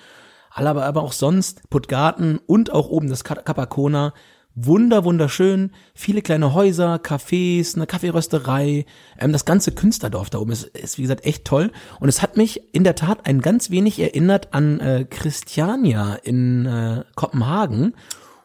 Aber, 0.52 0.84
aber 0.84 1.02
auch 1.02 1.12
sonst, 1.12 1.68
Puttgarten 1.70 2.40
und 2.46 2.72
auch 2.72 2.88
oben 2.88 3.08
das 3.08 3.22
Capacona. 3.24 4.14
Wunder, 4.54 5.04
wunderschön. 5.04 5.70
Viele 5.94 6.22
kleine 6.22 6.54
Häuser, 6.54 6.96
Cafés, 6.96 7.76
eine 7.76 7.86
Kaffeerösterei. 7.86 8.84
Ähm, 9.18 9.32
das 9.32 9.44
ganze 9.44 9.72
Künstlerdorf 9.72 10.30
da 10.30 10.38
oben 10.38 10.52
ist, 10.52 10.64
ist, 10.64 10.98
wie 10.98 11.02
gesagt, 11.02 11.24
echt 11.24 11.44
toll. 11.44 11.70
Und 12.00 12.08
es 12.08 12.20
hat 12.20 12.36
mich 12.36 12.74
in 12.74 12.84
der 12.84 12.96
Tat 12.96 13.26
ein 13.26 13.40
ganz 13.40 13.70
wenig 13.70 13.98
erinnert 14.00 14.52
an 14.52 14.80
äh, 14.80 15.06
Christiania 15.08 16.14
in 16.14 16.66
äh, 16.66 17.04
Kopenhagen. 17.14 17.94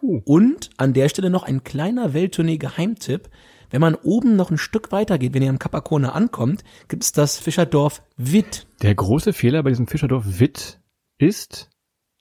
Und 0.02 0.70
an 0.78 0.94
der 0.94 1.10
Stelle 1.10 1.32
noch 1.32 1.44
ein 1.44 1.64
kleiner 1.64 2.14
Welttournee-Geheimtipp. 2.14 3.30
Wenn 3.72 3.82
man 3.82 3.96
oben 3.96 4.36
noch 4.36 4.52
ein 4.52 4.58
Stück 4.60 4.92
weiter 4.92 5.18
geht, 5.18 5.34
wenn 5.34 5.42
ihr 5.42 5.50
am 5.50 5.60
Capacona 5.60 6.10
ankommt, 6.10 6.64
gibt 6.88 7.04
es 7.04 7.12
das 7.12 7.40
Fischerdorf 7.40 8.04
Witt. 8.16 8.68
Der 8.84 8.94
große 8.94 9.34
Fehler 9.34 9.64
bei 9.64 9.70
diesem 9.70 9.88
Fischerdorf 9.88 10.40
Witt 10.40 10.80
ist, 11.18 11.70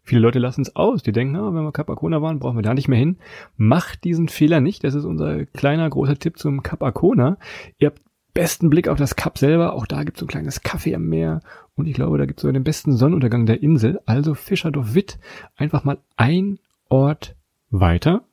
viele 0.05 0.21
Leute 0.21 0.39
lassen 0.39 0.63
es 0.63 0.77
aus. 0.77 1.03
Die 1.03 1.13
denken, 1.13 1.33
na, 1.33 1.53
wenn 1.53 1.65
wir 1.65 1.73
Capacona 1.73 2.23
waren, 2.23 2.39
brauchen 2.39 2.57
wir 2.57 2.63
da 2.63 2.75
nicht 2.75 2.89
mehr 2.89 2.99
hin. 2.99 3.19
Macht 3.57 4.05
diesen 4.05 4.29
Fehler 4.29 4.61
nicht. 4.61 4.85
Das 4.85 4.95
ist 4.95 5.05
unser 5.05 5.47
kleiner, 5.47 5.89
großer 5.91 6.19
Tipp 6.19 6.39
zum 6.39 6.63
Capacona. 6.63 7.39
Ihr 7.79 7.89
habt 7.89 8.03
besten 8.35 8.69
Blick 8.69 8.89
auf 8.89 8.99
das 8.99 9.17
Kap 9.17 9.39
selber. 9.39 9.73
Auch 9.73 9.87
da 9.87 10.05
gibt 10.05 10.19
es 10.19 10.23
ein 10.23 10.29
kleines 10.29 10.63
Café 10.63 10.95
am 10.95 11.07
Meer. 11.07 11.41
Und 11.75 11.87
ich 11.87 11.95
glaube, 11.95 12.19
da 12.19 12.27
gibt 12.27 12.39
es 12.39 12.43
sogar 12.43 12.53
den 12.53 12.65
besten 12.65 12.97
Sonnenuntergang 12.97 13.47
der 13.47 13.63
Insel. 13.63 14.01
Also 14.07 14.35
Fischerdorf 14.35 14.95
Witt. 14.95 15.19
Einfach 15.57 15.85
mal 15.85 15.99
ein 16.17 16.59
Ort 16.89 17.35
weiter, 17.71 18.25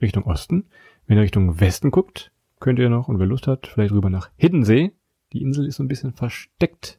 Richtung 0.00 0.24
Osten. 0.24 0.64
Wenn 1.06 1.18
ihr 1.18 1.24
Richtung 1.24 1.60
Westen 1.60 1.90
guckt, 1.90 2.32
könnt 2.58 2.78
ihr 2.78 2.88
noch, 2.88 3.08
und 3.08 3.18
wer 3.18 3.26
Lust 3.26 3.46
hat, 3.46 3.66
vielleicht 3.66 3.92
rüber 3.92 4.10
nach 4.10 4.30
Hiddensee. 4.36 4.92
Die 5.32 5.42
Insel 5.42 5.66
ist 5.66 5.76
so 5.76 5.82
ein 5.82 5.88
bisschen 5.88 6.12
versteckt 6.12 6.98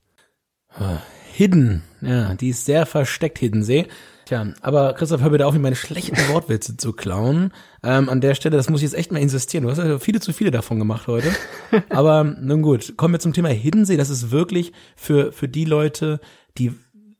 Hidden. 1.33 1.81
Ja, 2.01 2.35
die 2.35 2.49
ist 2.49 2.65
sehr 2.65 2.85
versteckt, 2.85 3.39
Hiddensee. 3.39 3.87
Tja, 4.25 4.53
aber 4.61 4.93
Christoph, 4.93 5.21
hör 5.21 5.31
bitte 5.31 5.47
auf, 5.47 5.53
mir 5.53 5.59
meine 5.59 5.75
schlechten 5.75 6.15
Wortwitze 6.29 6.77
zu 6.77 6.93
klauen. 6.93 7.51
Ähm, 7.81 8.07
an 8.07 8.21
der 8.21 8.35
Stelle, 8.35 8.55
das 8.55 8.69
muss 8.69 8.81
ich 8.81 8.91
jetzt 8.91 8.97
echt 8.97 9.11
mal 9.11 9.19
insistieren. 9.19 9.63
Du 9.63 9.71
hast 9.71 9.79
ja 9.79 9.97
viele 9.97 10.19
zu 10.19 10.31
viele 10.31 10.51
davon 10.51 10.77
gemacht 10.77 11.07
heute. 11.07 11.31
Aber 11.89 12.23
nun 12.23 12.61
gut, 12.61 12.95
kommen 12.97 13.15
wir 13.15 13.19
zum 13.19 13.33
Thema 13.33 13.49
Hiddensee. 13.49 13.97
Das 13.97 14.11
ist 14.11 14.29
wirklich 14.29 14.73
für, 14.95 15.31
für 15.31 15.47
die 15.47 15.65
Leute, 15.65 16.19
die 16.59 16.71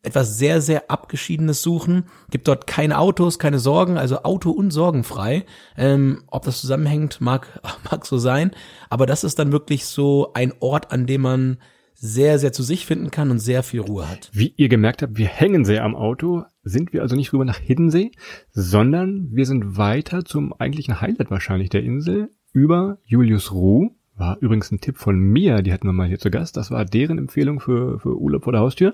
etwas 0.04 0.38
sehr, 0.38 0.62
sehr 0.62 0.91
Abgeschiedenes 0.91 1.63
suchen. 1.63 2.04
Gibt 2.30 2.47
dort 2.47 2.67
keine 2.67 2.99
Autos, 2.99 3.39
keine 3.39 3.58
Sorgen, 3.58 3.97
also 3.97 4.21
Auto- 4.21 4.52
und 4.52 4.69
Sorgenfrei. 4.69 5.43
Ähm, 5.76 6.23
ob 6.28 6.43
das 6.43 6.62
zusammenhängt, 6.62 7.19
mag, 7.19 7.47
mag 7.91 8.06
so 8.06 8.19
sein. 8.19 8.52
Aber 8.91 9.08
das 9.08 9.23
ist 9.23 9.39
dann 9.39 9.52
wirklich 9.52 9.88
so 9.88 10.32
ein 10.36 10.54
Ort, 10.60 10.91
an 10.91 11.08
dem 11.08 11.21
man 11.21 11.58
sehr, 12.05 12.37
sehr 12.37 12.51
zu 12.51 12.63
sich 12.63 12.85
finden 12.85 13.11
kann 13.11 13.31
und 13.31 13.39
sehr 13.39 13.63
viel 13.63 13.79
Ruhe 13.79 14.09
hat. 14.09 14.29
Wie 14.33 14.53
ihr 14.57 14.67
gemerkt 14.67 15.01
habt, 15.01 15.17
wir 15.17 15.27
hängen 15.27 15.63
sehr 15.63 15.85
am 15.85 15.95
Auto, 15.95 16.43
sind 16.61 16.91
wir 16.91 17.01
also 17.01 17.15
nicht 17.15 17.31
rüber 17.31 17.45
nach 17.45 17.59
Hiddensee, 17.59 18.11
sondern 18.51 19.29
wir 19.31 19.45
sind 19.45 19.77
weiter 19.77 20.25
zum 20.25 20.51
eigentlichen 20.51 20.99
Highlight 20.99 21.31
wahrscheinlich 21.31 21.69
der 21.69 21.83
Insel 21.83 22.29
über 22.51 22.97
Julius 23.05 23.53
Ruh. 23.53 23.91
War 24.17 24.37
übrigens 24.41 24.69
ein 24.69 24.81
Tipp 24.81 24.97
von 24.97 25.17
mir, 25.17 25.61
die 25.61 25.71
hatten 25.71 25.87
wir 25.87 25.93
mal 25.93 26.09
hier 26.09 26.19
zu 26.19 26.29
Gast. 26.29 26.57
Das 26.57 26.71
war 26.71 26.83
deren 26.83 27.17
Empfehlung 27.17 27.61
für, 27.61 27.99
für 27.99 28.19
Urlaub 28.19 28.43
vor 28.43 28.51
der 28.51 28.61
Haustür. 28.61 28.91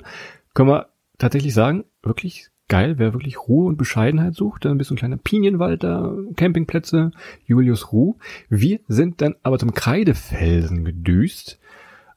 Können 0.53 0.69
wir 0.69 0.89
tatsächlich 1.17 1.55
sagen, 1.55 1.85
wirklich 2.03 2.49
geil, 2.67 2.99
wer 2.99 3.13
wirklich 3.13 3.39
Ruhe 3.47 3.69
und 3.69 3.77
Bescheidenheit 3.77 4.35
sucht, 4.35 4.65
dann 4.65 4.79
ein 4.79 4.95
kleiner 4.95 5.17
Pinienwald 5.17 5.83
da, 5.83 6.15
Campingplätze, 6.35 7.09
Julius 7.47 7.91
Ruh. 7.91 8.17
Wir 8.49 8.81
sind 8.87 9.21
dann 9.21 9.33
aber 9.41 9.57
zum 9.57 9.73
Kreidefelsen 9.73 10.85
gedüst. 10.85 11.58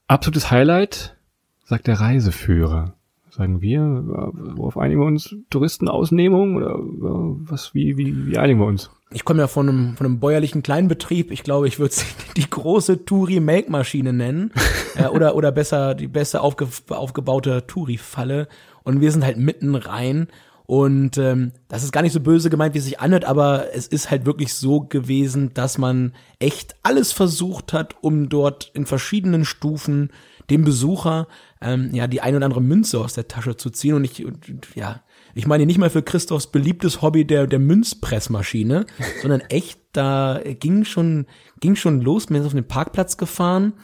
Absolutes 0.09 0.51
Highlight, 0.51 1.17
sagt 1.65 1.87
der 1.87 2.01
Reiseführer. 2.01 2.95
Sagen 3.31 3.63
wir, 3.63 3.81
worauf 3.81 4.77
einigen 4.77 5.01
wir 5.01 5.07
uns? 5.07 5.35
Touristenausnehmung 5.49 6.57
oder 6.57 6.75
was, 6.77 7.73
wie, 7.73 7.97
wie, 7.97 8.27
wie 8.27 8.37
einigen 8.37 8.61
wir 8.61 8.67
uns? 8.67 8.91
Ich 9.11 9.25
komme 9.25 9.41
ja 9.41 9.47
von 9.47 9.71
einem, 9.71 9.97
von 9.97 10.05
einem 10.05 10.21
bäuerlichen 10.21 10.63
Kleinbetrieb. 10.63 11.31
Ich 11.31 11.43
glaube, 11.43 11.67
ich 11.67 11.79
würde 11.79 11.95
sie 11.95 12.05
die 12.37 12.49
große 12.49 13.07
Touri-Melkmaschine 13.07 14.13
nennen. 14.13 14.53
äh, 14.97 15.07
oder, 15.07 15.35
oder 15.35 15.51
besser, 15.51 15.95
die 15.95 16.09
besser 16.09 16.43
aufge, 16.43 16.69
aufgebaute 16.91 17.67
Touri-Falle. 17.67 18.49
Und 18.83 19.01
wir 19.01 19.11
sind 19.11 19.25
halt 19.25 19.39
mitten 19.39 19.75
rein. 19.77 20.29
Und 20.73 21.19
ähm, 21.19 21.53
das 21.69 21.85
ist 21.85 21.93
gar 21.93 22.01
nicht 22.01 22.15
so 22.15 22.21
böse 22.21 22.49
gemeint, 22.49 22.73
wie 22.73 22.79
es 22.79 22.85
sich 22.85 22.99
anhört, 22.99 23.27
aber 23.27 23.75
es 23.75 23.87
ist 23.87 24.11
halt 24.11 24.25
wirklich 24.25 24.55
so 24.55 24.81
gewesen, 24.81 25.53
dass 25.53 25.77
man 25.77 26.15
echt 26.39 26.77
alles 26.83 27.13
versucht 27.13 27.75
hat, 27.75 27.97
um 28.01 28.31
dort 28.31 28.71
in 28.73 28.87
verschiedenen 28.87 29.45
Stufen 29.45 30.09
dem 30.49 30.65
Besucher 30.65 31.29
ähm, 31.61 31.91
ja 31.93 32.07
die 32.07 32.23
ein 32.23 32.35
oder 32.35 32.47
andere 32.47 32.63
Münze 32.63 33.01
aus 33.01 33.13
der 33.13 33.29
Tasche 33.29 33.59
zu 33.59 33.69
ziehen. 33.69 33.93
Und 33.93 34.05
ich, 34.05 34.25
und, 34.25 34.47
ja, 34.75 35.03
ich 35.35 35.47
meine 35.47 35.67
nicht 35.67 35.77
mal 35.77 35.91
für 35.91 36.03
Christophs 36.03 36.47
beliebtes 36.47 37.03
Hobby 37.03 37.27
der, 37.27 37.47
der 37.47 37.59
Münzpressmaschine, 37.59 38.87
sondern 39.21 39.43
echt, 39.51 39.79
da 39.93 40.41
ging 40.43 40.87
schon, 40.87 41.27
ging 41.61 41.77
schon 41.77 42.01
los. 42.01 42.31
Wir 42.31 42.39
sind 42.39 42.47
auf 42.47 42.55
den 42.55 42.67
Parkplatz 42.67 43.19
gefahren 43.19 43.75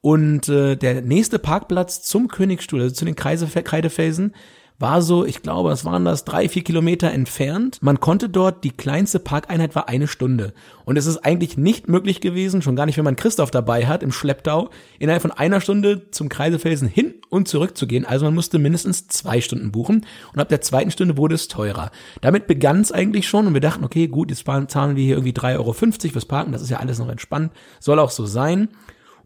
und 0.00 0.48
äh, 0.48 0.76
der 0.76 1.02
nächste 1.02 1.40
Parkplatz 1.40 2.02
zum 2.02 2.28
Königsstuhl, 2.28 2.82
also 2.82 2.94
zu 2.94 3.04
den 3.04 3.16
Kreise, 3.16 3.48
Kreidefelsen, 3.48 4.32
war 4.78 5.00
so, 5.00 5.24
ich 5.24 5.42
glaube, 5.42 5.70
es 5.70 5.84
waren 5.84 6.04
das 6.04 6.24
drei, 6.24 6.48
vier 6.48 6.62
Kilometer 6.62 7.10
entfernt. 7.10 7.78
Man 7.80 7.98
konnte 7.98 8.28
dort, 8.28 8.62
die 8.62 8.70
kleinste 8.70 9.18
Parkeinheit 9.18 9.74
war 9.74 9.88
eine 9.88 10.06
Stunde. 10.06 10.52
Und 10.84 10.98
es 10.98 11.06
ist 11.06 11.18
eigentlich 11.18 11.56
nicht 11.56 11.88
möglich 11.88 12.20
gewesen, 12.20 12.60
schon 12.60 12.76
gar 12.76 12.84
nicht, 12.84 12.98
wenn 12.98 13.04
man 13.04 13.16
Christoph 13.16 13.50
dabei 13.50 13.86
hat, 13.86 14.02
im 14.02 14.12
Schlepptau, 14.12 14.68
innerhalb 14.98 15.22
von 15.22 15.30
einer 15.30 15.62
Stunde 15.62 16.10
zum 16.10 16.28
Kreisefelsen 16.28 16.88
hin 16.88 17.14
und 17.30 17.48
zurück 17.48 17.76
zu 17.76 17.86
gehen. 17.86 18.04
Also 18.04 18.26
man 18.26 18.34
musste 18.34 18.58
mindestens 18.58 19.08
zwei 19.08 19.40
Stunden 19.40 19.72
buchen. 19.72 20.04
Und 20.34 20.40
ab 20.40 20.50
der 20.50 20.60
zweiten 20.60 20.90
Stunde 20.90 21.16
wurde 21.16 21.36
es 21.36 21.48
teurer. 21.48 21.90
Damit 22.20 22.46
begann 22.46 22.80
es 22.82 22.92
eigentlich 22.92 23.26
schon 23.26 23.46
und 23.46 23.54
wir 23.54 23.62
dachten, 23.62 23.84
okay, 23.84 24.08
gut, 24.08 24.30
jetzt 24.30 24.44
zahlen 24.44 24.96
wir 24.96 25.04
hier 25.04 25.16
irgendwie 25.16 25.32
3,50 25.32 25.56
Euro 25.56 25.72
fürs 25.72 26.26
Parken. 26.26 26.52
Das 26.52 26.62
ist 26.62 26.70
ja 26.70 26.78
alles 26.78 26.98
noch 26.98 27.08
entspannt. 27.08 27.52
Soll 27.80 27.98
auch 27.98 28.10
so 28.10 28.26
sein. 28.26 28.68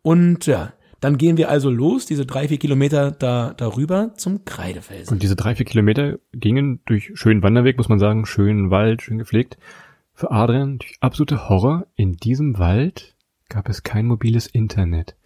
Und 0.02 0.46
ja, 0.46 0.72
dann 1.00 1.16
gehen 1.16 1.36
wir 1.36 1.48
also 1.48 1.70
los, 1.70 2.06
diese 2.06 2.26
drei, 2.26 2.48
vier 2.48 2.58
Kilometer 2.58 3.10
da 3.10 3.54
darüber 3.56 4.12
zum 4.16 4.44
Kreidefelsen. 4.44 5.14
Und 5.14 5.22
diese 5.22 5.36
drei, 5.36 5.54
vier 5.54 5.66
Kilometer 5.66 6.18
gingen 6.32 6.80
durch 6.84 7.12
schönen 7.14 7.42
Wanderweg, 7.42 7.78
muss 7.78 7.88
man 7.88 7.98
sagen, 7.98 8.26
schönen 8.26 8.70
Wald, 8.70 9.02
schön 9.02 9.18
gepflegt. 9.18 9.56
Für 10.12 10.30
Adrian 10.30 10.78
durch 10.78 10.96
absolute 11.00 11.48
Horror. 11.48 11.86
In 11.96 12.12
diesem 12.12 12.58
Wald 12.58 13.16
gab 13.48 13.68
es 13.68 13.82
kein 13.82 14.06
mobiles 14.06 14.46
Internet. 14.46 15.16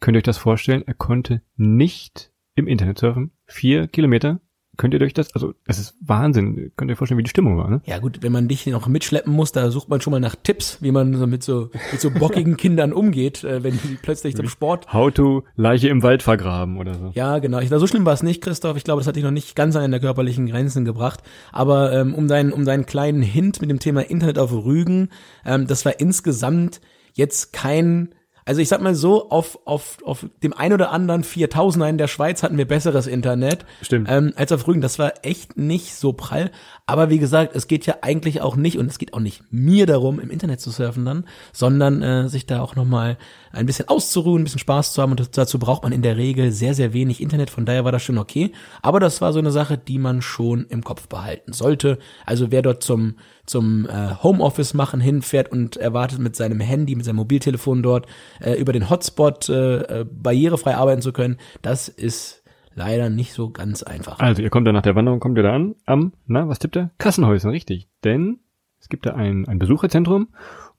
Könnt 0.00 0.16
ihr 0.16 0.18
euch 0.18 0.24
das 0.24 0.38
vorstellen? 0.38 0.82
Er 0.86 0.94
konnte 0.94 1.42
nicht 1.56 2.30
im 2.54 2.66
Internet 2.66 2.98
surfen. 2.98 3.32
Vier 3.46 3.88
Kilometer. 3.88 4.40
Könnt 4.78 4.94
ihr 4.94 5.02
euch 5.02 5.12
das, 5.12 5.34
also 5.34 5.54
das 5.66 5.80
ist 5.80 5.96
Wahnsinn. 6.00 6.70
Könnt 6.76 6.88
ihr 6.88 6.92
euch 6.92 6.98
vorstellen, 6.98 7.18
wie 7.18 7.24
die 7.24 7.30
Stimmung 7.30 7.58
war, 7.58 7.68
ne? 7.68 7.82
Ja 7.84 7.98
gut, 7.98 8.22
wenn 8.22 8.30
man 8.30 8.46
dich 8.46 8.64
noch 8.68 8.86
mitschleppen 8.86 9.32
muss, 9.32 9.50
da 9.50 9.72
sucht 9.72 9.88
man 9.88 10.00
schon 10.00 10.12
mal 10.12 10.20
nach 10.20 10.36
Tipps, 10.36 10.80
wie 10.80 10.92
man 10.92 11.14
so 11.16 11.26
mit 11.26 11.42
so 11.42 11.70
mit 11.90 12.00
so 12.00 12.12
bockigen 12.12 12.56
Kindern 12.56 12.92
umgeht, 12.92 13.42
äh, 13.42 13.64
wenn 13.64 13.72
die 13.72 13.98
plötzlich 14.00 14.36
zum 14.36 14.48
Sport. 14.48 14.92
How 14.92 15.12
to 15.12 15.42
Leiche 15.56 15.88
im 15.88 16.04
Wald 16.04 16.22
vergraben 16.22 16.78
oder 16.78 16.94
so. 16.94 17.10
Ja, 17.14 17.40
genau. 17.40 17.58
Ich, 17.58 17.70
so 17.70 17.86
schlimm 17.88 18.06
war 18.06 18.14
es 18.14 18.22
nicht, 18.22 18.40
Christoph. 18.40 18.76
Ich 18.76 18.84
glaube, 18.84 19.00
das 19.00 19.08
hat 19.08 19.16
dich 19.16 19.24
noch 19.24 19.32
nicht 19.32 19.56
ganz 19.56 19.74
an 19.74 19.90
der 19.90 19.98
körperlichen 19.98 20.46
Grenzen 20.46 20.84
gebracht. 20.84 21.24
Aber 21.50 21.92
ähm, 21.92 22.14
um 22.14 22.28
deinen 22.28 22.52
um 22.52 22.64
deinen 22.64 22.86
kleinen 22.86 23.20
Hint 23.20 23.60
mit 23.60 23.70
dem 23.70 23.80
Thema 23.80 24.08
Internet 24.08 24.38
auf 24.38 24.52
Rügen, 24.52 25.08
ähm, 25.44 25.66
das 25.66 25.84
war 25.84 25.98
insgesamt 25.98 26.80
jetzt 27.14 27.52
kein 27.52 28.14
Also 28.48 28.62
ich 28.62 28.68
sag 28.68 28.80
mal 28.80 28.94
so, 28.94 29.28
auf, 29.28 29.58
auf, 29.66 29.98
auf 30.06 30.24
dem 30.42 30.54
ein 30.54 30.72
oder 30.72 30.90
anderen 30.90 31.22
4000er 31.22 31.86
in 31.86 31.98
der 31.98 32.08
Schweiz 32.08 32.42
hatten 32.42 32.56
wir 32.56 32.66
besseres 32.66 33.06
Internet. 33.06 33.66
Stimmt. 33.82 34.08
Ähm, 34.10 34.32
als 34.36 34.52
auf 34.52 34.66
Rügen. 34.66 34.80
Das 34.80 34.98
war 34.98 35.12
echt 35.20 35.58
nicht 35.58 35.94
so 35.94 36.14
prall. 36.14 36.50
Aber 36.86 37.10
wie 37.10 37.18
gesagt, 37.18 37.54
es 37.54 37.68
geht 37.68 37.84
ja 37.84 37.96
eigentlich 38.00 38.40
auch 38.40 38.56
nicht, 38.56 38.78
und 38.78 38.86
es 38.86 38.96
geht 38.96 39.12
auch 39.12 39.20
nicht 39.20 39.42
mir 39.50 39.84
darum, 39.84 40.18
im 40.18 40.30
Internet 40.30 40.62
zu 40.62 40.70
surfen 40.70 41.04
dann, 41.04 41.26
sondern 41.52 42.00
äh, 42.00 42.30
sich 42.30 42.46
da 42.46 42.62
auch 42.62 42.74
nochmal 42.74 43.18
ein 43.52 43.66
bisschen 43.66 43.88
auszuruhen, 43.88 44.40
ein 44.40 44.44
bisschen 44.44 44.60
Spaß 44.60 44.94
zu 44.94 45.02
haben. 45.02 45.10
Und 45.10 45.36
dazu 45.36 45.58
braucht 45.58 45.82
man 45.82 45.92
in 45.92 46.00
der 46.00 46.16
Regel 46.16 46.50
sehr, 46.50 46.72
sehr 46.72 46.94
wenig 46.94 47.20
Internet. 47.20 47.50
Von 47.50 47.66
daher 47.66 47.84
war 47.84 47.92
das 47.92 48.02
schon 48.02 48.16
okay. 48.16 48.52
Aber 48.80 48.98
das 48.98 49.20
war 49.20 49.34
so 49.34 49.40
eine 49.40 49.50
Sache, 49.50 49.76
die 49.76 49.98
man 49.98 50.22
schon 50.22 50.64
im 50.70 50.82
Kopf 50.82 51.06
behalten 51.06 51.52
sollte. 51.52 51.98
Also 52.24 52.50
wer 52.50 52.62
dort 52.62 52.82
zum 52.82 53.16
zum 53.48 53.86
äh, 53.86 54.14
Homeoffice 54.22 54.74
machen 54.74 55.00
hinfährt 55.00 55.50
und 55.50 55.76
erwartet 55.76 56.18
mit 56.18 56.36
seinem 56.36 56.60
Handy, 56.60 56.94
mit 56.94 57.04
seinem 57.04 57.16
Mobiltelefon 57.16 57.82
dort 57.82 58.06
äh, 58.40 58.54
über 58.54 58.72
den 58.72 58.90
Hotspot 58.90 59.48
äh, 59.48 60.00
äh, 60.00 60.04
barrierefrei 60.10 60.76
arbeiten 60.76 61.02
zu 61.02 61.12
können, 61.12 61.36
das 61.62 61.88
ist 61.88 62.44
leider 62.74 63.10
nicht 63.10 63.32
so 63.32 63.50
ganz 63.50 63.82
einfach. 63.82 64.20
Also 64.20 64.42
ihr 64.42 64.50
kommt 64.50 64.66
dann 64.66 64.74
nach 64.74 64.82
der 64.82 64.94
Wanderung, 64.94 65.20
kommt 65.20 65.36
ihr 65.36 65.42
da 65.42 65.52
an, 65.52 65.74
am, 65.84 66.12
na, 66.26 66.48
was 66.48 66.58
tippt 66.58 66.76
er? 66.76 66.90
Kassenhäuschen, 66.98 67.50
richtig. 67.50 67.88
Denn 68.04 68.38
es 68.80 68.88
gibt 68.88 69.06
da 69.06 69.14
ein, 69.14 69.48
ein 69.48 69.58
Besucherzentrum 69.58 70.28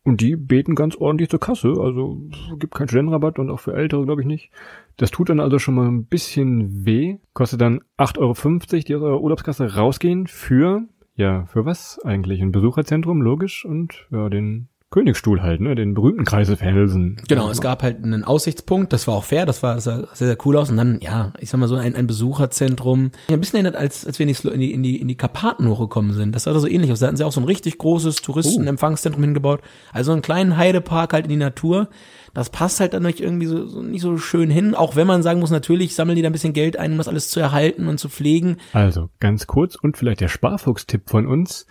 und 0.04 0.22
die 0.22 0.36
beten 0.36 0.76
ganz 0.76 0.96
ordentlich 0.96 1.30
zur 1.30 1.40
Kasse. 1.40 1.74
Also 1.80 2.22
gibt 2.58 2.74
keinen 2.74 2.88
Studentenrabatt 2.88 3.38
und 3.38 3.50
auch 3.50 3.60
für 3.60 3.74
Ältere 3.74 4.06
glaube 4.06 4.22
ich 4.22 4.28
nicht. 4.28 4.52
Das 4.98 5.12
tut 5.12 5.30
dann 5.30 5.40
also 5.40 5.60
schon 5.60 5.76
mal 5.76 5.88
ein 5.88 6.06
bisschen 6.06 6.86
weh. 6.86 7.18
Kostet 7.34 7.62
dann 7.62 7.82
8,50 7.98 8.18
Euro, 8.20 8.84
die 8.88 8.96
aus 8.96 9.02
eurer 9.02 9.22
Urlaubskasse 9.22 9.76
rausgehen 9.76 10.28
für 10.28 10.84
ja, 11.20 11.46
für 11.48 11.66
was 11.66 12.00
eigentlich? 12.06 12.42
Ein 12.42 12.54
Besucherzentrum, 12.54 13.22
logisch, 13.22 13.66
und 13.66 14.08
ja, 14.10 14.30
den 14.30 14.70
Königsstuhl 14.92 15.44
halt, 15.44 15.62
ne, 15.62 15.76
den 15.76 15.94
berühmten 15.94 16.26
Kreisel 16.26 16.58
Felsen. 16.58 17.22
Genau, 17.28 17.52
es 17.52 17.62
gab 17.62 17.84
halt 17.84 18.04
einen 18.04 18.24
Aussichtspunkt, 18.24 18.92
das 18.92 19.08
war 19.08 19.14
auch 19.14 19.24
fair, 19.24 19.46
das 19.46 19.62
war 19.62 19.80
sehr, 19.80 20.08
sehr 20.14 20.36
cool 20.46 20.58
aus. 20.58 20.72
Und 20.72 20.78
dann, 20.78 21.00
ja, 21.00 21.32
ich 21.40 21.52
sag 21.52 21.60
mal 21.60 21.68
so, 21.68 21.76
ein, 21.76 21.96
ein 21.96 22.08
Besucherzentrum. 22.08 23.12
Ja, 23.28 23.36
ein 23.36 23.40
bisschen 23.40 23.58
erinnert, 23.58 23.76
als, 23.76 24.08
als 24.08 24.18
wir 24.18 24.28
in 24.28 24.60
die, 24.60 24.72
in 24.72 24.82
die, 24.82 25.00
in 25.00 25.08
die 25.08 25.16
Karpaten 25.16 25.68
hochgekommen 25.68 26.14
sind. 26.14 26.34
Das 26.34 26.44
sah 26.44 26.54
da 26.54 26.60
so 26.60 26.68
ähnlich 26.68 26.92
aus. 26.92 27.00
Da 27.00 27.08
hatten 27.08 27.18
sie 27.18 27.24
auch 27.24 27.32
so 27.32 27.40
ein 27.40 27.46
richtig 27.46 27.78
großes 27.78 28.18
Touristenempfangszentrum 28.24 29.24
hingebaut. 29.24 29.62
Also 29.94 30.12
einen 30.12 30.24
kleinen 30.24 30.58
Heidepark 30.58 31.14
halt 31.14 31.26
in 31.26 31.30
die 31.30 31.36
Natur. 31.36 31.90
Das 32.34 32.50
passt 32.50 32.80
halt 32.80 32.94
dann 32.94 33.04
nicht 33.04 33.20
irgendwie 33.20 33.46
so, 33.46 33.68
so 33.68 33.84
nicht 33.84 34.02
so 34.02 34.18
schön 34.18 34.50
hin, 34.50 34.74
auch 34.74 34.96
wenn 34.96 35.08
man 35.08 35.22
sagen 35.22 35.40
muss, 35.40 35.52
natürlich 35.52 35.94
sammeln 35.94 36.16
die 36.16 36.22
da 36.24 36.30
ein 36.30 36.34
bisschen 36.34 36.54
Geld 36.54 36.78
ein, 36.78 36.94
um 36.94 36.98
das 36.98 37.08
alles 37.08 37.30
zu 37.30 37.40
erhalten 37.40 37.88
und 37.88 38.00
zu 38.00 38.10
pflegen. 38.10 38.58
Also, 38.74 39.10
ganz 39.20 39.46
kurz 39.46 39.76
und 39.76 39.98
vielleicht 39.98 40.22
der 40.22 40.28
Sparfuchs-Tipp 40.30 41.10
von 41.10 41.28
uns. 41.28 41.68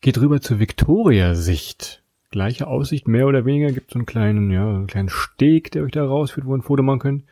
Geht 0.00 0.18
rüber 0.18 0.40
zur 0.40 0.58
Victoria-Sicht. 0.58 2.02
Gleiche 2.36 2.66
Aussicht, 2.66 3.08
mehr 3.08 3.26
oder 3.26 3.46
weniger, 3.46 3.72
gibt 3.72 3.90
so 3.92 3.98
einen 3.98 4.04
kleinen, 4.04 4.50
ja, 4.50 4.68
einen 4.68 4.86
kleinen 4.86 5.08
Steg, 5.08 5.70
der 5.70 5.84
euch 5.84 5.92
da 5.92 6.04
rausführt, 6.04 6.46
wo 6.46 6.52
ihr 6.52 6.58
ein 6.58 6.62
Foto 6.62 6.82
machen 6.82 6.98
könnt. 6.98 7.22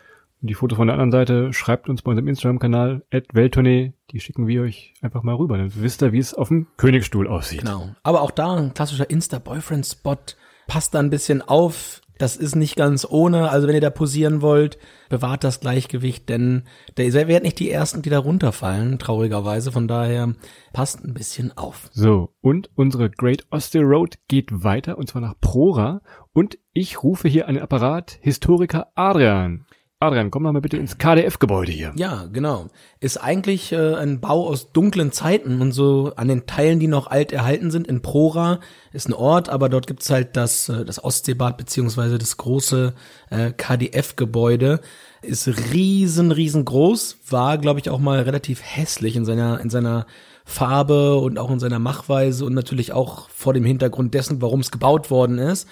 Und 0.40 0.48
die 0.48 0.54
Fotos 0.54 0.78
von 0.78 0.86
der 0.86 0.94
anderen 0.94 1.10
Seite 1.10 1.52
schreibt 1.52 1.90
uns 1.90 2.00
bei 2.00 2.08
unserem 2.08 2.26
Instagram-Kanal, 2.26 3.02
Welttournee, 3.34 3.92
die 4.12 4.20
schicken 4.20 4.46
wir 4.46 4.62
euch 4.62 4.94
einfach 5.02 5.22
mal 5.22 5.34
rüber. 5.34 5.58
Dann 5.58 5.70
wisst 5.74 6.02
ihr, 6.02 6.12
wie 6.12 6.18
es 6.18 6.32
auf 6.32 6.48
dem 6.48 6.68
Königsstuhl 6.78 7.28
aussieht. 7.28 7.60
Genau. 7.60 7.90
Aber 8.02 8.22
auch 8.22 8.30
da 8.30 8.56
ein 8.56 8.72
klassischer 8.72 9.10
Insta-Boyfriend-Spot. 9.10 10.16
Passt 10.68 10.94
da 10.94 11.00
ein 11.00 11.10
bisschen 11.10 11.42
auf. 11.42 12.00
Das 12.18 12.37
ist 12.37 12.55
nicht 12.55 12.77
ganz 12.77 13.07
ohne. 13.09 13.50
Also 13.50 13.66
wenn 13.66 13.74
ihr 13.74 13.81
da 13.81 13.90
posieren 13.90 14.40
wollt, 14.40 14.79
bewahrt 15.09 15.44
das 15.44 15.61
Gleichgewicht, 15.61 16.29
denn 16.29 16.64
der, 16.96 17.07
ihr 17.07 17.14
werdet 17.14 17.42
nicht 17.42 17.59
die 17.59 17.70
Ersten, 17.70 18.03
die 18.03 18.11
da 18.11 18.18
runterfallen, 18.18 18.98
traurigerweise. 18.98 19.72
Von 19.72 19.88
daher 19.88 20.35
passt 20.72 21.05
ein 21.05 21.14
bisschen 21.14 21.57
auf. 21.57 21.90
So, 21.92 22.35
und 22.40 22.70
unsere 22.74 23.11
Great 23.11 23.46
Ostel 23.50 23.83
Road 23.83 24.18
geht 24.29 24.64
weiter, 24.64 24.98
und 24.98 25.09
zwar 25.09 25.22
nach 25.22 25.35
Prora. 25.40 26.03
Und 26.33 26.59
ich 26.72 27.03
rufe 27.03 27.29
hier 27.29 27.46
den 27.46 27.59
Apparat 27.59 28.18
Historiker 28.20 28.88
Adrian. 28.94 29.66
Adrian, 30.04 30.30
komm 30.30 30.44
doch 30.44 30.52
mal 30.52 30.60
bitte 30.60 30.76
ins 30.76 30.98
KDF-Gebäude 30.98 31.72
hier. 31.72 31.92
Ja, 31.96 32.26
genau. 32.32 32.66
Ist 33.00 33.16
eigentlich 33.16 33.72
äh, 33.72 33.94
ein 33.94 34.20
Bau 34.20 34.46
aus 34.46 34.72
dunklen 34.72 35.12
Zeiten 35.12 35.60
und 35.60 35.72
so 35.72 36.12
an 36.16 36.28
den 36.28 36.46
Teilen, 36.46 36.80
die 36.80 36.86
noch 36.86 37.06
alt 37.06 37.32
erhalten 37.32 37.70
sind. 37.70 37.86
In 37.86 38.02
Prora 38.02 38.60
ist 38.92 39.08
ein 39.08 39.12
Ort, 39.14 39.48
aber 39.48 39.68
dort 39.68 39.86
gibt's 39.86 40.10
halt 40.10 40.36
das, 40.36 40.68
äh, 40.68 40.84
das 40.84 41.02
Ostseebad 41.02 41.56
beziehungsweise 41.56 42.18
das 42.18 42.36
große 42.36 42.94
äh, 43.30 43.50
KDF-Gebäude. 43.50 44.80
Ist 45.22 45.48
riesen, 45.72 46.32
riesengroß, 46.32 47.18
war, 47.30 47.58
glaube 47.58 47.80
ich, 47.80 47.90
auch 47.90 47.98
mal 47.98 48.20
relativ 48.20 48.62
hässlich 48.62 49.16
in 49.16 49.24
seiner, 49.24 49.60
in 49.60 49.70
seiner 49.70 50.06
Farbe 50.44 51.16
und 51.16 51.38
auch 51.38 51.50
in 51.50 51.58
seiner 51.58 51.78
Machweise 51.78 52.44
und 52.44 52.52
natürlich 52.54 52.92
auch 52.92 53.30
vor 53.30 53.54
dem 53.54 53.64
Hintergrund 53.64 54.12
dessen, 54.12 54.42
warum 54.42 54.60
es 54.60 54.70
gebaut 54.70 55.10
worden 55.10 55.38
ist. 55.38 55.66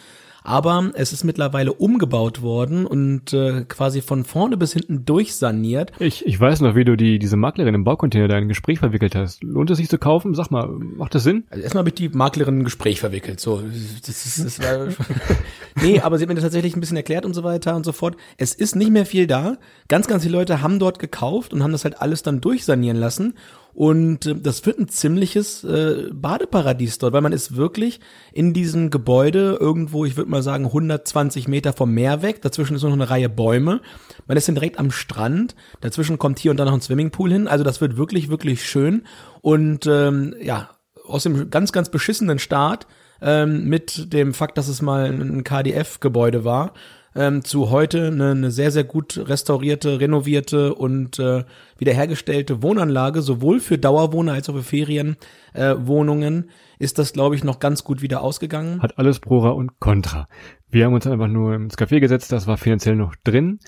Aber 0.45 0.91
es 0.95 1.13
ist 1.13 1.25
mittlerweile 1.25 1.73
umgebaut 1.73 2.43
worden 2.43 2.87
und 2.87 3.33
äh, 3.33 3.65
quasi 3.69 4.03
von 4.03 4.25
vorne 4.25 4.57
bis 4.57 4.73
hinten 4.73 5.05
durchsaniert. 5.05 5.93
Ich, 5.99 6.27
ich 6.27 6.39
weiß 6.39 6.61
noch, 6.61 6.75
wie 6.75 6.85
du 6.85 6.97
die, 6.97 7.19
diese 7.19 7.37
Maklerin 7.37 7.75
im 7.75 7.85
Baucontainer 7.85 8.29
da 8.29 8.37
in 8.37 8.45
ein 8.45 8.49
Gespräch 8.49 8.79
verwickelt 8.79 9.15
hast. 9.15 9.43
Lohnt 9.43 9.71
es 9.71 9.79
sich 9.79 9.89
zu 9.89 9.99
kaufen? 9.99 10.35
Sag 10.35 10.51
mal, 10.51 10.69
macht 10.69 11.15
das 11.15 11.23
Sinn? 11.23 11.45
Also 11.51 11.63
erstmal 11.63 11.83
habe 11.83 11.91
ich 11.91 11.95
die 11.95 12.09
Maklerin 12.09 12.55
in 12.55 12.61
ein 12.61 12.65
Gespräch 12.65 13.01
verwickelt. 13.01 13.41
So, 13.41 13.63
das 14.07 14.27
ist, 14.27 14.45
das 14.45 14.61
war 14.61 14.89
nee, 15.83 16.01
aber 16.01 16.19
sie 16.19 16.25
hat 16.25 16.29
mir 16.29 16.35
das 16.35 16.45
tatsächlich 16.45 16.77
ein 16.77 16.81
bisschen 16.81 16.97
erklärt 16.97 17.25
und 17.25 17.35
so 17.35 17.45
weiter 17.45 17.77
und 17.77 17.85
so 17.85 17.93
fort. 17.93 18.17
Es 18.37 18.55
ist 18.55 18.77
nicht 18.77 18.91
mehr 18.91 19.07
viel 19.07 19.27
da. 19.27 19.59
Ganz, 19.89 20.07
ganz 20.07 20.25
viele 20.25 20.37
Leute 20.37 20.63
haben 20.63 20.79
dort 20.79 20.99
gekauft 20.99 21.53
und 21.53 21.63
haben 21.63 21.73
das 21.73 21.85
halt 21.85 22.01
alles 22.01 22.23
dann 22.23 22.41
durchsanieren 22.41 22.97
lassen. 22.97 23.35
Und 23.75 24.27
äh, 24.27 24.35
das 24.35 24.65
wird 24.67 24.79
ein 24.79 24.89
ziemliches 24.89 25.65
äh, 25.65 26.09
Badeparadies 26.13 26.99
dort, 26.99 27.13
weil 27.13 27.21
man 27.21 27.33
ist 27.33 27.57
wirklich 27.57 28.01
in 28.33 28.53
diesem 28.53 28.91
Gebäude 28.91 29.57
irgendwo, 29.61 30.05
ich 30.05 30.17
würde 30.17 30.31
mal 30.31 30.43
sagen, 30.43 30.67
120 30.67 31.49
Meter 31.49 31.73
vom 31.73 31.93
Meer 31.93 32.23
weg. 32.23 32.43
Dazwischen 32.43 32.77
ist 32.77 32.83
noch 32.83 32.93
eine 32.93 33.11
Reihe 33.11 33.29
Bäume. 33.29 33.81
Man 34.27 34.37
ist 34.37 34.49
dann 34.49 34.55
direkt 34.55 34.79
am 34.79 34.91
Strand. 34.91 35.55
Dazwischen 35.81 36.19
kommt 36.19 36.39
hier 36.39 36.51
und 36.51 36.57
da 36.59 36.65
noch 36.65 36.75
ein 36.75 36.81
Swimmingpool 36.81 37.33
hin. 37.33 37.49
Also 37.49 37.65
das 37.65 37.81
wird 37.81 37.97
wirklich, 37.97 38.29
wirklich 38.29 38.65
schön. 38.65 39.05
Und 39.41 39.87
ähm, 39.87 40.35
ja, 40.41 40.71
aus 41.07 41.25
dem 41.25 41.51
ganz, 41.51 41.73
ganz 41.73 41.89
beschissenen 41.89 42.39
Start 42.39 42.87
ähm, 43.21 43.69
mit 43.69 44.13
dem 44.13 44.35
Fakt, 44.35 44.59
dass 44.59 44.69
es 44.69 44.83
mal 44.83 45.07
ein 45.07 45.45
KDF-Gebäude 45.45 46.45
war, 46.45 46.75
ähm, 47.15 47.45
zu 47.45 47.71
heute 47.71 48.09
eine, 48.09 48.31
eine 48.31 48.51
sehr, 48.51 48.71
sehr 48.71 48.85
gut 48.85 49.19
restaurierte, 49.29 50.01
renovierte 50.01 50.75
und 50.75 51.19
äh, 51.19 51.45
wiederhergestellte 51.79 52.63
Wohnanlage, 52.63 53.23
sowohl 53.23 53.61
für 53.61 53.79
Dauerwohner 53.79 54.33
als 54.33 54.49
auch 54.49 54.55
für 54.55 54.63
Ferienwohnungen, 54.63 56.45
äh, 56.45 56.83
ist 56.83 56.99
das, 56.99 57.13
glaube 57.13 57.35
ich, 57.35 57.45
noch 57.45 57.61
ganz 57.61 57.85
gut 57.85 58.03
wieder 58.03 58.23
ausgegangen. 58.23 58.83
Hat 58.83 58.99
alles 58.99 59.21
Prora 59.21 59.51
und 59.51 59.79
Contra. 59.79 60.29
Wir 60.69 60.87
haben 60.87 60.95
uns 60.95 61.07
einfach 61.07 61.29
nur 61.29 61.55
ins 61.55 61.77
Café 61.77 62.01
gesetzt, 62.01 62.33
das 62.33 62.47
war 62.47 62.57
finanziell 62.57 62.97
noch 62.97 63.15
drin. 63.25 63.61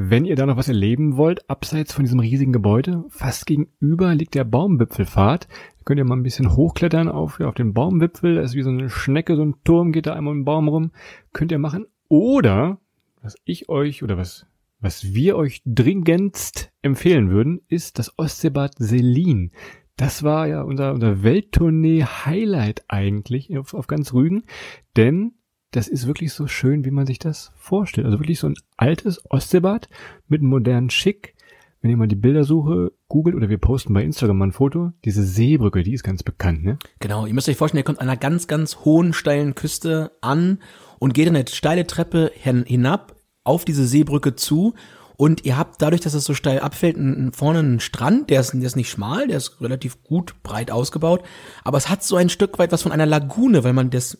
Wenn 0.00 0.24
ihr 0.24 0.36
da 0.36 0.46
noch 0.46 0.56
was 0.56 0.68
erleben 0.68 1.16
wollt, 1.16 1.50
abseits 1.50 1.92
von 1.92 2.04
diesem 2.04 2.20
riesigen 2.20 2.52
Gebäude, 2.52 3.04
fast 3.08 3.46
gegenüber 3.46 4.14
liegt 4.14 4.36
der 4.36 4.44
Baumwipfelpfad. 4.44 5.48
Da 5.48 5.82
könnt 5.84 5.98
ihr 5.98 6.04
mal 6.04 6.16
ein 6.16 6.22
bisschen 6.22 6.54
hochklettern 6.54 7.08
auf, 7.08 7.40
ja, 7.40 7.48
auf 7.48 7.54
den 7.54 7.72
Baumwipfel. 7.72 8.36
Das 8.36 8.50
ist 8.50 8.54
wie 8.54 8.62
so 8.62 8.70
eine 8.70 8.90
Schnecke, 8.90 9.34
so 9.34 9.42
ein 9.42 9.56
Turm 9.64 9.90
geht 9.90 10.06
da 10.06 10.14
einmal 10.14 10.34
im 10.34 10.44
Baum 10.44 10.68
rum. 10.68 10.92
Könnt 11.32 11.50
ihr 11.50 11.58
machen. 11.58 11.86
Oder, 12.08 12.80
was 13.22 13.36
ich 13.44 13.68
euch 13.68 14.02
oder 14.02 14.16
was, 14.16 14.46
was 14.80 15.12
wir 15.14 15.36
euch 15.36 15.62
dringendst 15.64 16.72
empfehlen 16.82 17.30
würden, 17.30 17.60
ist 17.68 17.98
das 17.98 18.18
Ostseebad 18.18 18.74
Selin. 18.78 19.52
Das 19.96 20.22
war 20.22 20.46
ja 20.46 20.62
unser, 20.62 20.92
unser 20.92 21.22
Welttournee-Highlight 21.22 22.84
eigentlich 22.88 23.56
auf, 23.58 23.74
auf 23.74 23.88
ganz 23.88 24.12
Rügen, 24.12 24.44
denn 24.96 25.34
das 25.72 25.88
ist 25.88 26.06
wirklich 26.06 26.32
so 26.32 26.46
schön, 26.46 26.84
wie 26.84 26.90
man 26.90 27.06
sich 27.06 27.18
das 27.18 27.52
vorstellt. 27.56 28.06
Also 28.06 28.20
wirklich 28.20 28.38
so 28.38 28.48
ein 28.48 28.54
altes 28.76 29.22
Ostseebad 29.30 29.88
mit 30.26 30.40
modernen 30.40 30.88
Schick. 30.88 31.34
Wenn 31.80 31.92
ihr 31.92 31.96
mal 31.96 32.08
die 32.08 32.16
Bildersuche 32.16 32.92
googelt 33.08 33.36
oder 33.36 33.48
wir 33.48 33.58
posten 33.58 33.94
bei 33.94 34.02
Instagram 34.02 34.38
mal 34.38 34.48
ein 34.48 34.52
Foto, 34.52 34.92
diese 35.04 35.22
Seebrücke, 35.22 35.84
die 35.84 35.94
ist 35.94 36.02
ganz 36.02 36.24
bekannt, 36.24 36.64
ne? 36.64 36.78
Genau, 36.98 37.24
ihr 37.24 37.34
müsst 37.34 37.48
euch 37.48 37.56
vorstellen, 37.56 37.82
ihr 37.82 37.84
kommt 37.84 38.00
an 38.00 38.08
einer 38.08 38.16
ganz, 38.16 38.48
ganz 38.48 38.78
hohen, 38.84 39.12
steilen 39.12 39.54
Küste 39.54 40.10
an 40.20 40.58
und 40.98 41.14
geht 41.14 41.28
eine 41.28 41.44
steile 41.46 41.86
Treppe 41.86 42.32
hinab 42.34 43.14
auf 43.44 43.64
diese 43.64 43.86
Seebrücke 43.86 44.34
zu 44.34 44.74
und 45.16 45.44
ihr 45.44 45.56
habt 45.56 45.80
dadurch, 45.80 46.00
dass 46.00 46.14
es 46.14 46.24
so 46.24 46.34
steil 46.34 46.60
abfällt, 46.60 46.96
vorne 47.34 47.58
einen 47.60 47.80
Strand, 47.80 48.30
der 48.30 48.40
ist, 48.40 48.54
der 48.54 48.62
ist 48.62 48.76
nicht 48.76 48.90
schmal, 48.90 49.28
der 49.28 49.36
ist 49.36 49.60
relativ 49.60 50.02
gut 50.02 50.42
breit 50.42 50.70
ausgebaut, 50.70 51.22
aber 51.64 51.78
es 51.78 51.88
hat 51.88 52.02
so 52.02 52.16
ein 52.16 52.28
Stück 52.28 52.58
weit 52.58 52.72
was 52.72 52.82
von 52.82 52.92
einer 52.92 53.06
Lagune, 53.06 53.62
weil 53.62 53.72
man 53.72 53.90
das 53.90 54.18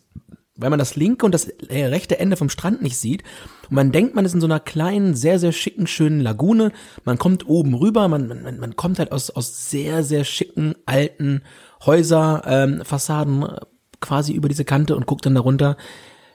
weil 0.59 0.69
man 0.69 0.79
das 0.79 0.95
linke 0.95 1.25
und 1.25 1.33
das 1.33 1.45
äh, 1.45 1.85
rechte 1.85 2.19
Ende 2.19 2.37
vom 2.37 2.49
Strand 2.49 2.81
nicht 2.81 2.97
sieht. 2.97 3.23
Und 3.69 3.75
man 3.75 3.91
denkt, 3.91 4.15
man 4.15 4.25
ist 4.25 4.33
in 4.33 4.41
so 4.41 4.47
einer 4.47 4.59
kleinen, 4.59 5.15
sehr, 5.15 5.39
sehr 5.39 5.51
schicken, 5.51 5.87
schönen 5.87 6.21
Lagune. 6.21 6.71
Man 7.05 7.17
kommt 7.17 7.47
oben 7.47 7.73
rüber, 7.73 8.07
man, 8.07 8.27
man, 8.27 8.59
man 8.59 8.75
kommt 8.75 8.99
halt 8.99 9.11
aus, 9.11 9.29
aus 9.29 9.69
sehr, 9.69 10.03
sehr 10.03 10.23
schicken, 10.23 10.75
alten 10.85 11.41
Häuserfassaden 11.85 12.79
ähm, 12.79 12.85
Fassaden, 12.85 13.43
äh, 13.43 13.59
quasi 14.01 14.33
über 14.33 14.47
diese 14.47 14.65
Kante 14.65 14.95
und 14.95 15.05
guckt 15.05 15.25
dann 15.25 15.35
darunter 15.35 15.75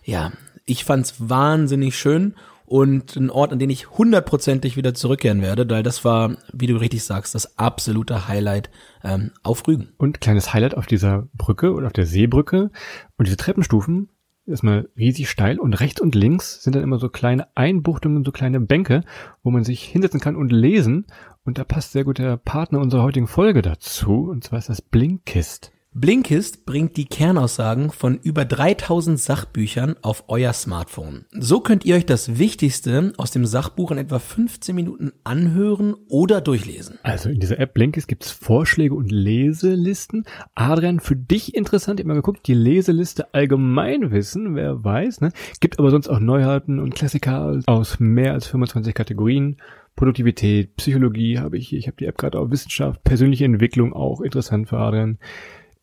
ja, 0.05 0.33
ich 0.67 0.85
fand's 0.85 1.15
wahnsinnig 1.19 1.97
schön 1.97 2.35
und 2.67 3.17
ein 3.17 3.31
Ort, 3.31 3.53
an 3.53 3.59
den 3.59 3.71
ich 3.71 3.91
hundertprozentig 3.91 4.77
wieder 4.77 4.95
zurückkehren 4.95 5.43
werde, 5.43 5.69
weil 5.69 5.83
das 5.83 6.05
war, 6.05 6.37
wie 6.53 6.67
du 6.67 6.77
richtig 6.77 7.05
sagst, 7.05 7.35
das 7.35 7.59
absolute 7.59 8.29
Highlight 8.29 8.71
ähm, 9.03 9.33
auf 9.43 9.67
Rügen. 9.67 9.93
Und 9.99 10.21
kleines 10.21 10.55
Highlight 10.55 10.77
auf 10.77 10.87
dieser 10.87 11.29
Brücke 11.35 11.73
oder 11.73 11.89
auf 11.89 11.93
der 11.93 12.07
Seebrücke 12.07 12.71
und 13.19 13.27
diese 13.27 13.37
Treppenstufen 13.37 14.09
erstmal 14.47 14.89
riesig 14.97 15.29
steil 15.29 15.59
und 15.59 15.75
rechts 15.75 16.01
und 16.01 16.15
links 16.15 16.63
sind 16.63 16.75
dann 16.75 16.83
immer 16.83 16.99
so 16.99 17.09
kleine 17.09 17.49
Einbuchtungen, 17.57 18.25
so 18.25 18.33
kleine 18.33 18.61
Bänke, 18.61 19.03
wo 19.43 19.51
man 19.51 19.65
sich 19.65 19.85
hinsetzen 19.85 20.21
kann 20.21 20.37
und 20.37 20.53
lesen. 20.53 21.07
Und 21.45 21.59
da 21.59 21.65
passt 21.65 21.93
sehr 21.93 22.05
gut 22.05 22.19
der 22.19 22.37
Partner 22.37 22.81
unserer 22.81 23.03
heutigen 23.03 23.27
Folge 23.27 23.63
dazu, 23.63 24.29
und 24.31 24.45
zwar 24.45 24.59
ist 24.59 24.69
das 24.69 24.83
Blinkist. 24.83 25.74
Blinkist 25.97 26.67
bringt 26.67 26.97
die 26.97 27.05
Kernaussagen 27.05 27.93
von 27.93 28.19
über 28.19 28.45
3000 28.45 29.17
Sachbüchern 29.17 29.95
auf 30.03 30.25
euer 30.27 30.53
Smartphone. 30.53 31.25
So 31.31 31.61
könnt 31.61 31.85
ihr 31.85 31.95
euch 31.95 32.05
das 32.05 32.37
Wichtigste 32.37 33.13
aus 33.17 33.31
dem 33.31 33.47
Sachbuch 33.47 33.93
in 33.93 33.99
etwa 33.99 34.19
15 34.19 34.75
Minuten 34.75 35.13
anhören 35.23 35.95
oder 36.09 36.41
durchlesen. 36.41 36.99
Also 37.05 37.29
in 37.29 37.39
dieser 37.39 37.61
App 37.61 37.75
Blinkist 37.75 38.09
gibt's 38.09 38.33
Vorschläge 38.33 38.93
und 38.93 39.13
Leselisten. 39.13 40.25
Adrian, 40.57 40.99
für 40.99 41.15
dich 41.15 41.55
interessant, 41.55 42.05
mal 42.05 42.15
geguckt, 42.15 42.49
die 42.49 42.55
Leseliste 42.55 43.33
Allgemeinwissen, 43.33 44.57
wer 44.57 44.83
weiß, 44.83 45.21
ne? 45.21 45.31
Gibt 45.61 45.79
aber 45.79 45.93
sonst 45.93 46.09
auch 46.09 46.19
Neuheiten 46.19 46.81
und 46.81 46.97
Klassiker 46.97 47.61
aus 47.67 48.01
mehr 48.01 48.33
als 48.33 48.49
25 48.49 48.95
Kategorien. 48.95 49.59
Produktivität, 49.95 50.75
Psychologie 50.75 51.39
habe 51.39 51.57
ich 51.57 51.69
hier, 51.69 51.79
ich 51.79 51.87
habe 51.87 51.99
die 51.99 52.07
App 52.07 52.19
gerade 52.19 52.41
auch 52.41 52.51
Wissenschaft, 52.51 53.05
persönliche 53.05 53.45
Entwicklung 53.45 53.93
auch 53.93 54.23
interessant 54.23 54.69
für 54.69 54.79
Adrian. 54.79 55.19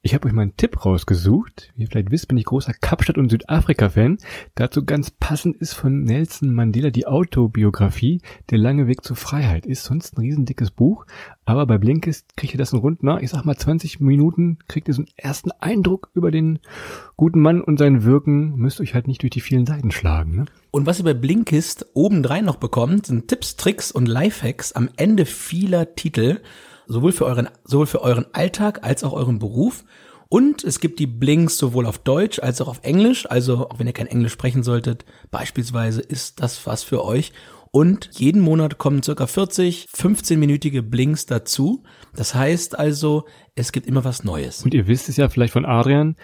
Ich 0.04 0.16
habe 0.16 0.28
euch 0.28 0.34
mal 0.34 0.42
einen 0.42 0.58
Tipp 0.58 0.84
rausgesucht. 0.84 1.72
Wie 1.76 1.84
ihr 1.84 1.88
vielleicht 1.88 2.10
wisst, 2.10 2.28
bin 2.28 2.40
ich 2.40 2.46
großer 2.46 2.74
Kapstadt- 2.74 3.20
und 3.20 3.30
Südafrika-Fan. 3.30 4.18
Dazu 4.56 4.84
ganz 4.84 5.12
passend 5.12 5.58
ist 5.58 5.74
von 5.74 6.02
Nelson 6.02 6.52
Mandela 6.56 6.90
die 6.90 7.06
Autobiografie 7.06 8.20
Der 8.50 8.58
lange 8.58 8.88
Weg 8.88 9.04
zur 9.04 9.16
Freiheit. 9.16 9.68
Ist 9.68 9.84
sonst 9.84 10.18
ein 10.18 10.22
riesendickes 10.22 10.72
Buch, 10.72 11.06
aber 11.46 11.68
bei 11.68 11.78
Blinkist 11.78 12.36
kriegt 12.36 12.56
ihr 12.56 12.58
das 12.58 12.74
in 12.74 12.80
rund, 12.80 13.04
na, 13.04 13.22
ich 13.22 13.30
sag 13.30 13.46
mal 13.46 13.56
20 13.56 14.00
Minuten, 14.00 14.58
kriegt 14.68 14.88
ihr 14.88 14.96
so 14.96 15.04
einen 15.04 15.12
ersten 15.18 15.52
Eindruck 15.52 16.10
über 16.16 16.32
den 16.32 16.58
guten 17.16 17.40
Mann 17.40 17.62
und 17.62 17.78
sein 17.78 18.04
Wirken. 18.04 18.56
Müsst 18.56 18.82
euch 18.82 18.96
halt 18.96 19.08
nicht 19.08 19.22
durch 19.22 19.30
die 19.30 19.40
vielen 19.40 19.68
Seiten 19.68 19.92
schlagen. 19.92 20.36
Ne? 20.36 20.46
Und 20.72 20.88
was 20.88 20.98
ihr 20.98 21.06
bei 21.06 21.14
Blinkist 21.14 21.86
obendrein 21.94 22.46
noch 22.46 22.56
bekommt, 22.56 23.06
sind 23.06 23.28
Tipps, 23.28 23.56
Tricks 23.56 23.92
und 23.92 24.08
Lifehacks 24.08 24.72
am 24.72 24.90
Ende 24.96 25.28
vieler 25.28 25.94
Titel 25.94 26.40
sowohl 26.92 27.12
für 27.12 27.26
euren, 27.26 27.50
sowohl 27.64 27.88
für 27.88 28.02
euren 28.02 28.26
Alltag 28.34 28.80
als 28.84 29.04
auch 29.04 29.14
euren 29.14 29.40
Beruf. 29.40 29.84
Und 30.30 30.64
es 30.64 30.80
gibt 30.80 31.00
die 31.00 31.08
Blinks 31.08 31.58
sowohl 31.58 31.86
auf 31.86 31.98
Deutsch 31.98 32.40
als 32.40 32.62
auch 32.62 32.70
auf 32.70 32.80
Englisch. 32.84 33.30
Also, 33.30 33.70
auch 33.70 33.80
wenn 33.80 33.88
ihr 33.88 33.94
kein 33.94 34.08
Englisch 34.08 34.32
sprechen 34.32 34.64
solltet, 34.64 35.04
beispielsweise 35.30 36.02
ist 36.02 36.42
das 36.42 36.66
was 36.66 36.84
für 36.84 37.04
euch. 37.04 37.34
Und 37.72 38.10
jeden 38.14 38.42
Monat 38.42 38.78
kommen 38.78 39.02
circa 39.02 39.28
40, 39.28 39.88
15-minütige 39.94 40.82
Blinks 40.82 41.26
dazu. 41.26 41.84
Das 42.14 42.36
heißt 42.36 42.78
also, 42.78 43.26
es 43.56 43.72
gibt 43.72 43.88
immer 43.88 44.04
was 44.04 44.24
Neues. 44.24 44.64
Und 44.64 44.74
ihr 44.74 44.88
wisst 44.88 45.08
es 45.08 45.18
ja 45.18 45.30
vielleicht 45.30 45.54
von 45.54 45.66
Adrian, 45.66 46.18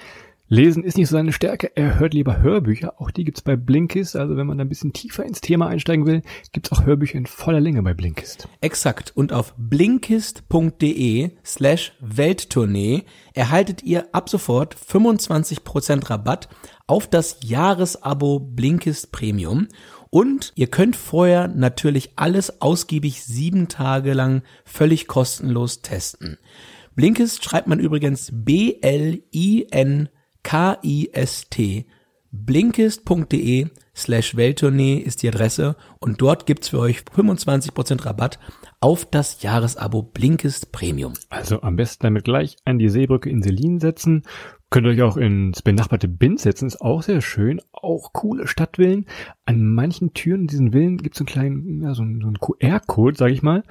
Lesen 0.49 0.86
ist 0.86 0.95
nicht 0.95 1.10
so 1.10 1.17
seine 1.17 1.33
Stärke. 1.33 1.75
Er 1.75 1.99
hört 1.99 2.13
lieber 2.13 2.41
Hörbücher. 2.41 3.01
Auch 3.01 3.12
die 3.12 3.25
gibt's 3.25 3.41
bei 3.41 3.57
Blinkist. 3.57 4.15
Also 4.15 4.38
wenn 4.38 4.47
man 4.47 4.57
da 4.57 4.63
ein 4.63 4.69
bisschen 4.69 4.93
tiefer 4.93 5.25
ins 5.25 5.41
Thema 5.41 5.67
einsteigen 5.67 6.05
will, 6.05 6.21
gibt's 6.53 6.71
auch 6.71 6.86
Hörbücher 6.86 7.17
in 7.17 7.25
voller 7.25 7.60
Länge 7.60 7.83
bei 7.83 7.93
Blinkist. 7.93 8.47
Exakt. 8.62 9.12
Und 9.13 9.33
auf 9.33 9.53
blinkist.de 9.57 11.31
slash 11.43 11.91
Welttournee 11.99 13.03
erhaltet 13.33 13.83
ihr 13.83 14.07
ab 14.13 14.29
sofort 14.29 14.73
25% 14.77 16.10
Rabatt 16.10 16.47
auf 16.88 17.07
das 17.07 17.39
Jahresabo 17.43 18.39
Blinkist 18.39 19.12
Premium. 19.12 19.67
Und 20.12 20.53
ihr 20.55 20.67
könnt 20.67 20.95
vorher 20.95 21.49
natürlich 21.49 22.12
alles 22.15 22.62
ausgiebig 22.62 23.21
sieben 23.21 23.67
Tage 23.67 24.13
lang 24.13 24.43
völlig 24.63 25.07
kostenlos 25.07 25.81
testen. 25.81 26.38
Blinkist 26.95 27.43
schreibt 27.43 27.67
man 27.67 27.79
übrigens 27.79 28.31
B-L-I-N 28.31 30.07
K-I-S-T. 30.47 31.86
Blinkist.de 32.31 33.67
slash 33.93 34.38
Welttournee 34.38 34.95
ist 34.95 35.21
die 35.21 35.27
Adresse 35.27 35.75
und 35.99 36.21
dort 36.21 36.45
gibt's 36.45 36.69
für 36.69 36.79
euch 36.79 36.99
25% 36.99 38.05
Rabatt 38.05 38.39
auf 38.79 39.03
das 39.03 39.41
Jahresabo 39.41 40.03
Blinkist 40.03 40.71
Premium. 40.71 41.12
Also 41.27 41.63
am 41.63 41.75
besten 41.75 42.03
damit 42.03 42.23
gleich 42.23 42.55
an 42.63 42.79
die 42.79 42.88
Seebrücke 42.88 43.29
in 43.29 43.43
Selin 43.43 43.81
setzen. 43.81 44.23
Könnt 44.69 44.88
ihr 44.88 44.91
euch 44.93 45.01
auch 45.01 45.17
ins 45.17 45.62
benachbarte 45.62 46.07
Binz 46.07 46.43
setzen, 46.43 46.67
ist 46.67 46.79
auch 46.79 47.01
sehr 47.01 47.19
schön. 47.19 47.60
Auch 47.73 48.13
coole 48.13 48.47
Stadtvillen. 48.47 49.05
An 49.43 49.73
manchen 49.73 50.13
Türen 50.13 50.41
in 50.41 50.47
diesen 50.47 50.71
Villen 50.71 50.97
gibt's 50.97 51.17
so 51.17 51.23
einen 51.23 51.27
kleinen, 51.27 51.81
ja, 51.81 51.89
so 51.89 51.95
so 51.95 52.03
einen 52.03 52.39
QR-Code, 52.39 53.17
sag 53.17 53.31
ich 53.31 53.43
mal 53.43 53.63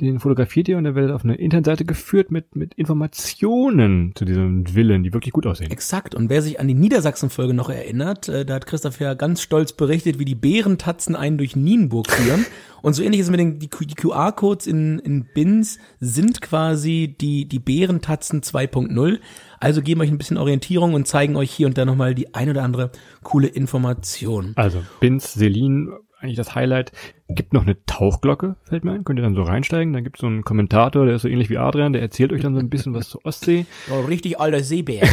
den 0.00 0.20
fotografiert 0.20 0.68
ihr 0.68 0.76
und 0.76 0.84
der 0.84 0.94
wird 0.94 1.10
auf 1.10 1.24
eine 1.24 1.36
Internetseite 1.36 1.86
geführt 1.86 2.30
mit, 2.30 2.54
mit 2.54 2.74
Informationen 2.74 4.12
zu 4.14 4.26
diesem 4.26 4.66
Villen, 4.66 5.02
die 5.02 5.14
wirklich 5.14 5.32
gut 5.32 5.46
aussehen. 5.46 5.70
Exakt. 5.70 6.14
Und 6.14 6.28
wer 6.28 6.42
sich 6.42 6.60
an 6.60 6.68
die 6.68 6.74
Niedersachsen-Folge 6.74 7.54
noch 7.54 7.70
erinnert, 7.70 8.28
äh, 8.28 8.44
da 8.44 8.54
hat 8.54 8.66
Christoph 8.66 9.00
ja 9.00 9.14
ganz 9.14 9.40
stolz 9.40 9.72
berichtet, 9.72 10.18
wie 10.18 10.26
die 10.26 10.34
Bärentatzen 10.34 11.16
einen 11.16 11.38
durch 11.38 11.56
Nienburg 11.56 12.10
führen. 12.10 12.44
und 12.82 12.92
so 12.92 13.02
ähnlich 13.02 13.20
ist 13.20 13.28
es 13.28 13.30
mit 13.30 13.40
den 13.40 13.58
die, 13.58 13.68
die 13.68 13.94
QR-Codes 13.94 14.66
in, 14.66 14.98
in 14.98 15.24
Bins 15.32 15.78
sind 15.98 16.42
quasi 16.42 17.16
die, 17.18 17.48
die 17.48 17.58
Bärentatzen 17.58 18.42
2.0. 18.42 19.18
Also 19.60 19.80
geben 19.80 20.02
euch 20.02 20.10
ein 20.10 20.18
bisschen 20.18 20.36
Orientierung 20.36 20.92
und 20.92 21.08
zeigen 21.08 21.36
euch 21.36 21.50
hier 21.50 21.66
und 21.66 21.78
da 21.78 21.86
nochmal 21.86 22.14
die 22.14 22.34
ein 22.34 22.50
oder 22.50 22.62
andere 22.62 22.90
coole 23.22 23.48
Information. 23.48 24.52
Also 24.56 24.82
Bins, 25.00 25.32
Selin, 25.32 25.90
eigentlich 26.18 26.36
das 26.36 26.54
Highlight. 26.54 26.92
Gibt 27.28 27.52
noch 27.52 27.62
eine 27.62 27.76
Tauchglocke, 27.86 28.56
fällt 28.64 28.84
mir 28.84 28.92
ein. 28.92 29.04
Könnt 29.04 29.18
ihr 29.18 29.22
dann 29.22 29.34
so 29.34 29.42
reinsteigen. 29.42 29.92
Dann 29.92 30.04
gibt 30.04 30.16
es 30.16 30.20
so 30.20 30.26
einen 30.26 30.44
Kommentator, 30.44 31.06
der 31.06 31.16
ist 31.16 31.22
so 31.22 31.28
ähnlich 31.28 31.50
wie 31.50 31.58
Adrian, 31.58 31.92
der 31.92 32.02
erzählt 32.02 32.32
euch 32.32 32.40
dann 32.40 32.54
so 32.54 32.60
ein 32.60 32.70
bisschen 32.70 32.94
was 32.94 33.08
zur 33.08 33.24
Ostsee. 33.24 33.66
Oh, 33.90 34.00
richtig 34.00 34.40
alter 34.40 34.62
Seebär. 34.62 35.06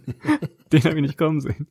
Den 0.72 0.84
habe 0.84 0.96
ich 0.96 1.02
nicht 1.02 1.18
kommen 1.18 1.40
sehen. 1.40 1.68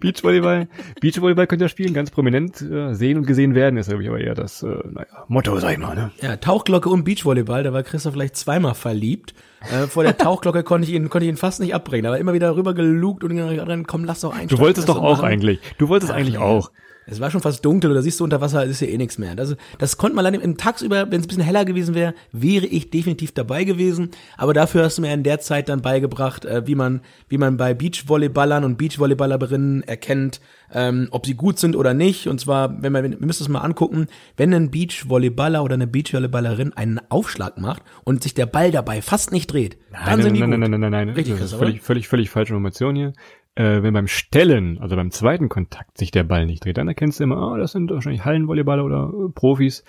Beachvolleyball. 0.00 0.68
Beachvolleyball 1.00 1.46
könnt 1.46 1.62
ihr 1.62 1.68
spielen, 1.68 1.94
ganz 1.94 2.10
prominent 2.10 2.62
äh, 2.62 2.94
sehen 2.94 3.18
und 3.18 3.26
gesehen 3.26 3.54
werden, 3.54 3.76
ist 3.76 3.88
glaube 3.88 4.02
ich 4.02 4.08
aber 4.08 4.20
eher 4.20 4.34
das 4.34 4.62
äh, 4.62 4.66
naja, 4.66 5.06
Motto, 5.28 5.58
sag 5.58 5.72
ich 5.72 5.78
mal. 5.78 5.94
Ne? 5.94 6.10
Ja, 6.20 6.36
Tauchglocke 6.36 6.88
und 6.88 7.04
Beachvolleyball, 7.04 7.62
da 7.62 7.72
war 7.72 7.82
Christoph 7.82 8.14
vielleicht 8.14 8.36
zweimal 8.36 8.74
verliebt. 8.74 9.34
Äh, 9.60 9.86
vor 9.86 10.02
der 10.02 10.16
Tauchglocke 10.16 10.62
konnte 10.62 10.88
ich 10.88 10.94
ihn, 10.94 11.08
konnte 11.08 11.26
ich 11.26 11.30
ihn 11.30 11.36
fast 11.36 11.60
nicht 11.60 11.74
abbringen. 11.74 12.06
Aber 12.06 12.18
immer 12.18 12.32
wieder 12.32 12.56
rüber 12.56 12.74
gelugt 12.74 13.24
und 13.24 13.36
dann 13.36 13.86
komm, 13.86 14.04
lass 14.04 14.20
doch 14.20 14.34
ein. 14.34 14.48
Du 14.48 14.58
wolltest 14.58 14.88
doch 14.88 14.98
auch 14.98 15.18
machen. 15.18 15.26
eigentlich. 15.26 15.60
Du 15.78 15.88
wolltest 15.88 16.12
Ach, 16.12 16.16
eigentlich 16.16 16.34
ja. 16.34 16.40
auch. 16.40 16.70
Es 17.06 17.20
war 17.20 17.30
schon 17.30 17.40
fast 17.40 17.64
dunkel 17.64 17.90
oder 17.90 18.02
siehst 18.02 18.20
du 18.20 18.24
unter 18.24 18.40
Wasser, 18.40 18.64
ist 18.64 18.80
ja 18.80 18.86
eh 18.86 18.96
nichts 18.96 19.18
mehr. 19.18 19.34
Also 19.36 19.56
das 19.78 19.96
konnte 19.98 20.16
man 20.16 20.24
leider 20.24 20.40
im 20.40 20.56
Tagsüber, 20.56 21.10
wenn 21.10 21.20
es 21.20 21.26
ein 21.26 21.28
bisschen 21.28 21.42
heller 21.42 21.64
gewesen 21.64 21.94
wäre, 21.94 22.14
wäre 22.32 22.66
ich 22.66 22.90
definitiv 22.90 23.32
dabei 23.32 23.64
gewesen. 23.64 24.10
Aber 24.36 24.54
dafür 24.54 24.84
hast 24.84 24.98
du 24.98 25.02
mir 25.02 25.12
in 25.12 25.22
der 25.22 25.40
Zeit 25.40 25.68
dann 25.68 25.82
beigebracht, 25.82 26.44
äh, 26.44 26.66
wie 26.66 26.74
man, 26.74 27.00
wie 27.28 27.38
man 27.38 27.56
bei 27.56 27.74
Beachvolleyballern 27.74 28.64
und 28.64 28.78
Beachvolleyballerinnen 28.78 29.82
erkennt, 29.82 30.40
ähm, 30.72 31.08
ob 31.10 31.26
sie 31.26 31.34
gut 31.34 31.58
sind 31.58 31.76
oder 31.76 31.94
nicht. 31.94 32.26
Und 32.26 32.40
zwar, 32.40 32.82
wenn 32.82 32.92
man, 32.92 33.02
wir 33.10 33.26
müssen 33.26 33.42
es 33.42 33.48
mal 33.48 33.60
angucken, 33.60 34.06
wenn 34.36 34.54
ein 34.54 34.70
Beachvolleyballer 34.70 35.62
oder 35.62 35.74
eine 35.74 35.86
Beachvolleyballerin 35.86 36.72
einen 36.72 37.00
Aufschlag 37.10 37.58
macht 37.58 37.82
und 38.04 38.22
sich 38.22 38.34
der 38.34 38.46
Ball 38.46 38.70
dabei 38.70 39.02
fast 39.02 39.30
nicht 39.30 39.52
dreht, 39.52 39.76
nein, 39.90 40.02
dann 40.06 40.22
sind 40.22 40.32
nein, 40.32 40.34
die 40.34 40.40
nein, 40.40 40.50
gut. 40.50 40.58
Nein, 40.60 40.70
nein, 40.70 40.80
nein, 40.80 40.90
nein, 40.90 41.06
nein. 41.08 41.14
Richtig, 41.14 41.38
das 41.38 41.52
ist 41.52 41.58
völlig, 41.58 41.82
völlig, 41.82 42.08
völlig 42.08 42.30
falsche 42.30 42.52
Information 42.52 42.96
hier 42.96 43.12
äh, 43.56 43.82
wenn 43.82 43.94
beim 43.94 44.08
Stellen, 44.08 44.78
also 44.80 44.96
beim 44.96 45.10
zweiten 45.10 45.48
Kontakt, 45.48 45.96
sich 45.98 46.10
der 46.10 46.24
Ball 46.24 46.46
nicht 46.46 46.64
dreht, 46.64 46.76
dann 46.76 46.88
erkennst 46.88 47.20
du 47.20 47.24
immer, 47.24 47.36
ah, 47.36 47.52
oh, 47.52 47.56
das 47.56 47.72
sind 47.72 47.90
wahrscheinlich 47.90 48.24
Hallenvolleyballer 48.24 48.84
oder 48.84 49.12
äh, 49.12 49.32
Profis, 49.32 49.84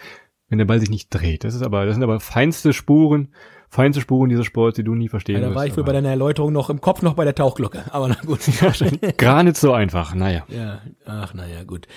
wenn 0.50 0.60
der 0.60 0.66
Ball 0.66 0.80
sich 0.80 0.90
nicht 0.90 1.10
dreht. 1.10 1.44
Das 1.44 1.56
ist 1.56 1.64
aber, 1.64 1.86
das 1.86 1.96
sind 1.96 2.04
aber 2.04 2.20
feinste 2.20 2.74
Spuren, 2.74 3.30
feinste 3.70 4.02
Spuren 4.02 4.30
dieses 4.30 4.46
Sports, 4.46 4.76
die 4.76 4.84
du 4.84 4.94
nie 4.94 5.10
verstehen 5.10 5.42
ja, 5.42 5.50
Da 5.50 5.56
war 5.56 5.66
ich 5.66 5.76
wohl 5.76 5.84
bei 5.84 5.94
deiner 5.94 6.10
Erläuterung 6.10 6.54
noch 6.54 6.70
im 6.70 6.82
Kopf 6.82 7.02
noch 7.02 7.16
bei 7.16 7.24
der 7.24 7.36
Tauchglocke, 7.36 7.86
aber 7.92 8.08
na 8.08 8.18
gut. 8.26 8.42
Gar 9.18 9.44
nicht 9.44 9.58
so 9.58 9.74
einfach, 9.74 10.14
naja. 10.14 10.44
Ja, 10.48 10.82
ach, 11.06 11.34
naja, 11.34 11.64
gut. 11.64 11.88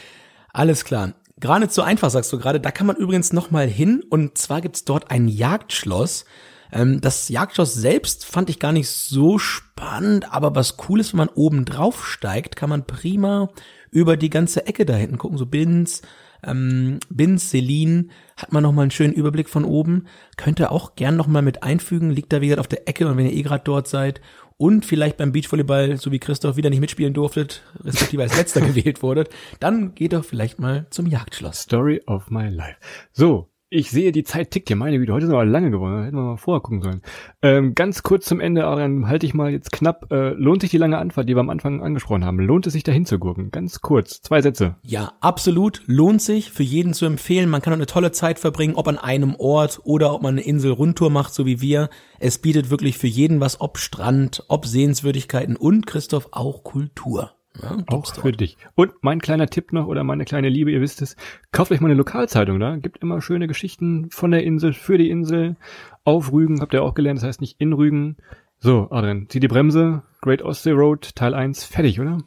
Alles 0.53 0.85
klar. 0.85 1.13
Gar 1.41 1.61
nicht 1.61 1.73
so 1.73 1.83
einfach, 1.83 2.11
sagst 2.11 2.33
du 2.33 2.39
gerade. 2.39 2.59
Da 2.59 2.71
kann 2.71 2.87
man 2.87 2.97
übrigens 2.97 3.33
noch 3.33 3.51
mal 3.51 3.69
hin 3.69 4.03
und 4.09 4.39
zwar 4.39 4.61
gibt's 4.61 4.85
dort 4.85 5.11
ein 5.11 5.29
Jagdschloss. 5.29 6.25
Ähm, 6.73 7.01
das 7.01 7.29
Jagdschloss 7.29 7.75
selbst 7.75 8.25
fand 8.25 8.51
ich 8.51 8.59
gar 8.59 8.73
nicht 8.73 8.89
so 8.89 9.39
spannend, 9.39 10.33
aber 10.33 10.55
was 10.55 10.77
cool 10.89 11.01
ist, 11.01 11.13
wenn 11.13 11.19
man 11.19 11.29
oben 11.29 11.65
drauf 11.65 12.07
steigt, 12.07 12.57
kann 12.57 12.71
man 12.71 12.87
prima 12.87 13.49
über 13.91 14.17
die 14.17 14.31
ganze 14.31 14.67
Ecke 14.67 14.85
da 14.85 14.95
hinten 14.95 15.19
gucken, 15.19 15.39
so 15.39 15.47
Bins, 15.47 16.03
ähm, 16.45 17.01
Bins, 17.09 17.51
Selin, 17.51 18.11
hat 18.37 18.53
man 18.53 18.63
nochmal 18.63 18.83
einen 18.83 18.91
schönen 18.91 19.13
Überblick 19.13 19.49
von 19.49 19.65
oben. 19.65 20.07
Könnt 20.37 20.61
ihr 20.61 20.71
auch 20.71 20.95
gern 20.95 21.17
nochmal 21.17 21.43
mit 21.43 21.63
einfügen, 21.63 22.11
liegt 22.11 22.33
da 22.33 22.41
wie 22.41 22.49
gesagt 22.49 22.61
auf 22.61 22.69
der 22.69 22.87
Ecke 22.87 23.09
und 23.09 23.17
wenn 23.17 23.27
ihr 23.27 23.33
eh 23.33 23.43
gerade 23.43 23.65
dort 23.65 23.89
seid 23.89 24.21
und 24.57 24.85
vielleicht 24.85 25.17
beim 25.17 25.33
Beachvolleyball, 25.33 25.97
so 25.97 26.13
wie 26.13 26.19
Christoph, 26.19 26.57
wieder 26.57 26.71
nicht 26.71 26.81
mitspielen 26.81 27.15
durftet, 27.15 27.63
respektive 27.83 28.23
als 28.23 28.37
letzter 28.37 28.61
gewählt 28.67 29.03
wurdet, 29.03 29.31
dann 29.61 29.95
geht 29.95 30.13
doch 30.13 30.25
vielleicht 30.25 30.59
mal 30.59 30.87
zum 30.91 31.07
Jagdschloss. 31.07 31.61
Story 31.61 32.03
of 32.07 32.31
my 32.31 32.49
life. 32.49 32.77
So, 33.13 33.49
Ich 33.71 33.91
sehe, 33.91 34.13
die 34.13 34.25
Zeit 34.25 34.51
tickt 34.51 34.69
hier. 34.69 34.77
Meine 34.77 34.99
Güte, 34.99 35.13
heute 35.13 35.27
sind 35.27 35.35
wir 35.35 35.45
lange 35.45 35.71
geworden. 35.71 36.03
Hätten 36.03 36.17
wir 36.17 36.23
mal 36.23 36.37
vorher 36.39 36.63
gucken 36.63 36.81
sollen. 36.81 37.03
Ähm, 37.43 37.75
ganz 37.75 38.03
kurz 38.03 38.25
zum 38.25 38.41
Ende, 38.41 38.67
Adrian, 38.67 39.09
halte 39.09 39.27
ich 39.27 39.35
mal 39.35 39.51
jetzt 39.51 39.73
knapp. 39.73 40.11
Äh, 40.11 40.31
lohnt 40.31 40.63
sich 40.63 40.71
die 40.71 40.79
lange 40.79 40.97
Anfahrt, 40.97 41.29
die 41.29 41.37
wir 41.37 41.41
am 41.41 41.51
Anfang 41.51 41.83
angesprochen 41.83 42.25
haben? 42.25 42.41
Lohnt 42.41 42.67
es 42.67 42.73
sich 42.73 42.83
dahin 42.83 43.05
zu 43.05 43.19
gurken? 43.19 43.51
Ganz 43.51 43.83
kurz, 43.83 44.23
zwei 44.23 44.41
Sätze. 44.41 44.77
Ja, 44.83 45.13
absolut. 45.21 45.83
Lohnt 45.85 46.23
sich 46.23 46.51
für 46.51 46.63
jeden 46.63 46.95
zu 46.95 47.05
empfehlen. 47.05 47.51
Man 47.51 47.61
kann 47.61 47.75
eine 47.75 47.85
tolle 47.85 48.11
Zeit 48.11 48.39
verbringen, 48.39 48.75
ob 48.75 48.89
an 48.89 48.97
einem 48.97 49.35
Ort 49.35 49.81
oder 49.85 50.15
ob 50.15 50.23
man 50.23 50.37
eine 50.37 50.47
Insel-Rundtour 50.47 51.11
macht, 51.11 51.35
so 51.35 51.45
wie 51.45 51.61
wir. 51.61 51.91
Es 52.19 52.39
bietet 52.39 52.71
wirklich 52.71 52.97
für 52.97 53.07
jeden 53.07 53.41
was, 53.41 53.61
ob 53.61 53.77
Strand, 53.77 54.45
ob 54.49 54.65
Sehenswürdigkeiten 54.65 55.57
und 55.57 55.87
Christoph 55.87 56.29
auch 56.31 56.65
Kultur. 56.65 57.38
Ja, 57.63 57.77
auch 57.89 58.07
für 58.07 58.33
dich. 58.33 58.57
Und 58.75 58.93
mein 59.03 59.21
kleiner 59.21 59.49
Tipp 59.49 59.73
noch 59.73 59.87
oder 59.87 60.05
meine 60.05 60.25
kleine 60.25 60.49
Liebe, 60.49 60.71
ihr 60.71 60.81
wisst 60.81 61.03
es, 61.03 61.17
kauft 61.53 61.73
euch 61.73 61.81
mal 61.81 61.89
eine 61.89 61.97
Lokalzeitung 61.97 62.61
da. 62.61 62.77
Gibt 62.77 62.99
immer 62.99 63.21
schöne 63.21 63.49
Geschichten 63.49 64.11
von 64.11 64.31
der 64.31 64.45
Insel, 64.45 64.73
für 64.73 64.99
die 64.99 65.11
Insel. 65.11 65.57
Auf 66.05 66.33
Rügen, 66.33 66.61
habt 66.61 66.75
ihr 66.75 66.83
auch 66.83 66.95
gelernt, 66.95 67.19
das 67.19 67.27
heißt 67.27 67.41
nicht 67.41 67.61
in 67.61 67.73
Rügen. 67.73 68.17
So, 68.61 68.89
Adrian, 68.91 69.27
zieh 69.29 69.41
die 69.41 69.49
Bremse. 69.49 70.03
Great 70.21 70.43
Ostsee 70.43 70.73
Road, 70.73 71.15
Teil 71.15 71.35
1, 71.35 71.65
fertig, 71.65 72.01
oder? 72.01 72.19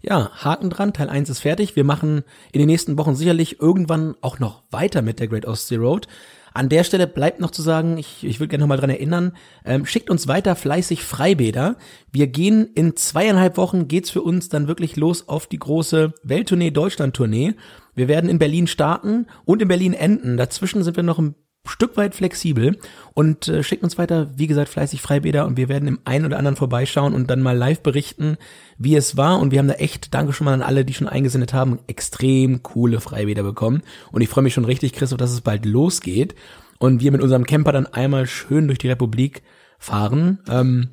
Ja, 0.00 0.30
Haken 0.32 0.70
dran, 0.70 0.92
Teil 0.92 1.08
1 1.08 1.30
ist 1.30 1.40
fertig. 1.40 1.76
Wir 1.76 1.84
machen 1.84 2.24
in 2.52 2.58
den 2.58 2.66
nächsten 2.66 2.98
Wochen 2.98 3.14
sicherlich 3.14 3.60
irgendwann 3.60 4.16
auch 4.20 4.40
noch 4.40 4.62
weiter 4.70 5.00
mit 5.00 5.20
der 5.20 5.28
Great 5.28 5.46
Ostsee 5.46 5.76
Road. 5.76 6.08
An 6.54 6.68
der 6.68 6.84
Stelle 6.84 7.06
bleibt 7.06 7.40
noch 7.40 7.50
zu 7.50 7.62
sagen, 7.62 7.98
ich, 7.98 8.24
ich 8.24 8.40
würde 8.40 8.48
gerne 8.48 8.62
nochmal 8.62 8.78
dran 8.78 8.90
erinnern, 8.90 9.32
ähm, 9.64 9.86
schickt 9.86 10.10
uns 10.10 10.28
weiter 10.28 10.54
fleißig 10.54 11.02
Freibäder. 11.02 11.76
Wir 12.12 12.26
gehen 12.26 12.68
in 12.74 12.96
zweieinhalb 12.96 13.56
Wochen, 13.56 13.88
geht's 13.88 14.10
für 14.10 14.22
uns 14.22 14.48
dann 14.48 14.68
wirklich 14.68 14.96
los 14.96 15.28
auf 15.28 15.46
die 15.46 15.58
große 15.58 16.12
Welttournee, 16.22 16.70
Deutschland-Tournee. 16.70 17.54
Wir 17.94 18.08
werden 18.08 18.30
in 18.30 18.38
Berlin 18.38 18.66
starten 18.66 19.26
und 19.44 19.62
in 19.62 19.68
Berlin 19.68 19.92
enden. 19.92 20.36
Dazwischen 20.36 20.82
sind 20.82 20.96
wir 20.96 21.02
noch 21.02 21.18
ein 21.18 21.34
Stück 21.64 21.96
weit 21.96 22.16
flexibel 22.16 22.76
und 23.14 23.46
äh, 23.46 23.62
schickt 23.62 23.84
uns 23.84 23.96
weiter, 23.96 24.30
wie 24.36 24.48
gesagt, 24.48 24.68
fleißig 24.68 25.00
Freibäder 25.00 25.46
und 25.46 25.56
wir 25.56 25.68
werden 25.68 25.86
im 25.86 26.00
einen 26.04 26.26
oder 26.26 26.38
anderen 26.38 26.56
vorbeischauen 26.56 27.14
und 27.14 27.30
dann 27.30 27.40
mal 27.40 27.56
live 27.56 27.80
berichten, 27.80 28.36
wie 28.78 28.96
es 28.96 29.16
war. 29.16 29.38
Und 29.38 29.52
wir 29.52 29.60
haben 29.60 29.68
da 29.68 29.74
echt, 29.74 30.12
danke 30.12 30.32
schon 30.32 30.46
mal 30.46 30.54
an 30.54 30.62
alle, 30.62 30.84
die 30.84 30.94
schon 30.94 31.08
eingesendet 31.08 31.54
haben, 31.54 31.78
extrem 31.86 32.64
coole 32.64 33.00
Freibäder 33.00 33.44
bekommen. 33.44 33.82
Und 34.10 34.22
ich 34.22 34.28
freue 34.28 34.42
mich 34.42 34.54
schon 34.54 34.64
richtig, 34.64 34.92
Christoph, 34.92 35.18
dass 35.18 35.30
es 35.30 35.40
bald 35.40 35.64
losgeht. 35.64 36.34
Und 36.78 37.00
wir 37.00 37.12
mit 37.12 37.20
unserem 37.20 37.46
Camper 37.46 37.70
dann 37.70 37.86
einmal 37.86 38.26
schön 38.26 38.66
durch 38.66 38.78
die 38.78 38.88
Republik 38.88 39.42
fahren. 39.78 40.40
Ähm, 40.48 40.88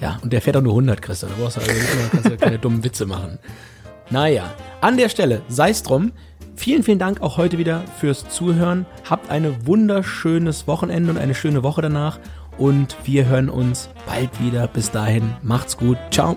ja, 0.00 0.20
und 0.22 0.32
der 0.32 0.42
fährt 0.42 0.56
auch 0.56 0.62
nur 0.62 0.74
100, 0.74 1.02
Christoph, 1.02 1.30
da 1.30 1.42
brauchst 1.42 1.56
du 1.56 1.60
also 1.60 1.72
kannst 2.12 2.30
du 2.30 2.36
keine 2.36 2.60
dummen 2.60 2.84
Witze 2.84 3.04
machen. 3.06 3.40
Naja, 4.10 4.54
an 4.80 4.96
der 4.96 5.08
Stelle, 5.08 5.42
sei's 5.48 5.82
drum, 5.82 6.12
Vielen, 6.56 6.82
vielen 6.82 6.98
Dank 6.98 7.20
auch 7.20 7.36
heute 7.36 7.58
wieder 7.58 7.84
fürs 7.98 8.28
Zuhören. 8.28 8.86
Habt 9.08 9.30
ein 9.30 9.66
wunderschönes 9.66 10.66
Wochenende 10.66 11.10
und 11.10 11.18
eine 11.18 11.34
schöne 11.34 11.62
Woche 11.62 11.82
danach. 11.82 12.18
Und 12.56 12.96
wir 13.04 13.26
hören 13.26 13.48
uns 13.48 13.90
bald 14.06 14.40
wieder. 14.40 14.68
Bis 14.68 14.90
dahin, 14.90 15.34
macht's 15.42 15.76
gut. 15.76 15.98
Ciao. 16.10 16.36